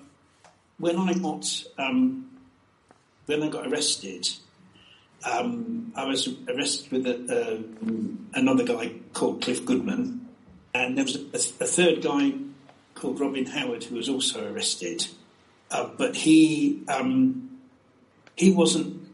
when 0.80 0.98
I 0.98 1.14
got 1.14 1.46
um, 1.78 2.26
when 3.28 3.44
I 3.44 3.50
got 3.50 3.68
arrested, 3.68 4.28
um, 5.32 5.94
I 5.96 6.06
was 6.06 6.28
arrested 6.48 6.92
with 6.92 7.06
a, 7.06 7.18
uh, 7.30 7.62
another 8.34 8.64
guy 8.64 8.94
called 9.14 9.44
Cliff 9.44 9.64
Goodman, 9.64 10.28
and 10.74 10.98
there 10.98 11.06
was 11.06 11.18
a, 11.18 11.64
a, 11.64 11.68
third 11.68 12.02
guy 12.02 12.34
called 13.00 13.20
Robin 13.20 13.46
Howard 13.46 13.84
who 13.86 13.96
was 13.96 14.10
also 14.10 14.52
arrested, 14.52 15.08
uh, 15.72 15.88
but 15.98 16.16
he 16.16 16.84
um, 16.88 17.60
he 18.36 18.52
wasn't 18.52 19.08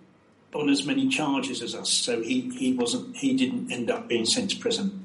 on 0.53 0.69
as 0.69 0.85
many 0.85 1.07
charges 1.07 1.61
as 1.61 1.75
us, 1.75 1.89
so 1.89 2.21
he, 2.21 2.49
he 2.57 2.73
wasn't 2.73 3.15
he 3.15 3.35
didn't 3.35 3.71
end 3.71 3.91
up 3.91 4.07
being 4.07 4.25
sent 4.25 4.51
to 4.51 4.57
prison. 4.57 5.01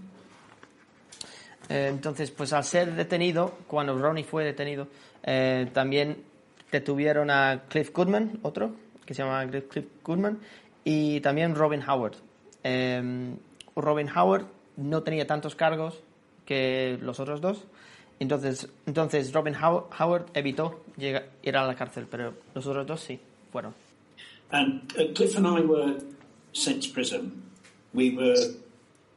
Entonces, 1.68 2.32
pues 2.32 2.52
al 2.52 2.64
ser 2.64 2.96
detenido, 2.96 3.54
cuando 3.68 3.96
Ronnie 3.96 4.24
fue 4.24 4.42
detenido, 4.44 4.88
eh, 5.22 5.70
también 5.72 6.16
detuvieron 6.72 7.30
a 7.30 7.62
Cliff 7.68 7.92
Goodman, 7.92 8.40
otro, 8.42 8.72
que 9.06 9.14
se 9.14 9.22
llama 9.22 9.48
Cliff 9.48 9.86
Goodman, 10.02 10.40
y 10.84 11.20
también 11.20 11.54
Robin 11.54 11.80
Howard. 11.88 12.14
Eh, 12.64 13.36
Robin 13.76 14.08
Howard 14.16 14.46
no 14.76 15.04
tenía 15.04 15.28
tantos 15.28 15.54
cargos, 15.54 16.02
que 16.44 16.98
los 17.00 17.20
otros 17.20 17.40
dos. 17.40 17.64
Entonces, 18.20 18.68
entonces 18.86 19.32
Robin 19.32 19.54
Howard 19.54 20.26
evitó 20.34 20.84
llegar, 20.96 21.30
ir 21.42 21.56
a 21.56 21.66
la 21.66 21.74
cárcel, 21.74 22.06
pero 22.08 22.34
los 22.54 22.66
otros 22.66 22.86
dos 22.86 23.00
sí 23.00 23.18
fueron. 23.50 23.74
And 24.52 24.92
uh, 24.98 25.12
Cliff 25.14 25.36
and 25.36 25.46
I 25.46 25.60
were 25.60 25.98
sent 26.52 26.82
to 26.82 26.92
prison. 26.92 27.42
We 27.94 28.10
were 28.10 28.36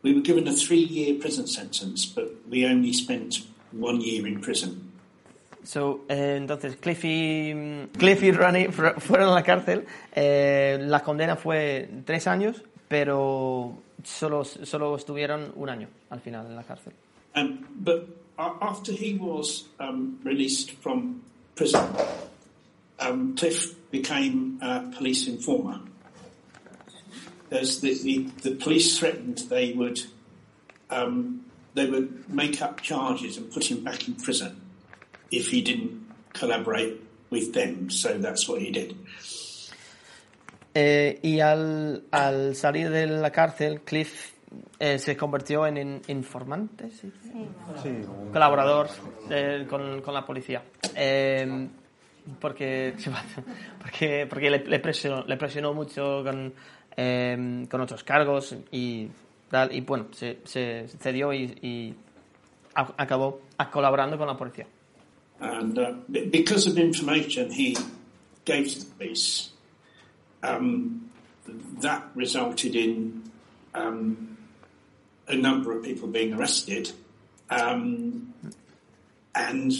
we 0.04 0.14
were 0.14 0.22
given 0.22 0.48
a 0.48 0.54
three-year 0.54 1.20
prison 1.20 1.48
sentence, 1.48 2.06
but 2.06 2.32
we 2.50 2.66
only 2.66 2.94
spent 2.94 3.40
one 3.72 4.00
year 4.00 4.26
in 4.26 4.40
prison. 4.40 4.92
So, 5.64 6.02
eh, 6.10 6.36
entonces 6.38 6.76
Cliff 6.76 7.04
y, 7.06 7.88
Cliff 7.98 8.22
y 8.24 8.32
Ronnie 8.32 8.68
fueron 8.70 9.30
a 9.30 9.34
la 9.34 9.44
cárcel. 9.44 9.86
Eh, 10.14 10.78
la 10.82 11.02
condena 11.02 11.36
fue 11.36 11.90
tres 12.06 12.28
años, 12.28 12.64
pero 12.88 13.82
solo, 14.04 14.44
solo 14.44 14.96
estuvieron 14.96 15.54
un 15.56 15.70
año 15.70 15.88
al 16.10 16.20
final 16.20 16.48
en 16.48 16.56
la 16.56 16.64
cárcel. 16.64 16.94
Um, 17.36 17.66
but 17.76 18.23
after 18.38 18.92
he 18.92 19.16
was 19.16 19.66
um, 19.80 20.20
released 20.24 20.72
from 20.72 21.24
prison, 21.56 21.88
um, 23.00 23.36
Cliff 23.36 23.76
became 23.92 24.60
a 24.62 24.92
police 24.96 25.28
informer. 25.28 25.80
As 27.52 27.82
the, 27.82 27.94
the, 27.94 28.18
the 28.50 28.56
police 28.56 28.98
threatened 28.98 29.38
they 29.50 29.74
would 29.74 30.02
um, 30.90 31.46
they 31.76 31.88
would 31.88 32.30
make 32.30 32.62
up 32.62 32.82
charges 32.82 33.38
and 33.38 33.52
put 33.52 33.70
him 33.70 33.84
back 33.84 34.08
in 34.08 34.16
prison 34.16 34.62
if 35.32 35.50
he 35.50 35.62
didn't 35.62 36.08
collaborate 36.34 37.02
with 37.30 37.54
them. 37.54 37.90
So 37.90 38.18
that's 38.18 38.48
what 38.48 38.62
he 38.62 38.72
did. 38.72 38.96
Eh, 40.76 41.20
y 41.24 41.40
al, 41.40 42.04
al, 42.12 42.56
salir 42.56 42.90
de 42.90 43.06
la 43.06 43.30
cárcel, 43.30 43.82
Cliff 43.86 44.33
eh, 44.80 45.00
se 45.00 45.16
convirtió 45.18 45.66
en, 45.66 46.02
informante, 46.08 46.90
¿sí? 46.92 47.12
Sí. 47.82 48.02
colaborador 48.32 48.88
eh, 49.30 49.66
con, 49.70 50.02
con, 50.02 50.14
la 50.14 50.26
policía. 50.26 50.64
Eh, 50.96 51.68
porque 52.40 52.96
porque, 53.82 54.28
porque 54.30 54.50
le, 54.50 54.66
le, 54.66 54.80
presionó, 54.80 55.24
le 55.26 55.38
presionó 55.38 55.74
mucho 55.74 56.24
con, 56.24 56.54
eh, 56.96 57.66
con 57.70 57.82
otros 57.82 58.04
cargos 58.04 58.56
y 58.72 59.10
y 59.72 59.82
bueno, 59.82 60.08
se, 60.12 60.40
se 60.44 60.88
cedió 61.00 61.32
y, 61.32 61.44
y 61.62 61.96
acabó 62.74 63.42
colaborando 63.72 64.18
con 64.18 64.28
la 64.28 64.36
policía. 64.36 64.66
And 65.40 65.78
uh, 65.78 65.94
because 66.08 66.68
of 66.68 66.78
information 66.78 67.52
he 67.52 67.76
gave 68.46 68.70
to 68.74 68.80
the 68.80 68.86
police, 68.98 69.52
um, 70.42 71.12
that 71.82 72.04
resulted 72.16 72.76
in 72.76 73.24
um, 73.76 74.33
a 75.28 75.36
number 75.36 75.72
of 75.72 75.84
people 75.84 76.08
being 76.08 76.34
arrested, 76.34 76.92
um, 77.50 78.34
and 79.36 79.72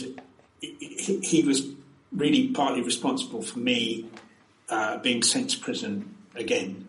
he, 0.60 1.20
he, 1.22 1.42
was 1.42 1.66
really 2.12 2.48
partly 2.48 2.82
responsible 2.82 3.42
for 3.42 3.58
me 3.58 4.08
uh, 4.70 4.98
being 4.98 5.22
sent 5.22 5.50
to 5.50 5.58
prison 5.58 6.14
again. 6.34 6.86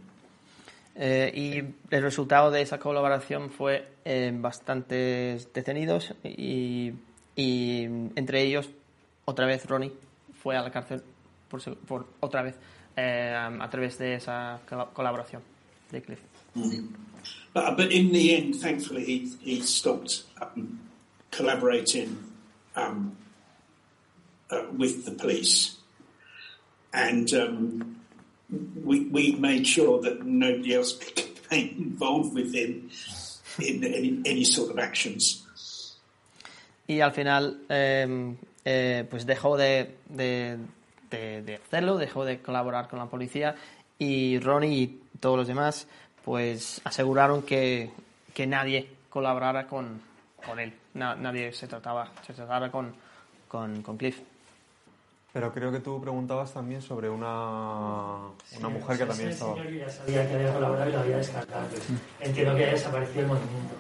Eh, 0.98 1.32
y 1.36 1.94
el 1.94 2.02
resultado 2.02 2.52
de 2.52 2.62
esa 2.62 2.80
colaboración 2.80 3.50
fue 3.50 3.86
eh, 4.06 4.32
bastantes 4.34 5.52
detenidos 5.54 6.14
y, 6.24 6.94
y, 7.36 7.84
entre 8.16 8.44
ellos 8.44 8.70
otra 9.26 9.46
vez 9.46 9.66
Ronnie 9.66 9.92
fue 10.42 10.56
a 10.56 10.62
la 10.62 10.72
cárcel 10.72 11.04
por, 11.50 11.62
por 11.80 12.08
otra 12.22 12.44
vez 12.44 12.56
eh, 12.96 13.36
a 13.36 13.70
través 13.70 13.98
de 13.98 14.16
esa 14.16 14.62
colaboración 14.94 15.42
de 15.92 16.02
Cliff. 16.02 16.20
Mm 16.54 16.64
-hmm. 16.64 16.88
But, 17.54 17.78
but, 17.78 17.92
in 17.92 18.12
the 18.12 18.36
end, 18.36 18.56
thankfully, 18.56 19.06
he, 19.06 19.32
he 19.42 19.62
stopped 19.62 20.24
um, 20.42 20.80
collaborating 21.32 22.18
um, 22.76 23.16
uh, 24.50 24.64
with 24.76 25.06
the 25.06 25.12
police. 25.12 25.78
And 26.94 27.32
um, 27.34 27.96
we, 28.84 29.02
we 29.08 29.36
made 29.36 29.68
sure 29.68 30.02
that 30.02 30.26
nobody 30.26 30.76
else 30.76 30.94
became 31.50 31.76
involved 31.78 32.34
with 32.34 32.54
him 32.54 32.90
in 33.60 33.84
any, 33.84 34.22
any 34.26 34.44
sort 34.44 34.72
of 34.72 34.80
actions. 34.80 35.42
Y 36.88 37.02
al 37.02 37.12
final, 37.14 37.62
eh, 37.68 38.36
eh, 38.64 39.06
pues 39.10 39.26
dejó 39.26 39.58
de, 39.58 39.96
de, 40.08 40.58
de, 41.10 41.42
de, 41.42 41.56
hacerlo, 41.56 41.98
dejó 41.98 42.26
de 42.26 42.40
colaborar 42.42 42.88
con 42.88 43.00
la 43.00 43.08
policía 43.08 43.56
y 43.98 44.38
Ronnie 44.40 44.82
y 44.82 45.02
todos 45.20 45.38
los 45.38 45.48
demás, 45.48 45.88
pues 46.26 46.82
aseguraron 46.84 47.44
que, 47.44 47.92
que 48.34 48.48
nadie 48.48 48.90
colaborara 49.10 49.68
con, 49.68 50.02
con 50.46 50.60
él, 50.60 50.74
Na, 50.96 51.14
nadie 51.16 51.54
se 51.54 51.68
trataba, 51.68 52.12
se 52.26 52.34
tratara 52.34 52.72
con, 52.72 52.94
con, 53.48 53.82
con 53.84 53.96
Cliff. 53.98 54.20
Pero 55.32 55.52
creo 55.52 55.72
que 55.72 55.80
tú 55.80 56.02
preguntabas 56.02 56.54
también 56.54 56.82
sobre 56.82 57.10
una, 57.10 58.16
una 58.58 58.70
mujer 58.70 58.98
que 58.98 59.06
también 59.06 59.30
estaba. 59.30 59.56
Señor 59.56 59.74
ya 59.74 59.90
sabía 59.90 60.28
que 60.28 60.36
había 60.36 60.54
colaborado 60.54 60.90
y 60.90 60.94
lo 60.94 61.00
había 61.02 61.18
descartado. 61.18 61.68
Entiendo 62.22 62.56
que 62.56 62.64
haya 62.64 62.72
desaparecido 62.72 63.20
el 63.22 63.28
movimiento. 63.28 63.76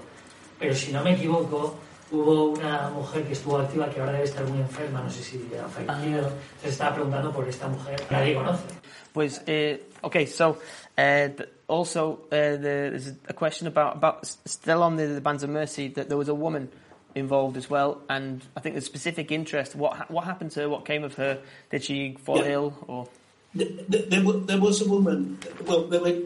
Pero 0.59 0.75
si 0.75 0.91
no 0.91 1.01
me 1.01 1.13
equivoco, 1.13 1.75
hubo 2.11 2.49
una 2.49 2.89
mujer 2.89 3.23
que 3.23 3.33
estuvo 3.33 3.57
activa 3.57 3.89
que 3.89 4.01
ahora 4.01 4.11
debe 4.11 4.25
estar 4.25 4.45
muy 4.45 4.59
enferma, 4.59 5.01
no 5.01 5.09
sé 5.09 5.23
si 5.23 5.49
ha 5.57 5.69
fallecido. 5.69 6.27
Entonces 6.27 6.71
estaba 6.71 6.93
preguntando 6.95 7.31
por 7.31 7.47
esta 7.47 7.69
mujer. 7.69 8.03
Nadie 8.09 8.35
conoce. 8.35 8.65
Pues, 9.13 9.41
eh, 9.47 9.87
okay, 10.01 10.27
so 10.27 10.49
uh, 10.97 11.43
also 11.67 12.19
uh, 12.31 12.57
there's 12.57 13.11
a 13.27 13.33
question 13.33 13.67
about, 13.67 13.95
about 13.95 14.25
still 14.45 14.83
on 14.83 14.95
the, 14.95 15.07
the 15.07 15.21
Bands 15.21 15.43
of 15.43 15.49
Mercy 15.49 15.87
that 15.89 16.09
there 16.09 16.17
was 16.17 16.29
a 16.29 16.35
woman 16.35 16.69
involved 17.15 17.57
as 17.57 17.69
well, 17.69 18.01
and 18.09 18.43
I 18.55 18.59
think 18.59 18.75
there's 18.75 18.85
specific 18.85 19.31
interest. 19.31 19.75
What 19.75 20.11
what 20.11 20.25
happened 20.25 20.51
to 20.51 20.61
her? 20.61 20.69
What 20.69 20.85
came 20.85 21.03
of 21.03 21.15
her? 21.15 21.39
Did 21.69 21.83
she 21.83 22.17
fall 22.23 22.39
yeah. 22.39 22.51
ill 22.51 22.77
or? 22.87 23.07
There, 23.53 23.69
there, 23.87 24.21
there, 24.21 24.59
was 24.59 24.81
a 24.81 24.89
woman. 24.89 25.39
Well, 25.65 25.87
there 25.87 26.01
were 26.01 26.23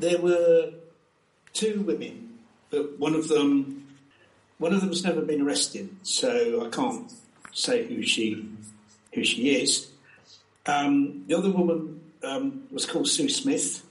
there 0.00 0.18
were 0.18 0.70
two 1.52 1.82
women, 1.82 2.38
but 2.70 2.98
one 2.98 3.14
of 3.14 3.28
them 3.28 3.86
one 4.58 4.72
of 4.72 4.80
them's 4.80 5.04
never 5.04 5.20
been 5.20 5.42
arrested, 5.42 5.90
so 6.02 6.64
I 6.64 6.68
can't 6.70 7.12
say 7.52 7.86
who 7.86 8.02
she 8.02 8.48
who 9.12 9.24
she 9.24 9.56
is. 9.56 9.90
Um, 10.66 11.24
the 11.26 11.36
other 11.36 11.50
woman 11.50 12.00
um, 12.22 12.64
was 12.70 12.86
called 12.86 13.08
Sue 13.08 13.28
Smith. 13.28 13.84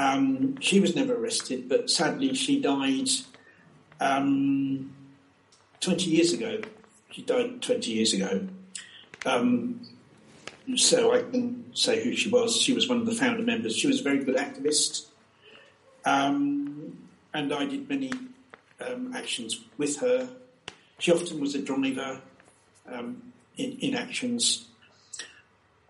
Um, 0.00 0.58
she 0.60 0.80
was 0.80 0.96
never 0.96 1.14
arrested, 1.14 1.68
but 1.68 1.90
sadly 1.90 2.32
she 2.32 2.58
died 2.58 3.10
um, 4.00 4.94
20 5.80 6.04
years 6.04 6.32
ago. 6.32 6.62
She 7.10 7.20
died 7.20 7.60
20 7.60 7.90
years 7.90 8.14
ago. 8.14 8.48
Um, 9.26 9.86
so 10.74 11.12
I 11.12 11.20
can 11.20 11.66
say 11.74 12.02
who 12.02 12.16
she 12.16 12.30
was. 12.30 12.56
She 12.56 12.72
was 12.72 12.88
one 12.88 12.98
of 12.98 13.04
the 13.04 13.12
founder 13.12 13.42
members. 13.42 13.76
She 13.76 13.88
was 13.88 14.00
a 14.00 14.02
very 14.02 14.24
good 14.24 14.36
activist. 14.36 15.04
Um, 16.06 16.96
and 17.34 17.52
I 17.52 17.66
did 17.66 17.86
many 17.86 18.10
um, 18.80 19.12
actions 19.14 19.60
with 19.76 19.98
her. 19.98 20.30
She 20.98 21.12
often 21.12 21.40
was 21.40 21.54
a 21.54 21.60
driver 21.60 22.22
um, 22.90 23.34
in, 23.58 23.72
in, 23.80 23.94
actions, 23.94 24.66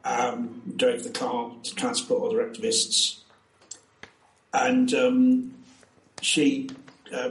um, 0.05 0.63
drove 0.75 1.05
the 1.05 1.11
car 1.11 1.53
to 1.63 1.75
transport 1.77 2.25
other 2.25 2.45
activists. 2.45 3.21
And 4.53 4.93
um, 4.95 5.55
she 6.21 6.69
uh, 7.13 7.31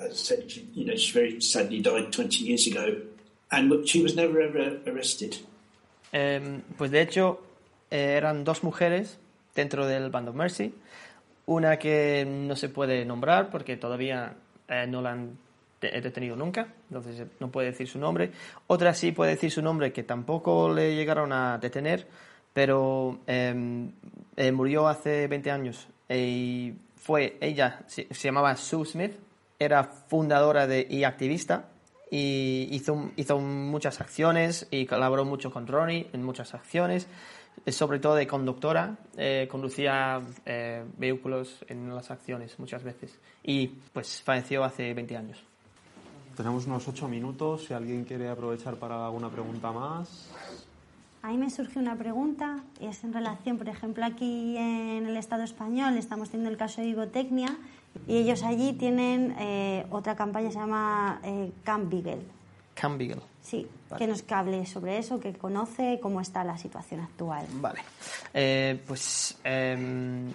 as 0.00 0.10
I 0.10 0.14
said, 0.14 0.50
she, 0.50 0.68
you 0.74 0.84
know, 0.84 0.96
she 0.96 1.12
very 1.12 1.40
sadly 1.40 1.80
died 1.80 2.12
20 2.12 2.44
years 2.44 2.66
ago, 2.66 2.96
and 3.50 3.88
she 3.88 4.02
was 4.02 4.14
never 4.14 4.40
ever 4.40 4.80
arrested. 4.86 5.36
Eh, 6.12 6.60
pues 6.76 6.90
de 6.90 7.02
hecho, 7.02 7.40
eh, 7.90 8.14
eran 8.16 8.44
dos 8.44 8.62
mujeres 8.62 9.18
dentro 9.54 9.86
del 9.86 10.10
Band 10.10 10.28
of 10.28 10.34
Mercy. 10.34 10.74
Una 11.46 11.78
que 11.78 12.24
no 12.26 12.56
se 12.56 12.68
puede 12.68 13.04
nombrar 13.04 13.50
porque 13.50 13.76
todavía 13.76 14.34
eh, 14.68 14.86
no 14.88 15.02
la 15.02 15.12
han 15.12 15.38
detenido 15.80 16.36
nunca, 16.36 16.68
entonces 16.88 17.20
eh, 17.20 17.26
no 17.40 17.50
puede 17.50 17.70
decir 17.70 17.86
su 17.88 17.98
nombre. 17.98 18.30
Otra 18.66 18.94
sí 18.94 19.12
puede 19.12 19.32
decir 19.32 19.50
su 19.50 19.60
nombre 19.62 19.92
que 19.92 20.02
tampoco 20.02 20.72
le 20.72 20.94
llegaron 20.94 21.32
a 21.32 21.58
detener, 21.58 22.06
pero 22.52 23.20
em, 23.26 23.92
eh, 24.36 24.52
murió 24.52 24.88
hace 24.88 25.26
20 25.26 25.50
años. 25.50 25.88
Y 26.08 26.74
fue 26.96 27.38
ella, 27.40 27.82
se, 27.86 28.06
se 28.10 28.28
llamaba 28.28 28.56
Sue 28.56 28.84
Smith, 28.84 29.12
era 29.58 29.84
fundadora 29.84 30.66
de, 30.66 30.86
y 30.88 31.04
activista 31.04 31.68
y 32.10 32.68
hizo, 32.70 33.10
hizo 33.16 33.38
muchas 33.38 34.00
acciones 34.00 34.68
y 34.70 34.86
colaboró 34.86 35.24
mucho 35.24 35.50
con 35.50 35.66
Ronnie 35.66 36.08
en 36.12 36.22
muchas 36.22 36.54
acciones, 36.54 37.08
eh, 37.64 37.72
sobre 37.72 37.98
todo 37.98 38.14
de 38.14 38.26
conductora, 38.26 38.96
eh, 39.16 39.48
conducía 39.50 40.20
eh, 40.44 40.84
vehículos 40.96 41.64
en 41.68 41.94
las 41.94 42.10
acciones 42.10 42.58
muchas 42.58 42.82
veces 42.84 43.18
y 43.42 43.66
pues 43.66 44.22
falleció 44.22 44.64
hace 44.64 44.94
20 44.94 45.16
años. 45.16 45.42
Tenemos 46.36 46.66
unos 46.66 46.86
8 46.86 47.08
minutos, 47.08 47.64
si 47.64 47.74
alguien 47.74 48.04
quiere 48.04 48.28
aprovechar 48.28 48.76
para 48.76 49.04
alguna 49.06 49.30
pregunta 49.30 49.70
más. 49.70 50.30
A 51.24 51.28
mí 51.28 51.38
me 51.38 51.48
surge 51.48 51.78
una 51.78 51.96
pregunta, 51.96 52.62
y 52.78 52.84
es 52.84 53.02
en 53.02 53.14
relación, 53.14 53.56
por 53.56 53.66
ejemplo, 53.70 54.04
aquí 54.04 54.58
en 54.58 55.06
el 55.06 55.16
Estado 55.16 55.42
español 55.42 55.96
estamos 55.96 56.28
teniendo 56.28 56.50
el 56.50 56.58
caso 56.58 56.82
de 56.82 56.88
Ibotecnia 56.88 57.56
y 58.06 58.18
ellos 58.18 58.42
allí 58.42 58.74
tienen 58.74 59.34
eh, 59.38 59.86
otra 59.90 60.16
campaña 60.16 60.50
se 60.50 60.58
llama 60.58 61.22
eh, 61.24 61.50
Camp 61.64 61.90
Beagle. 61.90 62.20
Camp 62.74 62.98
Beagle. 62.98 63.22
Sí, 63.40 63.66
vale. 63.88 63.98
que 63.98 64.06
nos 64.06 64.22
hable 64.30 64.66
sobre 64.66 64.98
eso, 64.98 65.18
que 65.18 65.32
conoce 65.32 65.98
cómo 66.02 66.20
está 66.20 66.44
la 66.44 66.58
situación 66.58 67.00
actual. 67.00 67.46
Vale. 67.54 67.80
Eh, 68.34 68.78
pues, 68.86 69.38
um, 69.46 70.30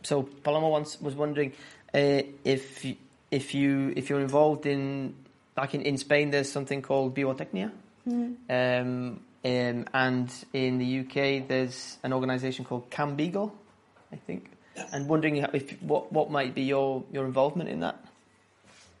so 0.00 0.26
Paloma 0.42 0.68
once 0.68 0.96
was 1.02 1.14
wondering 1.14 1.52
uh, 1.92 2.22
if 2.42 2.86
if 3.30 3.54
you 3.54 3.92
if 3.94 4.08
you're 4.08 4.22
involved 4.22 4.64
in 4.64 5.14
like 5.58 5.74
in, 5.74 5.82
in 5.82 5.98
Spain, 5.98 6.30
there's 6.30 6.50
something 6.50 6.80
called 6.80 7.14
Biotechnia. 7.14 7.70
Mm. 8.08 8.36
Um, 8.48 9.20
um, 9.46 9.86
and 9.94 10.32
in 10.52 10.78
the 10.78 11.00
UK, 11.00 11.46
there's 11.46 11.98
an 12.02 12.12
organisation 12.12 12.64
called 12.64 12.90
Cambigo, 12.90 13.52
I 14.12 14.16
think. 14.16 14.50
and 14.92 15.08
wondering 15.08 15.36
if 15.36 15.82
what 15.82 16.12
what 16.12 16.30
might 16.30 16.54
be 16.54 16.62
your 16.62 17.04
your 17.12 17.24
involvement 17.24 17.70
in 17.70 17.80
that. 17.80 17.96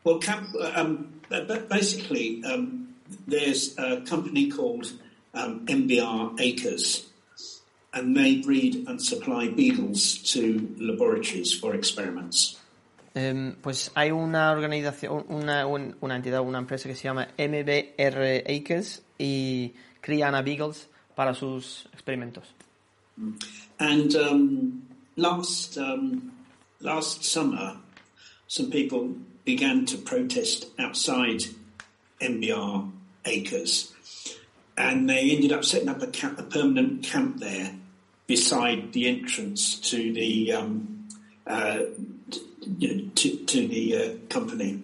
Well, 0.04 0.18
camp, 0.18 0.48
um, 0.74 1.20
basically, 1.68 2.42
um, 2.44 2.94
there's 3.26 3.76
a 3.76 4.02
company 4.02 4.50
called 4.50 4.92
um, 5.34 5.66
MBR 5.66 6.40
Acres, 6.40 7.06
and 7.92 8.16
they 8.16 8.36
breed 8.36 8.86
and 8.86 9.02
supply 9.02 9.48
beagles 9.48 10.18
to 10.32 10.74
laboratories 10.78 11.52
for 11.52 11.74
experiments. 11.74 12.56
Um, 13.16 13.56
pues 13.62 13.90
hay 13.94 14.12
una 14.12 14.52
organización, 14.52 15.24
una, 15.30 15.66
una 15.66 16.16
entidad, 16.16 16.42
una 16.42 16.58
empresa 16.58 16.86
que 16.86 16.94
se 16.94 17.04
llama 17.04 17.28
MBR 17.38 18.44
Acres 18.46 19.02
y 19.18 19.72
crían 20.06 20.36
a 20.36 20.42
beagles 20.42 20.86
para 21.16 21.34
sus 21.34 21.88
experimentos. 21.92 22.44
And 23.80 24.14
um, 24.14 24.82
last 25.16 25.76
um, 25.78 26.30
last 26.80 27.24
summer, 27.24 27.76
some 28.46 28.70
people 28.70 29.16
began 29.44 29.84
to 29.86 29.98
protest 29.98 30.66
outside 30.78 31.42
MBR 32.20 32.88
Acres, 33.24 33.92
and 34.76 35.10
they 35.10 35.30
ended 35.32 35.52
up 35.52 35.64
setting 35.64 35.88
up 35.88 36.00
a, 36.02 36.06
camp, 36.06 36.38
a 36.38 36.44
permanent 36.44 37.02
camp 37.02 37.40
there 37.40 37.74
beside 38.28 38.92
the 38.92 39.08
entrance 39.08 39.80
to 39.90 40.12
the 40.12 40.52
um, 40.52 41.08
uh, 41.48 41.78
to, 43.14 43.36
to, 43.44 43.68
the 43.68 43.96
uh, 43.96 44.28
company. 44.28 44.82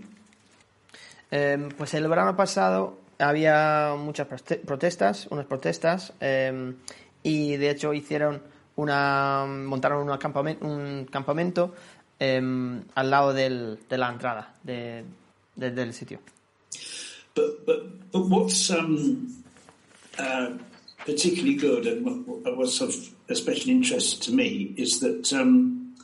Um, 1.30 1.70
pues 1.70 1.94
el 1.94 2.08
verano 2.08 2.36
pasado 2.36 3.01
había 3.22 3.94
muchas 3.96 4.26
protestas, 4.26 5.26
unas 5.30 5.46
protestas, 5.46 6.12
um, 6.20 6.74
y 7.22 7.56
de 7.56 7.70
hecho 7.70 7.92
hicieron 7.94 8.42
una, 8.76 9.46
montaron 9.46 10.08
un 10.08 10.16
campamento, 10.18 10.66
un 10.66 11.06
campamento 11.10 11.74
um, 12.20 12.82
al 12.94 13.10
lado 13.10 13.32
del, 13.32 13.78
de 13.88 13.98
la 13.98 14.10
entrada 14.10 14.54
de, 14.62 15.04
de, 15.56 15.70
del 15.70 15.92
sitio. 15.92 16.20
But, 17.34 17.64
but, 17.64 18.10
but 18.10 18.26
what's 18.28 18.70
um, 18.70 19.42
uh, 20.18 20.50
particularly 21.06 21.54
good 21.54 21.86
and 21.86 22.26
what, 22.26 22.56
what's 22.56 22.80
of 22.80 22.94
special 23.32 23.70
interest 23.70 24.22
to 24.24 24.32
me 24.32 24.74
is 24.76 25.00
that 25.00 25.32
um, 25.32 25.94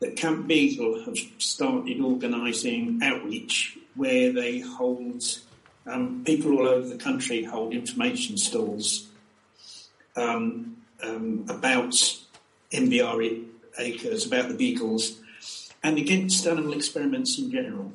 that 0.00 0.16
Camp 0.16 0.46
Beagle 0.46 1.04
have 1.04 1.18
started 1.38 2.00
organising 2.00 3.00
outreach 3.02 3.78
where 3.94 4.32
they 4.32 4.60
hold 4.60 5.22
um, 5.86 6.22
people 6.24 6.58
all 6.58 6.68
over 6.68 6.88
the 6.88 6.96
country 6.96 7.44
hold 7.44 7.72
information 7.72 8.36
stalls 8.36 9.08
um, 10.16 10.76
um, 11.02 11.44
about 11.48 11.92
MBR 12.72 13.44
acres, 13.78 14.26
about 14.26 14.48
the 14.48 14.54
beagles, 14.54 15.20
and 15.82 15.98
against 15.98 16.46
animal 16.46 16.72
experiments 16.72 17.38
in 17.38 17.50
general. 17.50 17.92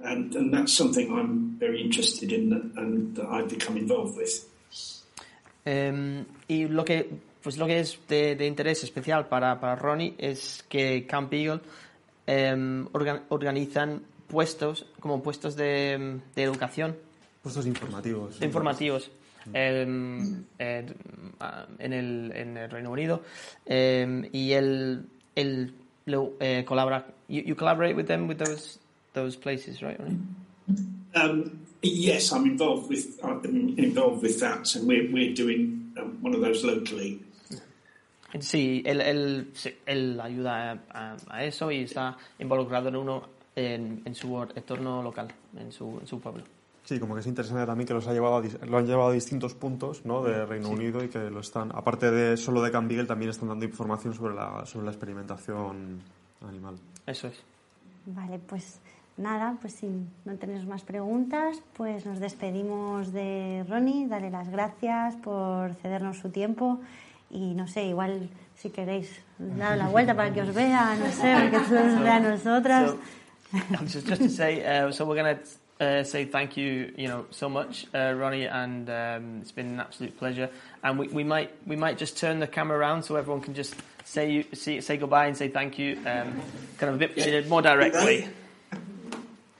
And, 0.00 0.34
and 0.34 0.52
that's 0.52 0.74
something 0.74 1.10
I'm 1.10 1.56
very 1.58 1.80
interested 1.80 2.32
in 2.32 2.52
and 2.76 3.16
that 3.16 3.26
I've 3.26 3.48
become 3.48 3.76
involved 3.76 4.16
with. 4.16 4.46
Y 6.48 6.66
lo 6.68 6.84
que, 6.84 7.08
pues 7.42 7.56
lo 7.58 7.66
que 7.66 7.80
es 7.80 7.98
de, 8.06 8.36
de 8.36 8.46
interés 8.46 8.84
especial 8.84 9.26
para, 9.26 9.58
para, 9.58 9.74
Ronnie 9.74 10.14
es 10.18 10.62
que 10.68 11.06
Camp 11.08 11.32
Eagle 11.32 11.60
organ, 12.92 13.22
organizan 13.30 14.02
puestos, 14.28 14.86
como 15.00 15.22
puestos 15.22 15.56
de, 15.56 16.20
de 16.34 16.42
educación. 16.42 16.96
Puestos 17.42 17.66
informativos. 17.66 18.42
Informativos. 18.42 19.10
en, 19.52 20.46
en, 20.58 21.92
el, 21.92 22.32
en 22.34 22.56
el 22.56 22.68
Reino 22.68 22.90
Unido 22.90 23.22
um, 23.66 24.24
y 24.32 24.52
él, 24.52 25.06
él 25.36 25.72
lo, 26.06 26.32
eh, 26.40 26.64
colabora. 26.66 27.06
You, 27.28 27.42
you, 27.42 27.54
collaborate 27.54 27.94
with 27.96 28.06
them 28.06 28.28
with 28.28 28.38
those 28.38 28.78
those 29.12 29.36
places, 29.36 29.82
right? 29.82 29.98
Um, 31.14 31.66
yes, 31.82 32.32
I'm 32.32 32.46
involved 32.46 32.88
with 32.88 33.18
I'm 33.22 33.74
involved 33.78 34.22
with 34.22 34.38
that, 34.40 34.74
and 34.76 34.86
we're 34.86 35.10
we're 35.12 35.34
doing 35.34 35.92
um, 35.98 36.18
one 36.22 36.34
of 36.34 36.40
those 36.40 36.64
locally. 36.64 37.20
Sí, 38.40 38.82
él, 38.84 39.00
él, 39.00 39.52
él 39.86 40.20
ayuda 40.20 40.78
a, 40.90 41.16
a, 41.30 41.44
eso 41.44 41.70
y 41.70 41.84
está 41.84 42.18
involucrado 42.38 42.88
en 42.88 42.96
uno 42.96 43.35
en, 43.56 44.02
en 44.04 44.14
su 44.14 44.40
entorno 44.54 45.02
local, 45.02 45.28
en 45.58 45.72
su, 45.72 45.98
en 46.00 46.06
su 46.06 46.20
pueblo. 46.20 46.44
Sí, 46.84 47.00
como 47.00 47.14
que 47.14 47.20
es 47.20 47.26
interesante 47.26 47.66
también 47.66 47.88
que 47.88 47.94
los 47.94 48.06
ha 48.06 48.12
llevado 48.12 48.40
lo 48.64 48.78
han 48.78 48.86
llevado 48.86 49.10
a 49.10 49.12
distintos 49.12 49.54
puntos 49.54 50.04
¿no? 50.04 50.22
de 50.22 50.46
Reino 50.46 50.68
Unido 50.68 51.02
y 51.02 51.08
que 51.08 51.18
lo 51.30 51.40
están, 51.40 51.72
aparte 51.74 52.12
de 52.12 52.36
solo 52.36 52.62
de 52.62 52.70
Campbell, 52.70 53.08
también 53.08 53.30
están 53.30 53.48
dando 53.48 53.64
información 53.64 54.14
sobre 54.14 54.36
la, 54.36 54.64
sobre 54.66 54.84
la 54.84 54.92
experimentación 54.92 56.00
animal. 56.46 56.76
Eso 57.04 57.26
es. 57.26 57.42
Vale, 58.04 58.38
pues 58.38 58.78
nada, 59.16 59.56
pues 59.60 59.72
si 59.72 59.88
no 60.24 60.36
tenéis 60.36 60.64
más 60.64 60.84
preguntas, 60.84 61.60
pues 61.76 62.06
nos 62.06 62.20
despedimos 62.20 63.12
de 63.12 63.64
Ronnie, 63.68 64.06
darle 64.06 64.30
las 64.30 64.48
gracias 64.48 65.16
por 65.16 65.74
cedernos 65.74 66.18
su 66.18 66.28
tiempo 66.30 66.78
y 67.30 67.54
no 67.54 67.66
sé, 67.66 67.86
igual 67.86 68.30
si 68.54 68.70
queréis 68.70 69.10
dar 69.38 69.76
la 69.76 69.88
vuelta 69.88 70.14
para 70.14 70.32
que 70.32 70.42
os 70.42 70.54
vea, 70.54 70.94
no 70.94 71.10
sé, 71.10 71.32
para 71.32 71.50
que 71.50 71.56
os 71.56 72.00
vea 72.00 72.16
a 72.16 72.20
nosotras. 72.30 72.94
just, 73.86 74.06
just 74.06 74.22
to 74.22 74.28
say, 74.28 74.64
uh, 74.64 74.90
so 74.90 75.04
we're 75.04 75.14
going 75.14 75.36
to 75.36 75.42
uh, 75.84 76.02
say 76.04 76.24
thank 76.24 76.56
you, 76.56 76.92
you 76.96 77.08
know, 77.08 77.26
so 77.30 77.48
much, 77.48 77.86
uh, 77.94 78.12
Ronnie, 78.12 78.46
and 78.46 78.88
um, 78.88 79.38
it's 79.42 79.52
been 79.52 79.66
an 79.66 79.80
absolute 79.80 80.16
pleasure. 80.18 80.50
And 80.82 80.98
we, 80.98 81.08
we 81.08 81.24
might 81.24 81.50
we 81.66 81.76
might 81.76 81.98
just 81.98 82.16
turn 82.16 82.38
the 82.38 82.46
camera 82.46 82.78
around 82.78 83.02
so 83.02 83.16
everyone 83.16 83.42
can 83.42 83.54
just 83.54 83.74
say 84.04 84.30
you 84.30 84.44
see, 84.54 84.80
say 84.80 84.96
goodbye 84.96 85.26
and 85.26 85.36
say 85.36 85.48
thank 85.48 85.78
you, 85.78 85.98
um, 86.06 86.40
kind 86.78 86.94
of 86.94 87.02
a 87.02 87.08
bit 87.08 87.48
more 87.48 87.62
directly. 87.62 88.28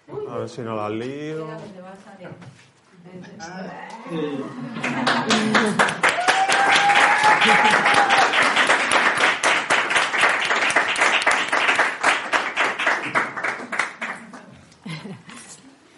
A 0.08 0.38
ver 0.38 0.48
si 0.48 0.62
no 0.62 0.74
la 0.76 0.88
lío. 0.88 1.46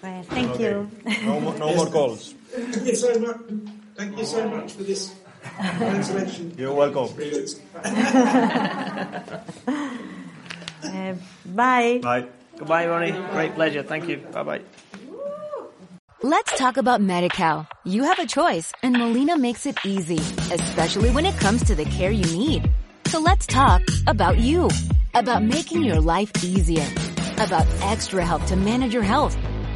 Thank 0.01 0.51
okay. 0.53 0.63
you. 0.63 0.91
No, 1.25 1.41
more, 1.41 1.59
no 1.59 1.75
more 1.75 1.87
calls. 1.91 2.35
Thank 2.51 2.87
you 2.87 2.95
so 2.95 3.19
much. 3.19 3.37
Thank 3.97 4.17
you 4.19 4.25
so 4.25 4.49
much 4.49 4.73
for 4.73 4.85
this 4.85 5.13
intervention. 5.81 6.55
You're 6.57 6.75
welcome. 6.75 7.09
uh, 7.85 7.89
bye. 11.47 11.99
Bye. 12.03 12.27
Goodbye, 12.57 12.87
Ronnie. 12.87 13.13
Great 13.33 13.55
pleasure. 13.55 13.83
Thank 13.83 14.09
you. 14.09 14.19
Bye 14.19 14.43
bye. 14.43 14.61
Let's 16.23 16.57
talk 16.59 16.77
about 16.77 17.01
MediCal. 17.01 17.67
You 17.85 18.03
have 18.05 18.19
a 18.19 18.27
choice, 18.27 18.73
and 18.83 18.99
Molina 18.99 19.39
makes 19.39 19.67
it 19.67 19.79
easy, 19.85 20.19
especially 20.53 21.11
when 21.11 21.25
it 21.25 21.37
comes 21.39 21.63
to 21.65 21.77
the 21.77 21.85
care 21.85 22.11
you 22.11 22.25
need. 22.37 22.69
So 23.07 23.21
let's 23.21 23.47
talk 23.47 23.83
about 24.09 24.39
you, 24.39 24.69
about 25.15 25.45
making 25.45 25.85
your 25.85 26.01
life 26.01 26.33
easier, 26.43 26.85
about 27.39 27.67
extra 27.83 28.25
help 28.25 28.45
to 28.47 28.57
manage 28.57 28.93
your 28.93 29.05
health 29.05 29.37